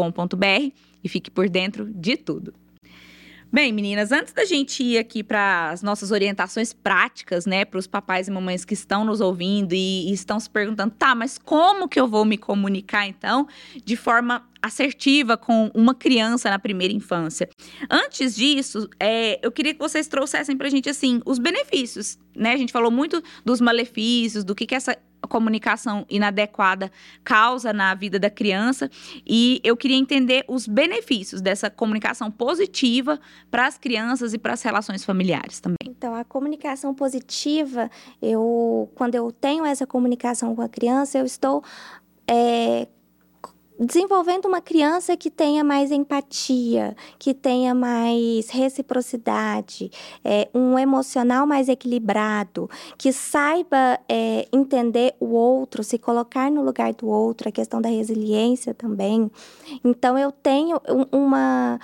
e 1.03 1.09
fique 1.09 1.33
por 1.33 1.49
dentro 1.49 1.85
de 1.93 2.17
tudo. 2.17 2.55
Bem, 3.57 3.73
meninas, 3.73 4.13
antes 4.13 4.35
da 4.35 4.45
gente 4.45 4.85
ir 4.85 4.99
aqui 4.99 5.23
para 5.23 5.71
as 5.71 5.81
nossas 5.81 6.11
orientações 6.11 6.75
práticas, 6.75 7.47
né, 7.47 7.65
para 7.65 7.79
os 7.79 7.87
papais 7.87 8.29
e 8.29 8.31
mamães 8.31 8.67
que 8.67 8.75
estão 8.75 9.03
nos 9.03 9.19
ouvindo 9.19 9.73
e, 9.73 10.11
e, 10.11 10.13
estão 10.13 10.39
se 10.39 10.51
perguntando, 10.51 10.93
tá, 10.95 11.15
mas 11.15 11.39
como 11.39 11.89
que 11.89 11.99
eu 11.99 12.07
vou 12.07 12.27
me 12.27 12.37
comunicar 12.37 13.07
então 13.07 13.49
de 13.83 13.97
forma 13.97 14.47
assertiva 14.61 15.39
com 15.39 15.71
uma 15.73 15.95
criança 15.95 16.51
na 16.51 16.59
primeira 16.59 16.93
infância? 16.93 17.49
Antes 17.91 18.37
disso, 18.37 18.91
é, 19.01 19.41
eu 19.43 19.51
queria 19.51 19.73
que 19.73 19.81
vocês 19.81 20.07
trouxessem 20.07 20.55
para 20.55 20.67
a 20.67 20.71
gente 20.71 20.91
assim 20.91 21.23
os 21.25 21.39
benefícios, 21.39 22.19
né? 22.37 22.53
A 22.53 22.59
gente 22.59 22.75
falou 22.75 22.91
muito 22.91 23.23
dos 23.43 23.59
malefícios, 23.59 24.45
do 24.45 24.55
que 24.55 24.67
que 24.67 24.75
essa 24.75 24.99
comunicação 25.27 26.07
inadequada 26.09 26.91
causa 27.25 27.73
na 27.73 27.95
vida 27.95 28.19
da 28.19 28.31
criança 28.31 28.91
e 29.27 29.61
eu 29.65 29.77
queria 29.77 29.97
entender 29.97 30.45
os 30.49 30.67
benefícios 30.67 31.41
dessa 31.41 31.71
comunicação 31.71 32.31
positiva 32.31 33.19
para 33.51 33.67
as 33.67 33.79
crianças 33.79 34.35
e 34.35 34.39
para 34.39 34.53
as 34.53 34.63
relações 34.63 35.05
familiares 35.05 35.61
também. 35.61 35.77
Então, 35.85 36.15
a 36.15 36.25
comunicação 36.25 36.95
positiva, 36.95 37.91
eu 38.21 38.91
quando 38.95 39.15
eu 39.15 39.33
tenho 39.33 39.65
essa 39.65 39.87
comunicação 39.87 40.55
com 40.55 40.63
a 40.63 40.69
criança, 40.69 41.19
eu 41.19 41.25
estou 41.25 41.63
é, 42.29 42.89
desenvolvendo 43.79 44.47
uma 44.47 44.61
criança 44.61 45.17
que 45.17 45.31
tenha 45.31 45.63
mais 45.63 45.91
empatia, 45.91 46.97
que 47.19 47.35
tenha 47.35 47.75
mais 47.75 48.49
reciprocidade, 48.51 49.91
é, 50.25 50.49
um 50.55 50.79
emocional 50.79 51.47
mais 51.47 51.69
equilibrado, 51.69 52.69
que 52.97 53.13
saiba 53.13 53.99
é, 54.09 54.49
entender 54.53 55.15
o 55.21 55.27
outro, 55.27 55.85
se 55.85 55.99
colocar 55.99 56.51
no 56.51 56.63
lugar 56.63 56.93
do 56.95 57.09
outro, 57.09 57.49
a 57.49 57.53
questão 57.53 57.81
da 57.81 57.89
resiliência 57.89 58.73
também. 58.73 59.31
Então, 59.85 60.19
eu 60.19 60.33
tenho 60.33 60.81
uma 61.13 61.79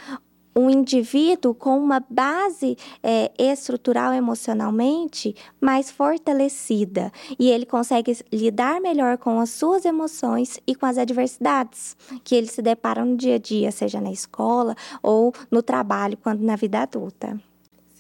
um 0.55 0.69
indivíduo 0.69 1.55
com 1.55 1.79
uma 1.79 2.05
base 2.09 2.77
é, 3.03 3.31
estrutural 3.39 4.13
emocionalmente 4.13 5.35
mais 5.61 5.91
fortalecida 5.91 7.13
e 7.39 7.51
ele 7.51 7.67
consegue 7.67 8.17
lidar 8.33 8.81
melhor 8.81 9.19
com 9.19 9.41
as 9.41 9.51
suas 9.51 9.85
emoções 9.85 10.59
e 10.67 10.75
com 10.75 10.87
as 10.87 10.99
adversidades 10.99 11.97
que 12.25 12.35
ele 12.35 12.47
se 12.47 12.63
depara 12.63 13.05
no 13.05 13.17
dia 13.17 13.37
a 13.37 13.39
dia, 13.39 13.71
seja 13.71 14.01
na 14.01 14.11
escola 14.11 14.77
ou 15.03 15.33
no 15.51 15.63
trabalho, 15.63 16.17
quando 16.17 16.41
na 16.41 16.57
vida 16.57 16.81
adulta. 16.81 17.52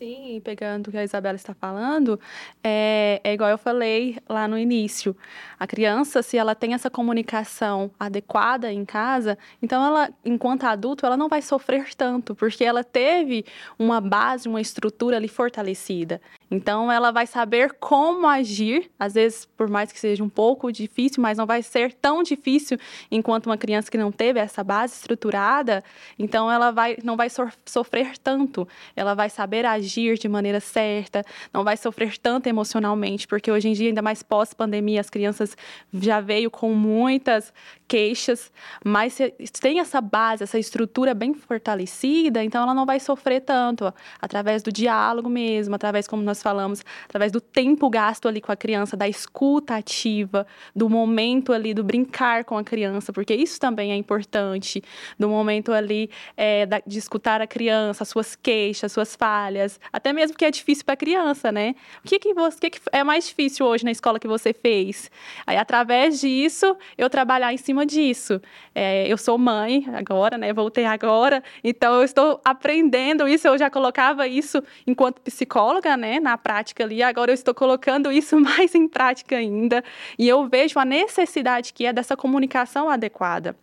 Sim, 0.03 0.41
pegando 0.43 0.89
o 0.89 0.91
que 0.91 0.97
a 0.97 1.05
Isabela 1.05 1.37
está 1.37 1.55
falando, 1.55 2.19
é, 2.61 3.21
é 3.23 3.35
igual 3.35 3.49
eu 3.51 3.57
falei 3.57 4.19
lá 4.29 4.49
no 4.49 4.59
início. 4.59 5.17
A 5.57 5.65
criança, 5.65 6.25
se 6.25 6.37
ela 6.37 6.57
tem 6.57 6.75
essa 6.75 6.91
comunicação 6.91 7.89
adequada 8.01 8.73
em 8.73 8.85
casa, 8.85 9.39
então 9.63 9.87
ela, 9.87 10.13
enquanto 10.25 10.65
adulto, 10.65 11.07
ela 11.07 11.17
não 11.17 11.29
vai 11.29 11.41
sofrer 11.41 11.95
tanto, 11.95 12.35
porque 12.35 12.65
ela 12.65 12.83
teve 12.83 13.45
uma 13.79 14.01
base, 14.01 14.49
uma 14.49 14.61
estrutura 14.61 15.19
ali 15.19 15.29
fortalecida. 15.29 16.21
Então, 16.53 16.93
ela 16.93 17.11
vai 17.11 17.27
saber 17.27 17.73
como 17.81 18.27
agir, 18.27 18.91
às 18.99 19.15
vezes, 19.15 19.47
por 19.47 19.71
mais 19.71 19.91
que 19.91 19.99
seja 19.99 20.23
um 20.23 20.29
pouco 20.29 20.71
difícil, 20.71 21.23
mas 21.23 21.39
não 21.39 21.47
vai 21.47 21.63
ser 21.63 21.95
tão 21.95 22.23
difícil 22.23 22.77
enquanto 23.11 23.47
uma 23.47 23.57
criança 23.57 23.91
que 23.91 23.97
não 23.97 24.13
teve 24.13 24.39
essa 24.39 24.63
base 24.63 24.93
estruturada. 24.93 25.83
Então, 26.19 26.53
ela 26.53 26.71
vai, 26.71 26.99
não 27.03 27.17
vai 27.17 27.31
so 27.31 27.49
sofrer 27.65 28.19
tanto, 28.19 28.69
ela 28.95 29.15
vai 29.15 29.31
saber 29.31 29.65
agir 29.65 30.19
de 30.19 30.29
maneira 30.29 30.61
certa, 30.61 31.25
não 31.55 31.65
vai 31.65 31.75
sofrer 31.79 32.19
tanto 32.19 32.49
emocionalmente, 32.49 33.27
porque 33.27 33.51
hoje 33.51 33.71
em 33.71 33.73
dia, 33.73 33.89
ainda 33.89 34.03
mais 34.03 34.23
pós-pandemia, 34.23 35.01
as 35.01 35.09
crianças 35.09 35.57
já 35.91 36.21
veio 36.21 36.51
com 36.51 36.75
muitas 36.75 37.51
queixas, 37.89 38.53
mas 38.85 39.15
se 39.15 39.33
tem 39.61 39.81
essa 39.81 40.03
base, 40.03 40.43
essa 40.43 40.59
estrutura 40.59 41.15
bem 41.15 41.33
fortalecida, 41.33 42.45
então 42.45 42.63
ela 42.63 42.75
não 42.75 42.85
vai 42.85 43.01
sofrer 43.01 43.41
tanto, 43.41 43.87
ó, 43.87 43.93
através 44.21 44.63
do 44.63 44.71
diálogo 44.71 45.31
mesmo, 45.31 45.75
através, 45.75 46.07
como 46.07 46.23
nós 46.23 46.42
falamos, 46.43 46.85
através 47.05 47.33
do 47.33 47.41
tempo 47.41 47.89
gasto 47.89 48.29
ali 48.29 48.41
com 48.41 48.53
a 48.53 48.57
criança, 48.57 48.97
da 48.97 49.09
escuta 49.09 49.77
ativa, 49.77 50.47
do 50.75 50.89
momento 50.89 51.53
ali 51.53 51.73
do 51.73 51.85
brincar 51.85 52.45
com 52.45 52.59
a 52.59 52.65
criança, 52.65 53.13
porque 53.13 53.35
isso 53.35 53.59
também 53.61 53.93
é 53.93 53.97
importante, 53.97 54.83
do 55.19 55.29
momento 55.29 55.73
ali 55.73 56.11
é, 56.37 56.67
de 56.87 56.99
escutar 56.99 57.41
a 57.41 57.47
criança, 57.47 58.05
suas 58.05 58.35
queixas, 58.35 58.93
suas 58.93 59.15
falhas, 59.17 59.81
até 59.93 60.13
mesmo 60.13 60.37
que 60.37 60.45
é 60.45 60.51
difícil 60.51 60.85
para 60.85 60.95
a 60.95 60.97
criança, 60.97 61.53
né? 61.53 61.75
O 62.05 62.09
que, 62.09 62.19
que, 62.19 62.35
você, 62.35 62.59
que, 62.59 62.71
que 62.71 62.81
é 62.91 63.05
mais 63.05 63.27
difícil 63.27 63.67
hoje 63.67 63.85
na 63.85 63.91
escola 63.91 64.19
que 64.19 64.29
você 64.29 64.53
fez? 64.53 65.11
Aí, 65.47 65.57
através 65.57 66.21
disso, 66.21 66.77
eu 66.97 67.09
trabalhar 67.09 67.53
em 67.53 67.57
cima 67.57 67.87
disso. 67.87 68.41
É, 68.75 69.07
eu 69.07 69.17
sou 69.17 69.39
mãe 69.39 69.87
agora, 69.93 70.37
né? 70.39 70.53
Voltei 70.53 70.85
agora, 70.85 71.43
então 71.63 71.95
eu 71.95 72.03
estou 72.03 72.41
aprendendo 72.45 73.29
isso. 73.29 73.47
Eu 73.47 73.59
já 73.59 73.71
colocava 73.71 74.27
isso 74.27 74.63
enquanto 74.87 75.21
psicóloga, 75.21 75.97
né? 75.97 76.21
Na 76.21 76.32
prática 76.37 76.85
ali. 76.85 77.03
Agora 77.03 77.31
eu 77.31 77.35
estou 77.35 77.55
colocando 77.55 78.11
isso 78.11 78.39
mais 78.41 78.75
em 78.75 78.89
prática 78.89 79.37
ainda. 79.37 79.83
E 80.19 80.29
eu 80.29 80.49
vejo 80.49 80.79
a 80.79 80.85
necessidade 80.85 81.73
que 81.73 81.87
é 81.87 81.93
dessa 81.93 82.17
comunicação 82.17 82.89
adequada. 82.89 83.57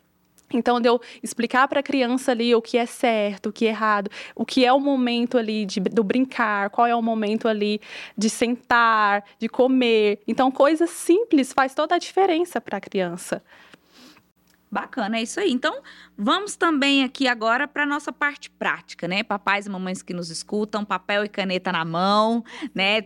Então, 0.52 0.82
de 0.82 0.90
eu 0.90 1.00
explicar 1.22 1.68
para 1.68 1.80
a 1.80 1.84
criança 1.84 2.32
ali 2.32 2.56
o 2.56 2.62
que 2.62 2.78
é 2.78 2.86
certo, 2.86 3.50
o 3.50 3.54
que 3.54 3.68
é 3.68 3.70
errado, 3.70 4.10
o 4.36 4.46
que 4.46 4.66
é 4.66 4.74
o 4.74 4.80
momento 4.80 5.38
ali 5.38 5.66
de, 5.66 5.80
do 5.80 6.04
brincar, 6.04 6.72
qual 6.72 6.88
é 6.88 6.96
o 6.96 7.02
momento 7.02 7.48
ali 7.48 7.80
de 8.18 8.30
sentar, 8.30 9.24
de 9.38 9.48
comer. 9.48 10.20
Então, 10.28 10.50
coisas 10.50 10.90
simples 10.90 11.54
faz 11.54 11.76
toda 11.76 11.96
a 11.96 12.00
diferença 12.00 12.60
para 12.60 12.78
a 12.78 12.82
criança. 12.82 13.44
Bacana, 14.72 15.18
é 15.18 15.24
isso 15.24 15.40
aí. 15.40 15.52
Então, 15.52 15.82
vamos 16.16 16.56
também 16.56 17.04
aqui 17.04 17.28
agora 17.28 17.68
para 17.68 17.88
nossa 17.88 18.14
parte 18.14 18.52
prática, 18.52 19.08
né? 19.08 19.24
Papais 19.24 19.66
e 19.66 19.70
mamães 19.70 20.04
que 20.04 20.14
nos 20.14 20.30
escutam, 20.30 20.86
papel 20.86 21.26
e 21.26 21.30
caneta 21.30 21.72
na 21.72 21.84
mão, 21.84 22.44
né? 22.74 23.00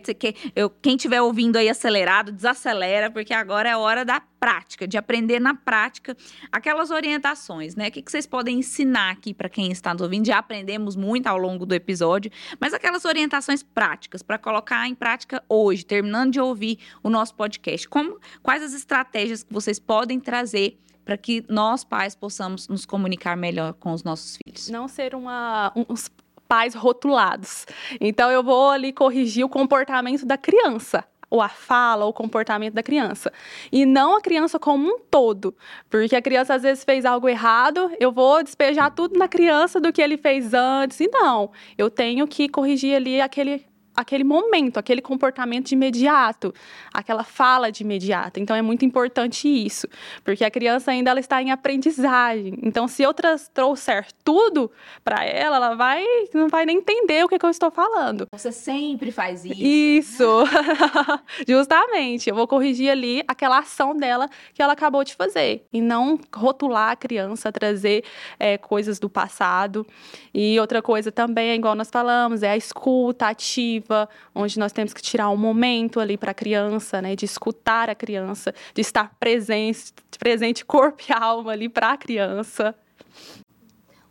Eu, 0.54 0.68
quem 0.68 0.94
estiver 0.94 1.22
ouvindo 1.22 1.56
aí 1.56 1.70
acelerado, 1.70 2.30
desacelera, 2.30 3.10
porque 3.10 3.32
agora 3.32 3.70
é 3.70 3.76
hora 3.76 4.04
da 4.04 4.20
prática, 4.20 4.86
de 4.86 4.98
aprender 4.98 5.40
na 5.40 5.54
prática 5.54 6.14
aquelas 6.52 6.90
orientações, 6.90 7.74
né? 7.74 7.88
O 7.88 7.90
que, 7.90 8.02
que 8.02 8.10
vocês 8.10 8.26
podem 8.26 8.58
ensinar 8.58 9.12
aqui 9.12 9.32
para 9.32 9.48
quem 9.48 9.72
está 9.72 9.94
nos 9.94 10.02
ouvindo? 10.02 10.26
Já 10.26 10.36
aprendemos 10.36 10.94
muito 10.94 11.28
ao 11.28 11.38
longo 11.38 11.64
do 11.64 11.74
episódio, 11.74 12.30
mas 12.60 12.74
aquelas 12.74 13.06
orientações 13.06 13.62
práticas 13.62 14.22
para 14.22 14.36
colocar 14.36 14.86
em 14.86 14.94
prática 14.94 15.42
hoje, 15.48 15.82
terminando 15.82 16.32
de 16.32 16.40
ouvir 16.40 16.78
o 17.02 17.08
nosso 17.08 17.34
podcast. 17.34 17.88
Como, 17.88 18.20
quais 18.42 18.62
as 18.62 18.74
estratégias 18.74 19.42
que 19.42 19.52
vocês 19.52 19.78
podem 19.78 20.20
trazer 20.20 20.78
para 21.04 21.16
que 21.16 21.44
nós, 21.48 21.84
pais, 21.84 22.14
possamos 22.14 22.68
nos 22.68 22.86
comunicar 22.86 23.36
melhor 23.36 23.74
com 23.74 23.92
os 23.92 24.02
nossos 24.02 24.36
filhos. 24.36 24.68
Não 24.68 24.88
ser 24.88 25.14
uma, 25.14 25.72
uns 25.88 26.10
pais 26.48 26.74
rotulados. 26.74 27.66
Então, 28.00 28.30
eu 28.30 28.42
vou 28.42 28.70
ali 28.70 28.92
corrigir 28.92 29.44
o 29.44 29.48
comportamento 29.48 30.24
da 30.24 30.38
criança 30.38 31.04
ou 31.34 31.42
a 31.42 31.48
fala, 31.48 32.04
ou 32.04 32.10
o 32.10 32.14
comportamento 32.14 32.74
da 32.74 32.82
criança. 32.82 33.32
E 33.72 33.84
não 33.84 34.16
a 34.16 34.20
criança 34.20 34.56
como 34.56 34.86
um 34.88 34.98
todo. 35.10 35.52
Porque 35.90 36.14
a 36.14 36.22
criança 36.22 36.54
às 36.54 36.62
vezes 36.62 36.84
fez 36.84 37.04
algo 37.04 37.28
errado, 37.28 37.90
eu 37.98 38.12
vou 38.12 38.40
despejar 38.40 38.94
tudo 38.94 39.18
na 39.18 39.26
criança 39.26 39.80
do 39.80 39.92
que 39.92 40.00
ele 40.00 40.16
fez 40.16 40.54
antes. 40.54 41.00
E 41.00 41.08
não, 41.08 41.50
eu 41.76 41.90
tenho 41.90 42.28
que 42.28 42.48
corrigir 42.48 42.94
ali 42.94 43.20
aquele 43.20 43.66
aquele 43.96 44.24
momento, 44.24 44.78
aquele 44.78 45.00
comportamento 45.00 45.68
de 45.68 45.74
imediato, 45.74 46.52
aquela 46.92 47.22
fala 47.22 47.70
de 47.70 47.82
imediato. 47.82 48.40
Então 48.40 48.56
é 48.56 48.62
muito 48.62 48.84
importante 48.84 49.48
isso, 49.48 49.86
porque 50.24 50.44
a 50.44 50.50
criança 50.50 50.90
ainda 50.90 51.10
ela 51.10 51.20
está 51.20 51.40
em 51.40 51.50
aprendizagem. 51.50 52.58
Então 52.62 52.88
se 52.88 53.02
eu 53.02 53.14
trouxer 53.52 54.06
tudo 54.24 54.70
para 55.04 55.24
ela, 55.24 55.56
ela 55.56 55.74
vai 55.74 56.04
não 56.32 56.48
vai 56.48 56.66
nem 56.66 56.78
entender 56.78 57.24
o 57.24 57.28
que, 57.28 57.38
que 57.38 57.46
eu 57.46 57.50
estou 57.50 57.70
falando. 57.70 58.26
Você 58.32 58.50
sempre 58.50 59.12
faz 59.12 59.44
isso. 59.44 59.62
Isso, 59.62 60.44
justamente. 61.46 62.28
Eu 62.28 62.34
vou 62.34 62.48
corrigir 62.48 62.90
ali 62.90 63.22
aquela 63.28 63.58
ação 63.58 63.96
dela 63.96 64.28
que 64.52 64.62
ela 64.62 64.72
acabou 64.72 65.04
de 65.04 65.14
fazer 65.14 65.66
e 65.72 65.80
não 65.80 66.18
rotular 66.34 66.90
a 66.90 66.96
criança, 66.96 67.52
trazer 67.52 68.04
é, 68.38 68.58
coisas 68.58 68.98
do 68.98 69.08
passado. 69.08 69.86
E 70.32 70.58
outra 70.58 70.82
coisa 70.82 71.12
também, 71.12 71.54
igual 71.54 71.74
nós 71.74 71.90
falamos, 71.90 72.42
é 72.42 72.50
a 72.50 72.56
escuta 72.56 73.28
ativa 73.28 73.83
raiva, 73.84 74.08
onde 74.34 74.58
nós 74.58 74.72
temos 74.72 74.92
que 74.92 75.02
tirar 75.02 75.28
um 75.30 75.36
momento 75.36 76.00
ali 76.00 76.16
para 76.16 76.30
a 76.30 76.34
criança, 76.34 77.00
né, 77.00 77.14
de 77.14 77.24
escutar 77.24 77.90
a 77.90 77.94
criança, 77.94 78.54
de 78.74 78.80
estar 78.80 79.14
presente, 79.18 79.92
presente 80.18 80.64
corpo 80.64 81.02
e 81.08 81.12
alma 81.12 81.52
ali 81.52 81.68
para 81.68 81.92
a 81.92 81.96
criança. 81.96 82.74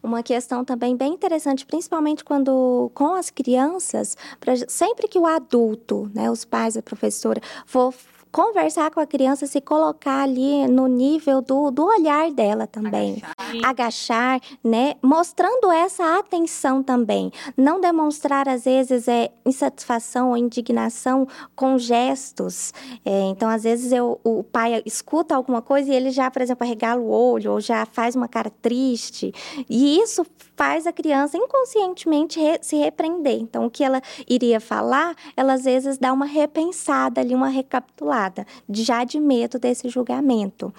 Uma 0.02 0.22
questão 0.22 0.66
também 0.66 0.98
bem 0.98 1.14
interessante, 1.14 1.66
principalmente 1.66 2.26
quando 2.26 2.92
com 2.94 3.14
as 3.14 3.30
crianças, 3.30 4.18
pra, 4.38 4.54
sempre 4.68 5.08
que 5.08 5.18
o 5.18 5.26
adulto, 5.26 6.12
né, 6.14 6.30
os 6.30 6.44
pais, 6.44 6.76
a 6.76 6.82
professora, 6.82 7.42
for 7.66 7.94
conversar 8.34 8.90
com 8.90 9.00
a 9.00 9.06
criança, 9.06 9.46
se 9.46 9.62
colocar 9.62 10.24
ali 10.24 10.68
no 10.68 10.88
nível 10.88 11.40
do, 11.40 11.70
do 11.70 11.86
olhar 11.86 12.32
dela 12.32 12.66
também. 12.66 13.22
Agachar. 13.64 13.70
Agachar, 13.70 14.42
né? 14.64 14.96
Mostrando 15.04 15.72
essa 15.72 16.18
atenção 16.18 16.82
também. 16.82 17.32
Não 17.56 17.80
demonstrar, 17.80 18.50
às 18.50 18.66
vezes, 18.66 19.08
é, 19.08 19.30
insatisfação 19.46 20.32
ou 20.32 20.38
indignação 20.38 21.28
com 21.56 21.78
gestos. 21.78 22.74
É, 23.06 23.22
então, 23.26 23.48
às 23.48 23.64
vezes, 23.64 23.92
eu, 23.92 24.20
o 24.24 24.44
pai 24.44 24.82
escuta 24.84 25.36
alguma 25.36 25.62
coisa 25.62 25.92
e 25.92 25.96
ele 25.96 26.10
já, 26.10 26.32
por 26.32 26.42
exemplo, 26.42 26.66
arregala 26.66 27.00
o 27.00 27.12
olho 27.12 27.52
ou 27.52 27.62
já 27.62 27.86
faz 27.86 28.16
uma 28.16 28.28
cara 28.28 28.52
triste. 28.64 29.32
E 29.70 30.00
isso 30.00 30.26
faz 30.56 30.88
a 30.88 30.92
criança 30.92 31.38
inconscientemente 31.38 32.40
re, 32.40 32.58
se 32.64 32.78
repreender. 32.78 33.40
Então, 33.40 33.68
o 33.68 33.70
que 33.70 33.84
ela 33.84 34.02
iria 34.28 34.60
falar, 34.60 35.16
ela 35.38 35.54
às 35.54 35.66
vezes 35.66 36.00
dá 36.00 36.12
uma 36.12 36.26
repensada 36.26 37.22
ali, 37.22 37.36
uma 37.36 37.50
recapitulada 37.50 38.23
já 38.70 39.04
de 39.04 39.20
medo 39.20 39.58
desse 39.58 39.90
julgamento. 39.90 40.74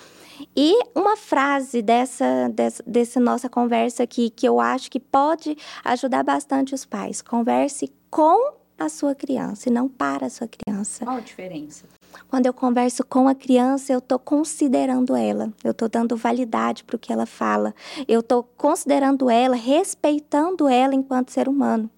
E 0.56 0.78
uma 0.94 1.16
frase 1.16 1.82
dessa, 1.82 2.48
dessa, 2.52 2.82
dessa 2.86 3.20
nossa 3.20 3.48
conversa 3.48 4.02
aqui, 4.02 4.30
que 4.30 4.46
eu 4.46 4.60
acho 4.60 4.90
que 4.90 5.00
pode 5.00 5.56
ajudar 5.84 6.22
bastante 6.22 6.74
os 6.74 6.84
pais: 6.84 7.22
converse 7.22 7.92
com 8.10 8.54
a 8.78 8.88
sua 8.88 9.14
criança 9.14 9.68
e 9.68 9.72
não 9.72 9.88
para 9.88 10.26
a 10.26 10.30
sua 10.30 10.48
criança. 10.48 11.04
Qual 11.04 11.16
a 11.16 11.20
diferença? 11.20 11.84
Quando 12.28 12.46
eu 12.46 12.54
converso 12.54 13.04
com 13.04 13.28
a 13.28 13.34
criança, 13.34 13.92
eu 13.92 13.98
estou 13.98 14.18
considerando 14.18 15.16
ela, 15.16 15.52
eu 15.62 15.72
estou 15.72 15.88
dando 15.88 16.16
validade 16.16 16.84
para 16.84 16.96
o 16.96 16.98
que 16.98 17.12
ela 17.12 17.26
fala, 17.26 17.74
eu 18.06 18.20
estou 18.20 18.42
considerando 18.56 19.28
ela, 19.28 19.56
respeitando 19.56 20.68
ela 20.68 20.94
enquanto 20.94 21.32
ser 21.32 21.48
humano. 21.48 21.90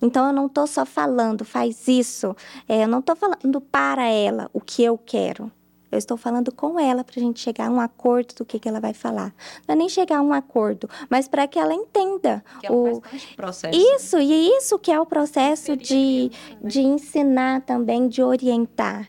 Então, 0.00 0.26
eu 0.26 0.32
não 0.32 0.46
estou 0.46 0.66
só 0.66 0.84
falando, 0.84 1.44
faz 1.44 1.86
isso. 1.88 2.36
É, 2.68 2.84
eu 2.84 2.88
não 2.88 3.00
estou 3.00 3.16
falando 3.16 3.60
para 3.60 4.06
ela 4.06 4.50
o 4.52 4.60
que 4.60 4.82
eu 4.82 4.98
quero. 4.98 5.50
Eu 5.92 5.98
estou 5.98 6.16
falando 6.16 6.50
com 6.50 6.80
ela 6.80 7.04
para 7.04 7.20
a 7.20 7.22
gente 7.22 7.38
chegar 7.38 7.66
a 7.68 7.70
um 7.70 7.78
acordo 7.78 8.34
do 8.36 8.46
que, 8.46 8.58
que 8.58 8.66
ela 8.66 8.80
vai 8.80 8.94
falar. 8.94 9.34
Não 9.68 9.74
é 9.74 9.76
nem 9.76 9.90
chegar 9.90 10.18
a 10.18 10.22
um 10.22 10.32
acordo, 10.32 10.88
mas 11.10 11.28
para 11.28 11.46
que 11.46 11.58
ela 11.58 11.74
entenda. 11.74 12.42
Que 12.60 12.66
é 12.66 12.72
o 12.72 13.02
processo. 13.36 13.78
Isso, 13.78 14.16
né? 14.16 14.24
e 14.24 14.56
isso 14.56 14.78
que 14.78 14.90
é 14.90 14.98
o 14.98 15.04
processo 15.04 15.76
de, 15.76 16.30
né? 16.62 16.70
de 16.70 16.80
ensinar 16.80 17.60
também, 17.60 18.08
de 18.08 18.22
orientar. 18.22 19.06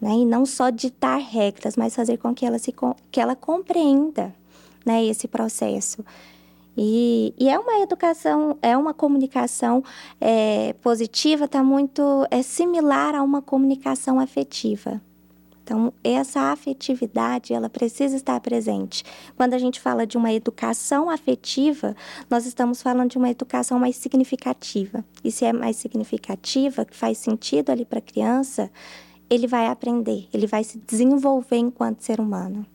Né? 0.00 0.10
E 0.10 0.24
não 0.24 0.46
só 0.46 0.70
ditar 0.70 1.18
regras, 1.18 1.76
mas 1.76 1.96
fazer 1.96 2.18
com 2.18 2.32
que 2.32 2.46
ela, 2.46 2.58
se, 2.60 2.72
que 3.10 3.20
ela 3.20 3.34
compreenda 3.34 4.32
né, 4.86 5.04
esse 5.04 5.26
processo. 5.26 6.04
E, 6.76 7.34
e, 7.38 7.48
é 7.48 7.58
uma 7.58 7.80
educação, 7.80 8.56
é 8.62 8.76
uma 8.76 8.94
comunicação 8.94 9.84
é, 10.20 10.72
positiva, 10.74 11.44
está 11.44 11.62
muito 11.62 12.26
é 12.30 12.42
similar 12.42 13.14
a 13.14 13.22
uma 13.22 13.42
comunicação 13.42 14.18
afetiva. 14.18 15.00
Então, 15.62 15.92
essa 16.02 16.40
afetividade, 16.52 17.54
ela 17.54 17.70
precisa 17.70 18.16
estar 18.16 18.38
presente. 18.40 19.04
Quando 19.36 19.54
a 19.54 19.58
gente 19.58 19.80
fala 19.80 20.06
de 20.06 20.16
uma 20.16 20.32
educação 20.32 21.08
afetiva, 21.08 21.94
nós 22.28 22.46
estamos 22.46 22.82
falando 22.82 23.10
de 23.10 23.18
uma 23.18 23.30
educação 23.30 23.78
mais 23.78 23.96
significativa. 23.96 25.04
E 25.22 25.30
se 25.30 25.44
é 25.44 25.52
mais 25.52 25.76
significativa, 25.76 26.84
que 26.84 26.96
faz 26.96 27.18
sentido 27.18 27.70
ali 27.70 27.84
para 27.84 28.00
a 28.00 28.02
criança, 28.02 28.70
ele 29.30 29.46
vai 29.46 29.68
aprender, 29.68 30.28
ele 30.34 30.46
vai 30.46 30.64
se 30.64 30.78
desenvolver 30.78 31.56
enquanto 31.56 32.00
ser 32.00 32.20
humano. 32.20 32.66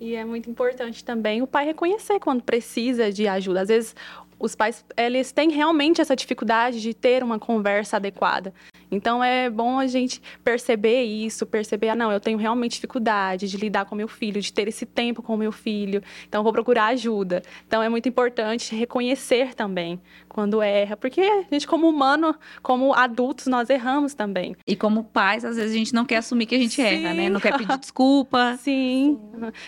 E 0.00 0.14
é 0.14 0.24
muito 0.24 0.48
importante 0.48 1.04
também 1.04 1.42
o 1.42 1.46
pai 1.46 1.66
reconhecer 1.66 2.18
quando 2.18 2.42
precisa 2.42 3.12
de 3.12 3.28
ajuda. 3.28 3.60
Às 3.60 3.68
vezes, 3.68 3.94
os 4.38 4.54
pais, 4.54 4.82
eles 4.96 5.30
têm 5.30 5.50
realmente 5.50 6.00
essa 6.00 6.16
dificuldade 6.16 6.80
de 6.80 6.94
ter 6.94 7.22
uma 7.22 7.38
conversa 7.38 7.98
adequada. 7.98 8.54
Então 8.90 9.22
é 9.22 9.50
bom 9.50 9.78
a 9.78 9.86
gente 9.86 10.20
perceber 10.42 11.02
isso, 11.02 11.44
perceber, 11.44 11.90
ah, 11.90 11.94
não, 11.94 12.10
eu 12.10 12.18
tenho 12.18 12.38
realmente 12.38 12.72
dificuldade 12.72 13.46
de 13.46 13.56
lidar 13.58 13.84
com 13.84 13.94
meu 13.94 14.08
filho, 14.08 14.40
de 14.40 14.50
ter 14.50 14.66
esse 14.66 14.86
tempo 14.86 15.22
com 15.22 15.36
meu 15.36 15.52
filho. 15.52 16.02
Então 16.26 16.42
vou 16.42 16.52
procurar 16.52 16.86
ajuda. 16.86 17.42
Então 17.66 17.82
é 17.82 17.88
muito 17.88 18.08
importante 18.08 18.74
reconhecer 18.74 19.54
também 19.54 20.00
quando 20.30 20.62
erra, 20.62 20.96
porque 20.96 21.20
a 21.20 21.44
gente 21.52 21.66
como 21.66 21.88
humano, 21.88 22.34
como 22.62 22.94
adultos, 22.94 23.46
nós 23.46 23.68
erramos 23.68 24.14
também. 24.14 24.56
E 24.66 24.74
como 24.76 25.04
pais, 25.04 25.44
às 25.44 25.56
vezes 25.56 25.72
a 25.72 25.76
gente 25.76 25.92
não 25.92 26.04
quer 26.04 26.18
assumir 26.18 26.46
que 26.46 26.54
a 26.54 26.58
gente 26.58 26.76
Sim. 26.76 26.82
erra, 26.82 27.12
né? 27.12 27.28
Não 27.28 27.40
quer 27.40 27.58
pedir 27.58 27.76
desculpa. 27.78 28.56
Sim. 28.62 28.70
Sim. 28.70 29.20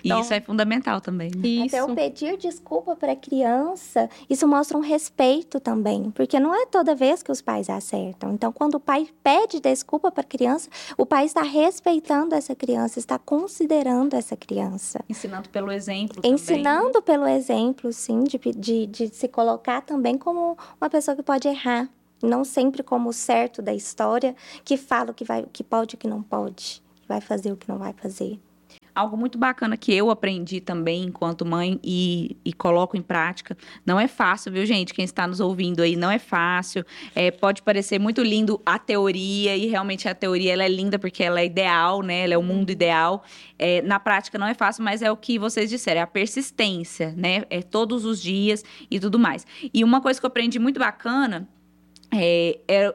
Então, 0.04 0.20
isso 0.20 0.32
é 0.32 0.40
fundamental 0.40 1.00
também. 1.00 1.30
Né? 1.34 1.48
Isso. 1.48 1.76
Até 1.76 1.84
o 1.84 1.94
pedir 1.94 2.36
desculpa 2.36 2.94
para 2.94 3.12
a 3.12 3.16
criança, 3.16 4.08
isso 4.30 4.46
mostra 4.46 4.78
um 4.78 4.80
respeito 4.80 5.58
também, 5.58 6.10
porque 6.10 6.38
não 6.38 6.54
é 6.54 6.66
toda 6.66 6.94
vez 6.94 7.22
que 7.22 7.32
os 7.32 7.42
pais 7.42 7.68
acertam. 7.68 8.32
Então, 8.32 8.52
quando 8.52 8.76
o 8.76 8.80
pai 8.80 9.08
pede 9.22 9.60
desculpa 9.60 10.10
para 10.10 10.22
a 10.22 10.24
criança, 10.26 10.68
o 10.96 11.04
pai 11.04 11.24
está 11.24 11.42
respeitando 11.42 12.34
essa 12.34 12.54
criança, 12.54 12.98
está 12.98 13.18
considerando 13.18 14.14
essa 14.14 14.36
criança. 14.36 15.00
Ensinando 15.08 15.48
pelo 15.48 15.72
exemplo. 15.72 16.20
Ensinando 16.24 17.00
também. 17.00 17.02
pelo 17.02 17.26
exemplo, 17.26 17.92
sim, 17.92 18.24
de, 18.24 18.38
de, 18.38 18.86
de 18.86 19.08
se 19.08 19.28
colocar 19.28 19.82
também 19.82 20.16
como 20.16 20.51
uma 20.80 20.90
pessoa 20.90 21.16
que 21.16 21.22
pode 21.22 21.48
errar. 21.48 21.88
Não 22.22 22.44
sempre 22.44 22.82
como 22.82 23.08
o 23.08 23.12
certo 23.12 23.60
da 23.60 23.74
história, 23.74 24.36
que 24.64 24.76
fala 24.76 25.10
o 25.10 25.14
que, 25.14 25.24
vai, 25.24 25.42
o 25.42 25.48
que 25.48 25.64
pode 25.64 25.94
e 25.94 25.96
o 25.96 25.98
que 25.98 26.06
não 26.06 26.22
pode, 26.22 26.82
que 27.00 27.08
vai 27.08 27.20
fazer 27.20 27.50
o 27.50 27.56
que 27.56 27.68
não 27.68 27.78
vai 27.78 27.92
fazer. 27.92 28.38
Algo 28.94 29.16
muito 29.16 29.38
bacana 29.38 29.76
que 29.76 29.94
eu 29.94 30.10
aprendi 30.10 30.60
também 30.60 31.04
enquanto 31.04 31.46
mãe 31.46 31.80
e, 31.82 32.36
e, 32.44 32.52
coloco 32.52 32.96
em 32.96 33.00
prática. 33.00 33.56
Não 33.86 33.98
é 33.98 34.06
fácil, 34.06 34.52
viu, 34.52 34.66
gente? 34.66 34.92
Quem 34.92 35.04
está 35.04 35.26
nos 35.26 35.40
ouvindo 35.40 35.80
aí, 35.80 35.96
não 35.96 36.10
é 36.10 36.18
fácil. 36.18 36.84
É, 37.14 37.30
pode 37.30 37.62
parecer 37.62 37.98
muito 37.98 38.22
lindo 38.22 38.60
a 38.66 38.78
teoria, 38.78 39.56
e 39.56 39.66
realmente 39.66 40.08
a 40.08 40.14
teoria 40.14 40.52
ela 40.52 40.64
é 40.64 40.68
linda 40.68 40.98
porque 40.98 41.22
ela 41.22 41.40
é 41.40 41.46
ideal, 41.46 42.02
né? 42.02 42.24
Ela 42.24 42.34
é 42.34 42.38
o 42.38 42.42
mundo 42.42 42.70
ideal. 42.70 43.24
É, 43.58 43.80
na 43.80 43.98
prática 43.98 44.38
não 44.38 44.46
é 44.46 44.52
fácil, 44.52 44.84
mas 44.84 45.00
é 45.00 45.10
o 45.10 45.16
que 45.16 45.38
vocês 45.38 45.70
disseram, 45.70 46.00
é 46.00 46.04
a 46.04 46.06
persistência, 46.06 47.14
né? 47.16 47.44
É 47.48 47.62
todos 47.62 48.04
os 48.04 48.20
dias 48.20 48.62
e 48.90 49.00
tudo 49.00 49.18
mais. 49.18 49.46
E 49.72 49.82
uma 49.82 50.02
coisa 50.02 50.20
que 50.20 50.26
eu 50.26 50.28
aprendi 50.28 50.58
muito 50.58 50.78
bacana 50.78 51.48
é, 52.12 52.60
é 52.68 52.94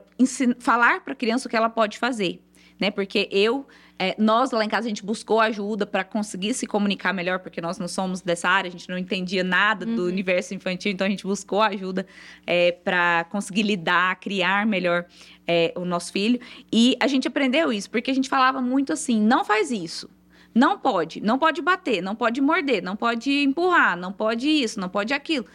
falar 0.59 1.01
para 1.01 1.13
a 1.13 1.15
criança 1.15 1.47
o 1.47 1.49
que 1.49 1.55
ela 1.55 1.69
pode 1.69 1.97
fazer, 1.97 2.39
né? 2.79 2.91
Porque 2.91 3.27
eu 3.31 3.65
é, 3.99 4.15
nós 4.17 4.51
lá 4.51 4.63
em 4.63 4.69
casa 4.69 4.85
a 4.85 4.89
gente 4.89 5.03
buscou 5.03 5.39
ajuda 5.39 5.85
para 5.85 6.03
conseguir 6.03 6.53
se 6.53 6.67
comunicar 6.67 7.13
melhor, 7.13 7.39
porque 7.39 7.59
nós 7.59 7.79
não 7.79 7.87
somos 7.87 8.21
dessa 8.21 8.47
área, 8.47 8.67
a 8.67 8.71
gente 8.71 8.87
não 8.87 8.97
entendia 8.97 9.43
nada 9.43 9.85
do 9.85 10.03
uhum. 10.03 10.07
universo 10.07 10.53
infantil, 10.53 10.91
então 10.91 11.07
a 11.07 11.09
gente 11.09 11.23
buscou 11.23 11.61
ajuda 11.61 12.05
é, 12.45 12.71
para 12.71 13.25
conseguir 13.25 13.63
lidar, 13.63 14.19
criar 14.19 14.65
melhor 14.67 15.05
é, 15.47 15.73
o 15.75 15.83
nosso 15.83 16.11
filho. 16.11 16.39
E 16.71 16.95
a 16.99 17.07
gente 17.07 17.27
aprendeu 17.27 17.73
isso, 17.73 17.89
porque 17.89 18.11
a 18.11 18.13
gente 18.13 18.29
falava 18.29 18.61
muito 18.61 18.93
assim: 18.93 19.19
não 19.19 19.43
faz 19.43 19.71
isso. 19.71 20.09
Não 20.53 20.79
pode, 20.79 21.21
não 21.21 21.37
pode 21.37 21.61
bater, 21.61 22.01
não 22.01 22.15
pode 22.15 22.41
morder, 22.41 22.81
não 22.81 22.95
pode 22.95 23.31
empurrar, 23.31 23.95
não 23.95 24.11
pode 24.11 24.47
isso, 24.47 24.79
não 24.79 24.89
pode 24.89 25.13
aquilo. 25.13 25.45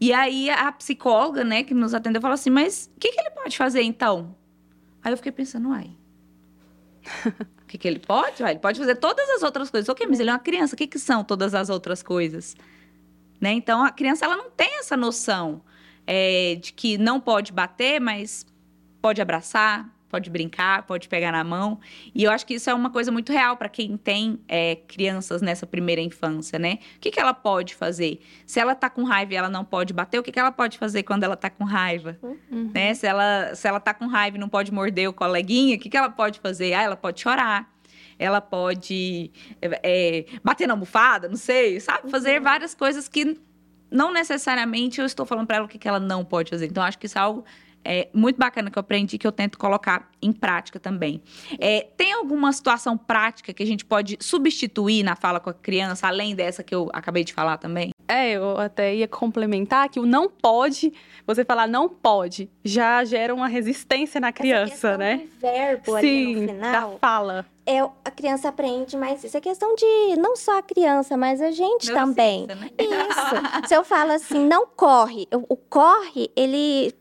E 0.00 0.12
aí 0.12 0.50
a 0.50 0.70
psicóloga, 0.72 1.42
né, 1.42 1.62
que 1.62 1.74
nos 1.74 1.94
atendeu, 1.94 2.22
falou 2.22 2.34
assim: 2.34 2.50
mas 2.50 2.90
o 2.96 3.00
que, 3.00 3.12
que 3.12 3.20
ele 3.20 3.30
pode 3.30 3.56
fazer 3.56 3.82
então? 3.82 4.34
Aí 5.02 5.12
eu 5.12 5.16
fiquei 5.16 5.32
pensando, 5.32 5.68
uai. 5.70 5.90
O 7.66 7.68
que, 7.68 7.78
que 7.78 7.88
ele 7.88 7.98
pode? 7.98 8.44
ele 8.44 8.60
pode 8.60 8.78
fazer 8.78 8.94
todas 8.94 9.28
as 9.28 9.42
outras 9.42 9.68
coisas. 9.68 9.88
Ok, 9.88 10.06
mas 10.08 10.20
ele 10.20 10.30
é 10.30 10.32
uma 10.32 10.38
criança. 10.38 10.76
O 10.76 10.78
que, 10.78 10.86
que 10.86 11.00
são 11.00 11.24
todas 11.24 11.52
as 11.52 11.68
outras 11.68 12.00
coisas? 12.00 12.54
Né? 13.40 13.54
Então, 13.54 13.84
a 13.84 13.90
criança 13.90 14.24
ela 14.24 14.36
não 14.36 14.48
tem 14.48 14.78
essa 14.78 14.96
noção 14.96 15.62
é, 16.06 16.54
de 16.54 16.72
que 16.72 16.96
não 16.96 17.20
pode 17.20 17.52
bater, 17.52 18.00
mas 18.00 18.46
pode 19.02 19.20
abraçar, 19.20 19.92
pode 20.16 20.30
brincar, 20.30 20.82
pode 20.84 21.08
pegar 21.08 21.30
na 21.30 21.44
mão. 21.44 21.78
E 22.14 22.24
eu 22.24 22.30
acho 22.30 22.46
que 22.46 22.54
isso 22.54 22.70
é 22.70 22.74
uma 22.74 22.88
coisa 22.88 23.12
muito 23.12 23.32
real 23.32 23.56
para 23.56 23.68
quem 23.68 23.96
tem 23.98 24.40
é, 24.48 24.76
crianças 24.76 25.42
nessa 25.42 25.66
primeira 25.66 26.00
infância, 26.00 26.58
né? 26.58 26.78
O 26.96 27.00
que, 27.00 27.10
que 27.10 27.20
ela 27.20 27.34
pode 27.34 27.74
fazer? 27.74 28.20
Se 28.46 28.58
ela 28.58 28.74
tá 28.74 28.88
com 28.88 29.04
raiva 29.04 29.34
e 29.34 29.36
ela 29.36 29.50
não 29.50 29.64
pode 29.64 29.92
bater, 29.92 30.18
o 30.18 30.22
que, 30.22 30.32
que 30.32 30.38
ela 30.38 30.50
pode 30.50 30.78
fazer 30.78 31.02
quando 31.02 31.24
ela 31.24 31.36
tá 31.36 31.50
com 31.50 31.64
raiva? 31.64 32.18
Uhum. 32.22 32.70
Né? 32.74 32.94
Se, 32.94 33.06
ela, 33.06 33.54
se 33.54 33.68
ela 33.68 33.78
tá 33.78 33.92
com 33.92 34.06
raiva 34.06 34.38
e 34.38 34.40
não 34.40 34.48
pode 34.48 34.72
morder 34.72 35.06
o 35.08 35.12
coleguinha, 35.12 35.76
o 35.76 35.78
que, 35.78 35.90
que 35.90 35.96
ela 35.96 36.10
pode 36.10 36.40
fazer? 36.40 36.72
Ah, 36.72 36.82
ela 36.82 36.96
pode 36.96 37.20
chorar. 37.20 37.70
Ela 38.18 38.40
pode 38.40 39.30
é, 39.60 40.24
bater 40.42 40.66
na 40.66 40.72
almofada, 40.72 41.28
não 41.28 41.36
sei, 41.36 41.78
sabe? 41.78 42.10
Fazer 42.10 42.38
uhum. 42.38 42.44
várias 42.44 42.74
coisas 42.74 43.06
que 43.06 43.38
não 43.90 44.10
necessariamente 44.10 44.98
eu 44.98 45.06
estou 45.06 45.26
falando 45.26 45.46
para 45.46 45.56
ela 45.56 45.66
o 45.66 45.68
que, 45.68 45.78
que 45.78 45.86
ela 45.86 46.00
não 46.00 46.24
pode 46.24 46.48
fazer. 46.48 46.66
Então, 46.66 46.82
acho 46.82 46.98
que 46.98 47.04
isso 47.04 47.18
é 47.18 47.20
algo 47.20 47.44
é, 47.86 48.08
muito 48.12 48.36
bacana 48.36 48.68
que 48.68 48.76
eu 48.76 48.80
aprendi 48.80 49.16
que 49.16 49.26
eu 49.26 49.30
tento 49.30 49.56
colocar 49.56 50.10
em 50.20 50.32
prática 50.32 50.80
também. 50.80 51.22
É, 51.58 51.86
tem 51.96 52.12
alguma 52.12 52.52
situação 52.52 52.98
prática 52.98 53.52
que 53.52 53.62
a 53.62 53.66
gente 53.66 53.84
pode 53.84 54.18
substituir 54.20 55.04
na 55.04 55.14
fala 55.14 55.38
com 55.38 55.50
a 55.50 55.54
criança, 55.54 56.08
além 56.08 56.34
dessa 56.34 56.64
que 56.64 56.74
eu 56.74 56.90
acabei 56.92 57.22
de 57.22 57.32
falar 57.32 57.58
também? 57.58 57.90
É, 58.08 58.32
eu 58.32 58.58
até 58.58 58.92
ia 58.92 59.06
complementar 59.06 59.88
que 59.88 60.00
o 60.00 60.06
não 60.06 60.28
pode, 60.28 60.92
você 61.24 61.44
falar 61.44 61.68
não 61.68 61.88
pode, 61.88 62.50
já 62.64 63.04
gera 63.04 63.32
uma 63.32 63.46
resistência 63.46 64.20
na 64.20 64.32
criança, 64.32 64.98
né? 64.98 65.18
Do 65.18 65.40
verbo 65.40 65.84
Sim, 65.84 65.96
ali 65.96 66.34
no 66.34 66.48
final. 66.48 66.92
da 66.92 66.98
fala. 66.98 67.46
É, 67.64 67.80
a 67.80 68.10
criança 68.10 68.48
aprende, 68.48 68.96
mas 68.96 69.24
isso 69.24 69.36
é 69.36 69.40
questão 69.40 69.74
de 69.74 70.16
não 70.20 70.36
só 70.36 70.58
a 70.58 70.62
criança, 70.62 71.16
mas 71.16 71.40
a 71.40 71.50
gente 71.50 71.92
também. 71.92 72.46
Neurociência, 72.46 72.54
né? 72.54 73.50
Isso. 73.60 73.68
Se 73.68 73.74
eu 73.74 73.84
falo 73.84 74.12
assim, 74.12 74.46
não 74.46 74.66
corre, 74.68 75.26
o 75.32 75.56
corre, 75.56 76.30
ele 76.36 76.94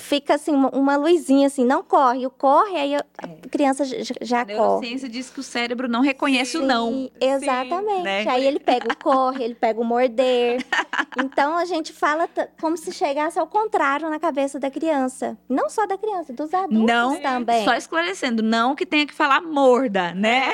fica 0.00 0.34
assim, 0.34 0.52
uma, 0.52 0.68
uma 0.70 0.96
luzinha 0.96 1.46
assim, 1.46 1.64
não 1.64 1.82
corre. 1.82 2.26
O 2.26 2.30
corre, 2.30 2.76
aí 2.76 2.94
a 2.96 3.04
a 3.22 3.26
É. 3.26 3.48
criança 3.50 3.84
já, 3.84 4.40
A 4.40 4.44
corre. 4.46 4.54
neurociência 4.56 5.08
diz 5.08 5.28
que 5.30 5.40
o 5.40 5.42
cérebro 5.42 5.86
não 5.88 6.00
reconhece 6.00 6.56
o 6.56 6.62
não. 6.66 6.90
Sim, 6.90 7.10
exatamente. 7.20 8.02
né? 8.02 8.24
Aí 8.28 8.46
ele 8.46 8.58
pega 8.58 8.88
o 8.92 8.96
corre, 8.96 9.44
ele 9.44 9.54
pega 9.54 9.80
o 9.80 9.84
morder. 9.84 10.64
Então 11.18 11.56
a 11.56 11.64
gente 11.64 11.92
fala 11.92 12.28
como 12.60 12.76
se 12.76 12.92
chegasse 12.92 13.36
ao 13.38 13.46
contrário 13.46 14.08
na 14.08 14.20
cabeça 14.20 14.60
da 14.60 14.70
criança. 14.70 15.36
Não 15.48 15.68
só 15.68 15.84
da 15.84 15.98
criança, 15.98 16.32
dos 16.32 16.54
adultos 16.54 16.86
Não, 16.86 17.20
também. 17.20 17.64
Só 17.64 17.74
esclarecendo, 17.74 18.42
não 18.44 18.76
que 18.76 18.86
tenha 18.86 19.04
que 19.04 19.12
falar 19.12 19.40
morda, 19.40 20.14
né? 20.14 20.52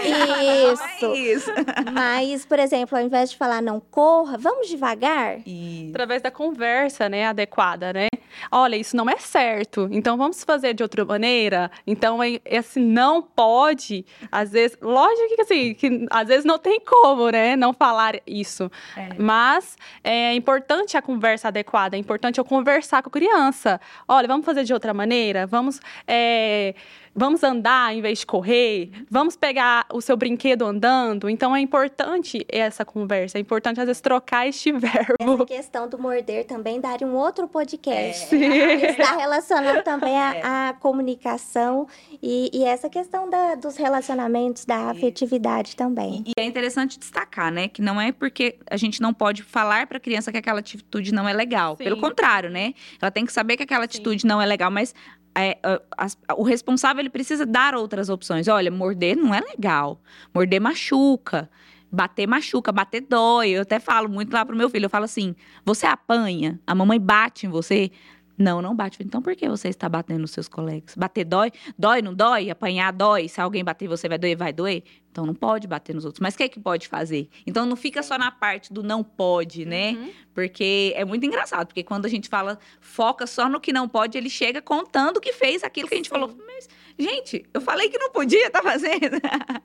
Isso. 0.73 0.83
É 1.07 1.15
isso. 1.15 1.51
Mas, 1.93 2.45
por 2.47 2.59
exemplo, 2.59 2.97
ao 2.97 3.05
invés 3.05 3.31
de 3.31 3.37
falar 3.37 3.61
não 3.61 3.79
corra, 3.81 4.39
vamos 4.39 4.69
devagar. 4.69 5.39
Isso. 5.47 5.91
Através 5.91 6.23
da 6.23 6.31
conversa, 6.31 7.09
né, 7.09 7.27
adequada, 7.27 7.93
né? 7.93 8.09
Olha, 8.51 8.77
isso 8.77 8.97
não 8.97 9.09
é 9.09 9.17
certo, 9.19 9.89
então 9.91 10.17
vamos 10.17 10.45
fazer 10.45 10.75
de 10.75 10.83
outra 10.83 11.05
maneira. 11.05 11.71
Então, 11.87 12.19
esse 12.45 12.81
não 12.81 13.23
pode, 13.23 14.05
às 14.31 14.51
vezes, 14.53 14.77
lógico 14.81 15.35
que 15.35 15.43
assim, 15.43 15.75
que 15.75 16.07
às 16.11 16.29
vezes 16.29 16.45
não 16.45 16.59
tem 16.59 16.81
como, 16.81 17.31
né, 17.31 17.57
não 17.57 17.73
falar 17.73 18.21
isso. 18.27 18.71
É. 18.97 19.11
Mas 19.19 19.77
é 20.03 20.35
importante 20.35 20.97
a 20.97 21.03
conversa 21.03 21.49
adequada, 21.49 21.97
é 21.97 21.99
importante 21.99 22.39
eu 22.39 22.45
conversar 22.45 23.03
com 23.03 23.09
a 23.09 23.13
criança. 23.13 23.81
Olha, 24.07 24.29
vamos 24.29 24.45
fazer 24.45 24.65
de 24.65 24.73
outra 24.73 24.93
maneira? 24.93 25.47
Vamos, 25.47 25.81
é, 26.07 26.75
vamos 27.17 27.43
andar 27.43 27.95
em 27.97 28.01
vez 28.03 28.21
de 28.21 28.27
correr? 28.27 28.91
Vamos 29.11 29.35
pegar 29.37 29.87
o 29.93 30.01
seu 30.01 30.17
brinquedo 30.17 30.65
andando? 30.67 31.29
Então 31.31 31.57
é 31.57 31.61
importante 31.61 32.45
essa 32.49 32.85
conversa, 32.85 33.39
é 33.39 33.41
importante 33.41 33.81
às 33.81 33.87
vezes 33.87 34.01
trocar 34.01 34.47
este 34.47 34.71
verbo. 34.77 35.35
Essa 35.35 35.45
questão 35.47 35.89
do 35.89 35.99
morder 35.99 36.45
também 36.47 36.81
daria 36.81 37.07
um 37.07 37.15
outro 37.15 37.49
podcast. 37.49 38.27
Sim. 38.29 38.45
Está 38.45 39.17
relacionando 39.17 39.83
também 39.83 40.15
É. 40.15 40.43
a, 40.45 40.69
a 40.69 40.73
comunicação 40.75 41.87
e, 42.23 42.51
e 42.53 42.65
essa 42.65 42.89
questão 42.89 43.29
da- 43.31 43.55
dos 43.55 43.77
relacionamentos, 43.77 44.65
da 44.65 44.91
afetividade 44.91 45.75
também. 45.75 46.25
E 46.27 46.33
é 46.39 46.45
interessante 46.45 46.99
destacar, 46.99 47.51
né, 47.51 47.69
que 47.69 47.81
não 47.81 48.01
é 48.01 48.13
porque 48.13 48.59
a 48.71 48.77
gente 48.77 49.01
não 49.01 49.15
pode 49.15 49.43
falar 49.43 49.87
para 49.87 49.97
a 49.97 50.01
criança 50.01 50.31
que 50.31 50.39
aquela 50.39 50.61
atitude 50.61 51.13
não 51.13 51.29
é 51.29 51.33
legal. 51.33 51.77
Sim. 51.77 51.85
Pelo 51.85 51.99
contrário, 52.01 52.51
né? 52.51 52.75
Ela 53.01 53.11
tem 53.11 53.25
que 53.25 53.33
saber 53.33 53.57
que 53.57 53.63
aquela 53.63 53.83
Sim. 53.83 53.87
atitude 53.87 54.27
não 54.27 54.41
é 54.43 54.47
legal, 54.47 54.71
mas 54.71 54.95
é, 55.37 55.59
as- 55.97 56.17
o 56.37 56.43
responsável 56.43 57.01
ele 57.01 57.11
precisa 57.11 57.45
dar 57.47 57.75
outras 57.75 58.09
opções. 58.09 58.49
Olha, 58.49 58.71
morder 58.71 59.17
não 59.17 59.35
é 59.35 59.41
legal. 59.41 60.01
Morder 60.35 60.61
machuca. 60.61 61.51
Bater 61.91 62.27
machuca, 62.27 62.73
bater 62.73 63.01
dói. 63.03 63.51
Eu 63.51 63.63
até 63.63 63.79
falo 63.79 64.09
muito 64.09 64.33
lá 64.33 64.45
pro 64.45 64.57
meu 64.57 64.69
filho, 64.69 64.87
eu 64.87 64.91
falo 64.91 65.05
assim: 65.05 65.35
"Você 65.65 65.87
apanha? 65.87 66.61
A 66.67 66.75
mamãe 66.75 66.99
bate 67.01 67.47
em 67.47 67.49
você?" 67.49 67.91
Não, 68.39 68.61
não 68.61 68.75
bate. 68.75 69.03
Então 69.03 69.23
por 69.23 69.35
que 69.35 69.49
você 69.49 69.69
está 69.69 69.89
batendo 69.89 70.21
nos 70.21 70.31
seus 70.31 70.49
colegas? 70.49 70.95
Bater 70.97 71.25
dói? 71.25 71.51
Dói, 71.79 72.03
não 72.03 72.15
dói? 72.15 72.51
Apanhar 72.51 72.93
dói? 72.93 73.29
Se 73.29 73.41
alguém 73.41 73.65
bater 73.65 73.89
você 73.89 74.09
vai 74.09 74.19
doer, 74.19 74.37
vai 74.37 74.53
doer? 74.53 74.83
Então 75.11 75.25
não 75.25 75.35
pode 75.35 75.67
bater 75.67 75.95
nos 75.95 76.05
outros. 76.05 76.21
Mas 76.21 76.35
o 76.35 76.37
que 76.37 76.43
é 76.43 76.49
que 76.49 76.61
pode 76.61 76.89
fazer? 76.89 77.31
Então 77.47 77.65
não 77.65 77.75
fica 77.77 78.03
só 78.03 78.19
na 78.19 78.31
parte 78.31 78.71
do 78.71 78.83
não 78.83 79.03
pode, 79.03 79.65
né? 79.65 79.93
Uhum. 79.93 80.11
Porque 80.35 80.93
é 80.95 81.07
muito 81.07 81.25
engraçado, 81.25 81.69
porque 81.69 81.83
quando 81.83 82.05
a 82.05 82.09
gente 82.09 82.29
fala, 82.29 82.59
foca 82.81 83.27
só 83.27 83.49
no 83.49 83.59
que 83.59 83.73
não 83.73 83.89
pode, 83.89 84.19
ele 84.19 84.29
chega 84.29 84.61
contando 84.61 85.19
que 85.19 85.33
fez 85.33 85.65
aquilo 85.65 85.89
que 85.89 85.95
a 85.95 85.97
gente 85.97 86.09
Sim. 86.09 86.15
falou. 86.15 86.37
Mas, 86.47 86.69
gente, 86.99 87.47
eu 87.55 87.63
falei 87.63 87.89
que 87.89 87.97
não 87.97 88.11
podia, 88.11 88.51
tá 88.51 88.63
fazendo? 88.63 89.19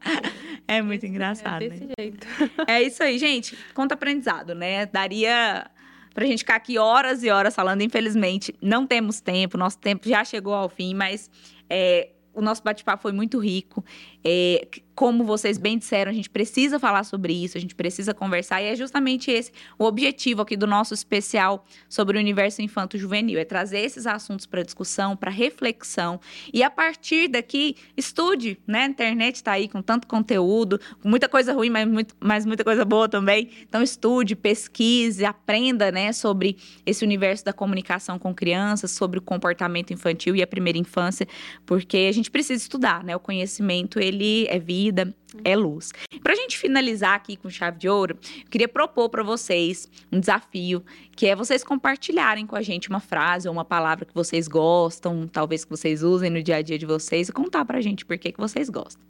é 0.65 0.82
muito 0.82 1.05
engraçado, 1.05 1.63
É 1.63 1.67
né? 1.67 1.76
desse 1.76 1.89
jeito. 1.99 2.28
É 2.65 2.82
isso 2.82 3.03
aí, 3.03 3.17
gente. 3.17 3.57
Conta 3.74 3.95
aprendizado, 3.95 4.55
né? 4.55 4.86
Daria 4.86 5.69
pra 6.14 6.26
gente 6.26 6.39
ficar 6.39 6.55
aqui 6.55 6.78
horas 6.78 7.24
e 7.24 7.30
horas 7.30 7.55
falando. 7.55 7.82
Infelizmente, 7.82 8.53
não 8.62 8.86
temos 8.86 9.22
tempo. 9.22 9.57
Nosso 9.57 9.78
tempo 9.78 10.07
já 10.07 10.24
chegou 10.24 10.53
ao 10.53 10.70
fim, 10.70 10.93
mas 10.93 11.30
é, 11.70 12.09
o 12.34 12.41
nosso 12.41 12.64
bate-papo 12.64 13.01
foi 13.01 13.12
muito 13.12 13.39
rico. 13.39 13.84
É, 14.24 14.67
como 15.01 15.24
vocês 15.24 15.57
bem 15.57 15.80
disseram, 15.80 16.11
a 16.11 16.13
gente 16.13 16.30
precisa 16.30 16.78
falar 16.78 17.03
sobre 17.03 17.34
isso, 17.34 17.57
a 17.57 17.61
gente 17.61 17.74
precisa 17.74 18.13
conversar. 18.13 18.61
E 18.61 18.65
é 18.65 18.76
justamente 18.76 19.32
esse 19.32 19.51
o 19.80 19.86
objetivo 19.86 20.43
aqui 20.43 20.55
do 20.55 20.67
nosso 20.67 20.93
especial 20.93 21.65
sobre 21.89 22.17
o 22.17 22.19
universo 22.19 22.61
infanto-juvenil. 22.61 23.39
É 23.39 23.45
trazer 23.45 23.80
esses 23.80 24.05
assuntos 24.05 24.45
para 24.45 24.61
discussão, 24.61 25.15
para 25.15 25.32
reflexão. 25.32 26.19
E 26.53 26.61
a 26.61 26.69
partir 26.69 27.30
daqui, 27.30 27.76
estude, 27.97 28.59
né? 28.67 28.84
A 28.84 28.88
internet 28.88 29.36
está 29.38 29.53
aí 29.53 29.67
com 29.67 29.82
tanto 29.82 30.07
conteúdo, 30.07 30.80
muita 31.03 31.28
coisa 31.28 31.51
ruim, 31.53 31.72
mas, 31.72 31.88
muito, 31.88 32.15
mas 32.19 32.45
muita 32.45 32.63
coisa 32.63 32.86
boa 32.86 33.09
também. 33.09 33.49
Então, 33.67 33.82
estude, 33.82 34.36
pesquise, 34.36 35.26
aprenda, 35.26 35.91
né, 35.91 36.11
sobre 36.13 36.57
esse 36.86 37.03
universo 37.03 37.43
da 37.43 37.53
comunicação 37.53 38.19
com 38.19 38.36
crianças, 38.36 38.91
sobre 38.91 39.17
o 39.17 39.22
comportamento 39.22 39.91
infantil 39.91 40.36
e 40.36 40.43
a 40.43 40.47
primeira 40.47 40.78
infância, 40.78 41.28
porque 41.65 42.07
a 42.09 42.11
gente 42.11 42.30
precisa 42.30 42.61
estudar, 42.61 43.03
né? 43.03 43.15
O 43.15 43.19
conhecimento, 43.19 43.99
ele 43.99 44.11
é 44.49 44.59
vida, 44.59 45.14
é 45.43 45.55
luz. 45.55 45.91
Pra 46.22 46.36
gente 46.36 46.57
finalizar 46.57 47.16
aqui 47.16 47.36
com 47.36 47.49
chave 47.49 47.78
de 47.78 47.89
ouro, 47.89 48.18
eu 48.22 48.49
queria 48.49 48.68
propor 48.68 49.09
para 49.09 49.24
vocês 49.24 49.89
um 50.12 50.20
desafio, 50.20 50.84
que 51.16 51.28
é 51.28 51.36
vocês 51.36 51.64
compartilharem 51.64 52.45
com 52.45 52.55
a 52.55 52.62
gente 52.62 52.89
uma 52.89 52.99
frase 52.99 53.47
ou 53.47 53.53
uma 53.53 53.66
palavra 53.66 54.05
que 54.05 54.14
vocês 54.14 54.47
gostam, 54.47 55.28
talvez 55.28 55.64
que 55.64 55.72
vocês 55.72 56.03
usem 56.03 56.30
no 56.30 56.41
dia 56.43 56.57
a 56.57 56.62
dia 56.62 56.78
de 56.78 56.86
vocês 56.86 57.30
e 57.30 57.32
contar 57.32 57.66
pra 57.66 57.82
gente 57.82 58.05
por 58.05 58.18
que 58.18 58.32
que 58.32 58.39
vocês 58.39 58.70
gostam. 58.70 59.01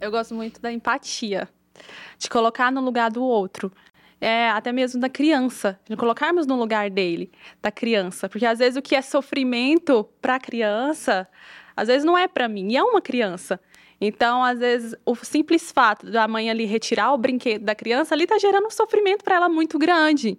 Eu 0.00 0.10
gosto 0.10 0.34
muito 0.34 0.60
da 0.60 0.72
empatia, 0.72 1.48
de 2.18 2.28
colocar 2.28 2.72
no 2.72 2.80
lugar 2.80 3.10
do 3.10 3.22
outro. 3.22 3.72
É, 4.20 4.50
até 4.50 4.70
mesmo 4.70 5.00
da 5.00 5.08
criança, 5.08 5.80
de 5.88 5.96
colocarmos 5.96 6.46
no 6.46 6.54
lugar 6.54 6.88
dele, 6.88 7.28
da 7.60 7.72
criança, 7.72 8.28
porque 8.28 8.46
às 8.46 8.60
vezes 8.60 8.76
o 8.76 8.82
que 8.82 8.94
é 8.94 9.02
sofrimento 9.02 10.08
para 10.20 10.36
a 10.36 10.38
criança, 10.38 11.26
às 11.76 11.88
vezes 11.88 12.04
não 12.04 12.16
é 12.16 12.28
para 12.28 12.46
mim, 12.46 12.70
e 12.70 12.76
é 12.76 12.82
uma 12.84 13.02
criança. 13.02 13.60
Então, 14.04 14.42
às 14.42 14.58
vezes, 14.58 14.96
o 15.06 15.14
simples 15.14 15.70
fato 15.70 16.10
da 16.10 16.26
mãe 16.26 16.50
ali 16.50 16.64
retirar 16.64 17.12
o 17.12 17.16
brinquedo 17.16 17.62
da 17.62 17.72
criança 17.72 18.16
ali 18.16 18.26
tá 18.26 18.36
gerando 18.36 18.66
um 18.66 18.70
sofrimento 18.70 19.22
para 19.22 19.36
ela 19.36 19.48
muito 19.48 19.78
grande. 19.78 20.36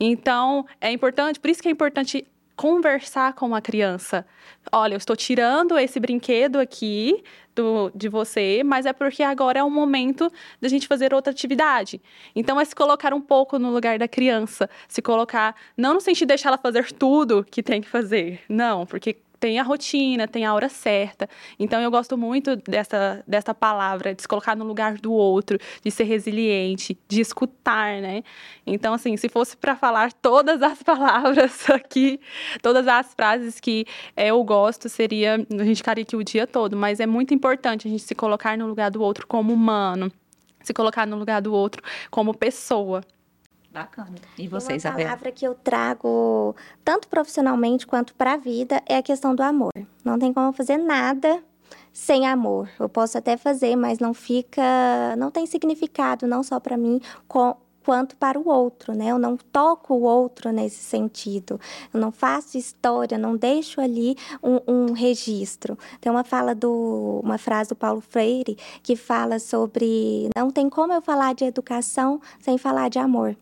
Então, 0.00 0.66
é 0.80 0.90
importante, 0.90 1.38
por 1.38 1.48
isso 1.48 1.62
que 1.62 1.68
é 1.68 1.70
importante 1.70 2.26
conversar 2.56 3.34
com 3.34 3.54
a 3.54 3.60
criança. 3.60 4.26
Olha, 4.72 4.94
eu 4.94 4.98
estou 4.98 5.14
tirando 5.14 5.78
esse 5.78 6.00
brinquedo 6.00 6.56
aqui 6.56 7.22
do, 7.54 7.88
de 7.94 8.08
você, 8.08 8.62
mas 8.64 8.84
é 8.84 8.92
porque 8.92 9.22
agora 9.22 9.60
é 9.60 9.62
o 9.62 9.70
momento 9.70 10.28
da 10.60 10.66
gente 10.66 10.88
fazer 10.88 11.14
outra 11.14 11.32
atividade. 11.32 12.02
Então, 12.34 12.60
é 12.60 12.64
se 12.64 12.74
colocar 12.74 13.14
um 13.14 13.20
pouco 13.20 13.60
no 13.60 13.70
lugar 13.70 13.96
da 13.96 14.08
criança. 14.08 14.68
Se 14.88 15.00
colocar, 15.00 15.54
não 15.76 15.94
no 15.94 16.00
sentido 16.00 16.26
de 16.26 16.34
deixar 16.34 16.48
ela 16.48 16.58
fazer 16.58 16.90
tudo 16.90 17.46
que 17.48 17.62
tem 17.62 17.80
que 17.80 17.88
fazer. 17.88 18.40
Não, 18.48 18.84
porque 18.84 19.18
tem 19.44 19.58
a 19.58 19.62
rotina, 19.62 20.26
tem 20.26 20.46
a 20.46 20.54
hora 20.54 20.70
certa. 20.70 21.28
Então, 21.60 21.78
eu 21.78 21.90
gosto 21.90 22.16
muito 22.16 22.56
dessa, 22.56 23.22
dessa 23.28 23.52
palavra, 23.52 24.14
de 24.14 24.22
se 24.22 24.26
colocar 24.26 24.56
no 24.56 24.64
lugar 24.64 24.94
do 24.94 25.12
outro, 25.12 25.58
de 25.84 25.90
ser 25.90 26.04
resiliente, 26.04 26.98
de 27.06 27.20
escutar, 27.20 28.00
né? 28.00 28.22
Então, 28.66 28.94
assim, 28.94 29.18
se 29.18 29.28
fosse 29.28 29.54
para 29.54 29.76
falar 29.76 30.14
todas 30.14 30.62
as 30.62 30.80
palavras 30.82 31.68
aqui, 31.68 32.18
todas 32.62 32.88
as 32.88 33.12
frases 33.12 33.60
que 33.60 33.84
eh, 34.16 34.28
eu 34.28 34.42
gosto, 34.42 34.88
seria. 34.88 35.34
A 35.34 35.64
gente 35.64 35.76
ficaria 35.76 36.04
aqui 36.04 36.16
o 36.16 36.24
dia 36.24 36.46
todo, 36.46 36.74
mas 36.74 36.98
é 36.98 37.06
muito 37.06 37.34
importante 37.34 37.86
a 37.86 37.90
gente 37.90 38.02
se 38.02 38.14
colocar 38.14 38.56
no 38.56 38.66
lugar 38.66 38.90
do 38.90 39.02
outro 39.02 39.26
como 39.26 39.52
humano, 39.52 40.10
se 40.62 40.72
colocar 40.72 41.06
no 41.06 41.18
lugar 41.18 41.42
do 41.42 41.52
outro 41.52 41.82
como 42.10 42.32
pessoa. 42.32 43.02
Bacana. 43.74 44.14
E 44.38 44.46
você, 44.46 44.68
uma 44.72 44.76
Isabela? 44.76 45.02
palavra 45.04 45.32
que 45.32 45.44
eu 45.44 45.52
trago, 45.54 46.54
tanto 46.84 47.08
profissionalmente 47.08 47.86
quanto 47.86 48.14
para 48.14 48.34
a 48.34 48.36
vida, 48.36 48.80
é 48.86 48.96
a 48.96 49.02
questão 49.02 49.34
do 49.34 49.42
amor. 49.42 49.72
Não 50.04 50.16
tem 50.16 50.32
como 50.32 50.52
fazer 50.52 50.76
nada 50.78 51.42
sem 51.92 52.24
amor. 52.26 52.68
Eu 52.78 52.88
posso 52.88 53.18
até 53.18 53.36
fazer, 53.36 53.74
mas 53.74 53.98
não 53.98 54.14
fica, 54.14 54.62
não 55.18 55.28
tem 55.30 55.44
significado, 55.44 56.24
não 56.26 56.44
só 56.44 56.60
para 56.60 56.76
mim, 56.76 57.00
co- 57.26 57.56
quanto 57.84 58.16
para 58.16 58.38
o 58.38 58.48
outro, 58.48 58.94
né? 58.94 59.08
Eu 59.08 59.18
não 59.18 59.36
toco 59.36 59.92
o 59.94 60.02
outro 60.02 60.50
nesse 60.52 60.82
sentido. 60.82 61.60
Eu 61.92 62.00
não 62.00 62.10
faço 62.12 62.56
história, 62.56 63.18
não 63.18 63.36
deixo 63.36 63.80
ali 63.80 64.16
um, 64.42 64.60
um 64.72 64.92
registro. 64.92 65.76
Tem 66.00 66.10
uma 66.12 66.24
fala 66.24 66.54
do, 66.54 67.20
uma 67.22 67.38
frase 67.38 67.70
do 67.70 67.76
Paulo 67.76 68.00
Freire 68.00 68.56
que 68.82 68.94
fala 68.96 69.38
sobre 69.38 70.30
não 70.36 70.50
tem 70.50 70.70
como 70.70 70.92
eu 70.92 71.02
falar 71.02 71.34
de 71.34 71.44
educação 71.44 72.20
sem 72.40 72.56
falar 72.56 72.88
de 72.88 72.98
amor. 73.00 73.36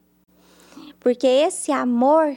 Porque 1.03 1.26
esse 1.26 1.72
amor 1.72 2.36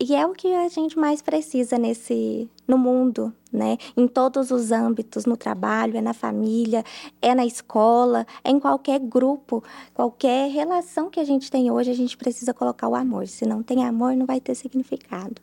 E 0.00 0.14
é 0.14 0.24
o 0.24 0.32
que 0.32 0.46
a 0.54 0.68
gente 0.68 0.96
mais 0.96 1.20
precisa 1.20 1.76
nesse 1.76 2.48
no 2.68 2.78
mundo, 2.78 3.34
né? 3.52 3.76
Em 3.96 4.06
todos 4.06 4.52
os 4.52 4.70
âmbitos, 4.70 5.26
no 5.26 5.36
trabalho, 5.36 5.96
é 5.96 6.00
na 6.00 6.14
família, 6.14 6.84
é 7.20 7.34
na 7.34 7.44
escola, 7.44 8.24
é 8.44 8.50
em 8.50 8.60
qualquer 8.60 9.00
grupo, 9.00 9.64
qualquer 9.92 10.50
relação 10.52 11.10
que 11.10 11.18
a 11.18 11.24
gente 11.24 11.50
tem 11.50 11.68
hoje, 11.68 11.90
a 11.90 11.94
gente 11.94 12.16
precisa 12.16 12.54
colocar 12.54 12.86
o 12.88 12.94
amor. 12.94 13.26
Se 13.26 13.44
não 13.44 13.60
tem 13.60 13.84
amor, 13.84 14.14
não 14.14 14.24
vai 14.24 14.40
ter 14.40 14.54
significado. 14.54 15.42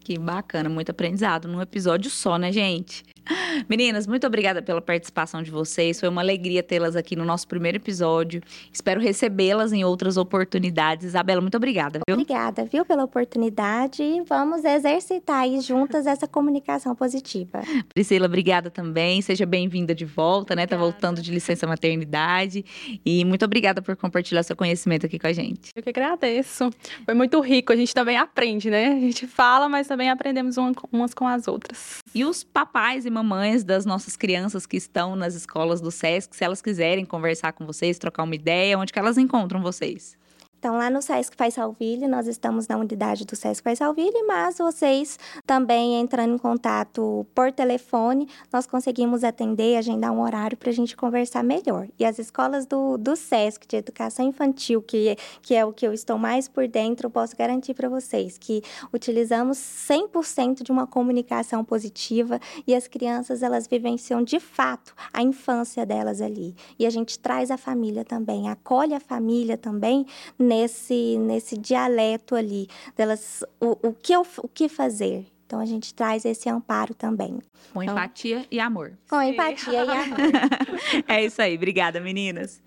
Que 0.00 0.18
bacana, 0.18 0.68
muito 0.68 0.90
aprendizado 0.90 1.46
num 1.46 1.60
episódio 1.60 2.10
só, 2.10 2.36
né, 2.36 2.50
gente? 2.50 3.04
Meninas, 3.68 4.06
muito 4.06 4.26
obrigada 4.26 4.62
pela 4.62 4.80
participação 4.80 5.42
de 5.42 5.50
vocês. 5.50 6.00
Foi 6.00 6.08
uma 6.08 6.20
alegria 6.20 6.62
tê-las 6.62 6.96
aqui 6.96 7.16
no 7.16 7.24
nosso 7.24 7.46
primeiro 7.46 7.76
episódio. 7.78 8.42
Espero 8.72 9.00
recebê-las 9.00 9.72
em 9.72 9.84
outras 9.84 10.16
oportunidades. 10.16 11.06
Isabela, 11.06 11.40
muito 11.40 11.56
obrigada, 11.56 12.00
viu? 12.06 12.14
Obrigada, 12.14 12.64
viu, 12.64 12.84
pela 12.84 13.04
oportunidade. 13.04 14.02
E 14.02 14.22
vamos 14.22 14.64
exercitar 14.64 15.40
aí 15.40 15.60
juntas 15.60 16.06
essa 16.06 16.26
comunicação 16.26 16.94
positiva. 16.94 17.60
Priscila, 17.94 18.26
obrigada 18.26 18.70
também. 18.70 19.20
Seja 19.22 19.46
bem-vinda 19.46 19.94
de 19.94 20.04
volta, 20.04 20.54
né? 20.54 20.66
Tá 20.66 20.76
voltando 20.76 21.20
de 21.20 21.30
licença 21.30 21.66
maternidade. 21.66 22.64
E 23.04 23.24
muito 23.24 23.44
obrigada 23.44 23.82
por 23.82 23.96
compartilhar 23.96 24.42
seu 24.42 24.56
conhecimento 24.56 25.06
aqui 25.06 25.18
com 25.18 25.26
a 25.26 25.32
gente. 25.32 25.70
Eu 25.74 25.82
que 25.82 25.90
agradeço. 25.90 26.70
Foi 27.04 27.14
muito 27.14 27.40
rico. 27.40 27.72
A 27.72 27.76
gente 27.76 27.94
também 27.94 28.16
aprende, 28.16 28.70
né? 28.70 28.88
A 28.88 29.00
gente 29.00 29.26
fala, 29.26 29.68
mas 29.68 29.86
também 29.86 30.10
aprendemos 30.10 30.56
umas 30.92 31.14
com 31.14 31.26
as 31.26 31.48
outras. 31.48 31.98
E 32.14 32.24
os 32.24 32.42
papais 32.42 33.04
e 33.04 33.10
mamães 33.10 33.64
das 33.64 33.84
nossas 33.84 34.16
crianças 34.16 34.66
que 34.66 34.76
estão 34.76 35.14
nas 35.14 35.34
escolas 35.34 35.80
do 35.80 35.90
SESC, 35.90 36.34
se 36.34 36.44
elas 36.44 36.62
quiserem 36.62 37.04
conversar 37.04 37.52
com 37.52 37.66
vocês, 37.66 37.98
trocar 37.98 38.22
uma 38.22 38.34
ideia, 38.34 38.78
onde 38.78 38.92
que 38.92 38.98
elas 38.98 39.18
encontram 39.18 39.60
vocês? 39.60 40.16
Então, 40.58 40.76
lá 40.76 40.90
no 40.90 41.00
Sesc 41.00 41.36
Faz 41.36 41.54
Salville, 41.54 42.08
nós 42.08 42.26
estamos 42.26 42.66
na 42.66 42.76
unidade 42.76 43.24
do 43.24 43.36
Sesc 43.36 43.62
Faz 43.62 43.78
Salville, 43.78 44.24
mas 44.26 44.58
vocês 44.58 45.16
também 45.46 46.00
entrando 46.00 46.34
em 46.34 46.38
contato 46.38 47.24
por 47.32 47.52
telefone, 47.52 48.28
nós 48.52 48.66
conseguimos 48.66 49.22
atender, 49.22 49.76
agendar 49.76 50.10
um 50.10 50.20
horário 50.20 50.56
para 50.56 50.70
a 50.70 50.72
gente 50.72 50.96
conversar 50.96 51.44
melhor. 51.44 51.86
E 51.96 52.04
as 52.04 52.18
escolas 52.18 52.66
do, 52.66 52.98
do 52.98 53.14
Sesc 53.14 53.68
de 53.68 53.76
Educação 53.76 54.26
Infantil, 54.26 54.82
que, 54.82 55.16
que 55.40 55.54
é 55.54 55.64
o 55.64 55.72
que 55.72 55.86
eu 55.86 55.92
estou 55.92 56.18
mais 56.18 56.48
por 56.48 56.66
dentro, 56.66 57.06
eu 57.06 57.10
posso 57.10 57.36
garantir 57.36 57.74
para 57.74 57.88
vocês 57.88 58.36
que 58.36 58.60
utilizamos 58.92 59.58
100% 59.58 60.64
de 60.64 60.72
uma 60.72 60.88
comunicação 60.88 61.64
positiva 61.64 62.40
e 62.66 62.74
as 62.74 62.88
crianças, 62.88 63.44
elas 63.44 63.68
vivenciam 63.68 64.24
de 64.24 64.40
fato 64.40 64.92
a 65.12 65.22
infância 65.22 65.86
delas 65.86 66.20
ali. 66.20 66.56
E 66.76 66.84
a 66.84 66.90
gente 66.90 67.16
traz 67.16 67.52
a 67.52 67.56
família 67.56 68.04
também, 68.04 68.48
acolhe 68.48 68.92
a 68.92 68.98
família 68.98 69.56
também 69.56 70.04
nesse, 70.48 71.18
nesse 71.18 71.58
dialeto 71.58 72.34
ali, 72.34 72.66
delas, 72.96 73.44
o, 73.60 73.88
o, 73.88 73.92
que 73.92 74.12
eu, 74.12 74.26
o 74.38 74.48
que 74.48 74.68
fazer. 74.68 75.26
Então 75.48 75.60
a 75.60 75.64
gente 75.64 75.94
traz 75.94 76.26
esse 76.26 76.46
amparo 76.46 76.92
também. 76.92 77.38
Com 77.72 77.82
então, 77.82 77.94
empatia 77.94 78.44
e 78.50 78.60
amor. 78.60 78.92
Com 79.08 79.22
empatia 79.22 79.82
e 79.82 79.90
amor. 79.90 80.18
é 81.08 81.24
isso 81.24 81.40
aí. 81.40 81.56
Obrigada, 81.56 81.98
meninas. 82.00 82.60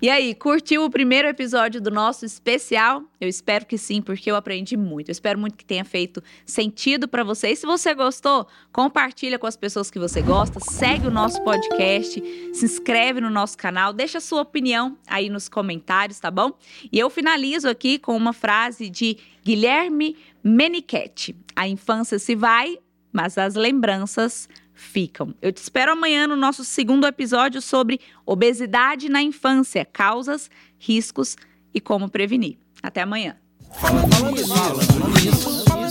E 0.00 0.08
aí, 0.08 0.34
curtiu 0.34 0.86
o 0.86 0.90
primeiro 0.90 1.28
episódio 1.28 1.82
do 1.82 1.90
nosso 1.90 2.24
especial? 2.24 3.02
Eu 3.20 3.28
espero 3.28 3.66
que 3.66 3.76
sim, 3.76 4.00
porque 4.00 4.30
eu 4.30 4.36
aprendi 4.36 4.74
muito. 4.74 5.10
Eu 5.10 5.12
espero 5.12 5.38
muito 5.38 5.54
que 5.54 5.66
tenha 5.66 5.84
feito 5.84 6.22
sentido 6.46 7.06
para 7.06 7.22
você. 7.22 7.50
E 7.50 7.56
se 7.56 7.66
você 7.66 7.92
gostou, 7.92 8.46
compartilha 8.72 9.38
com 9.38 9.46
as 9.46 9.56
pessoas 9.56 9.90
que 9.90 9.98
você 9.98 10.22
gosta, 10.22 10.60
segue 10.60 11.06
o 11.06 11.10
nosso 11.10 11.42
podcast, 11.42 12.22
se 12.54 12.64
inscreve 12.64 13.20
no 13.20 13.28
nosso 13.28 13.58
canal, 13.58 13.92
deixa 13.92 14.18
sua 14.18 14.40
opinião 14.40 14.96
aí 15.06 15.28
nos 15.28 15.46
comentários, 15.46 16.18
tá 16.18 16.30
bom? 16.30 16.52
E 16.90 16.98
eu 16.98 17.10
finalizo 17.10 17.68
aqui 17.68 17.98
com 17.98 18.16
uma 18.16 18.32
frase 18.32 18.88
de 18.88 19.18
Guilherme 19.44 20.14
Menichetti. 20.48 21.36
A 21.54 21.68
infância 21.68 22.18
se 22.18 22.34
vai, 22.34 22.78
mas 23.12 23.36
as 23.36 23.54
lembranças 23.54 24.48
ficam. 24.72 25.34
Eu 25.42 25.52
te 25.52 25.58
espero 25.58 25.92
amanhã 25.92 26.26
no 26.26 26.36
nosso 26.36 26.64
segundo 26.64 27.06
episódio 27.06 27.60
sobre 27.60 28.00
obesidade 28.24 29.08
na 29.08 29.22
infância, 29.22 29.84
causas, 29.84 30.50
riscos 30.78 31.36
e 31.74 31.80
como 31.80 32.08
prevenir. 32.08 32.56
Até 32.82 33.02
amanhã. 33.02 33.36
Falando 33.80 34.32
nisso, 34.32 35.64
falando 35.64 35.90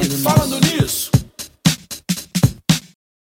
nisso, 0.00 0.22
falando 0.22 0.60
nisso. 0.60 1.17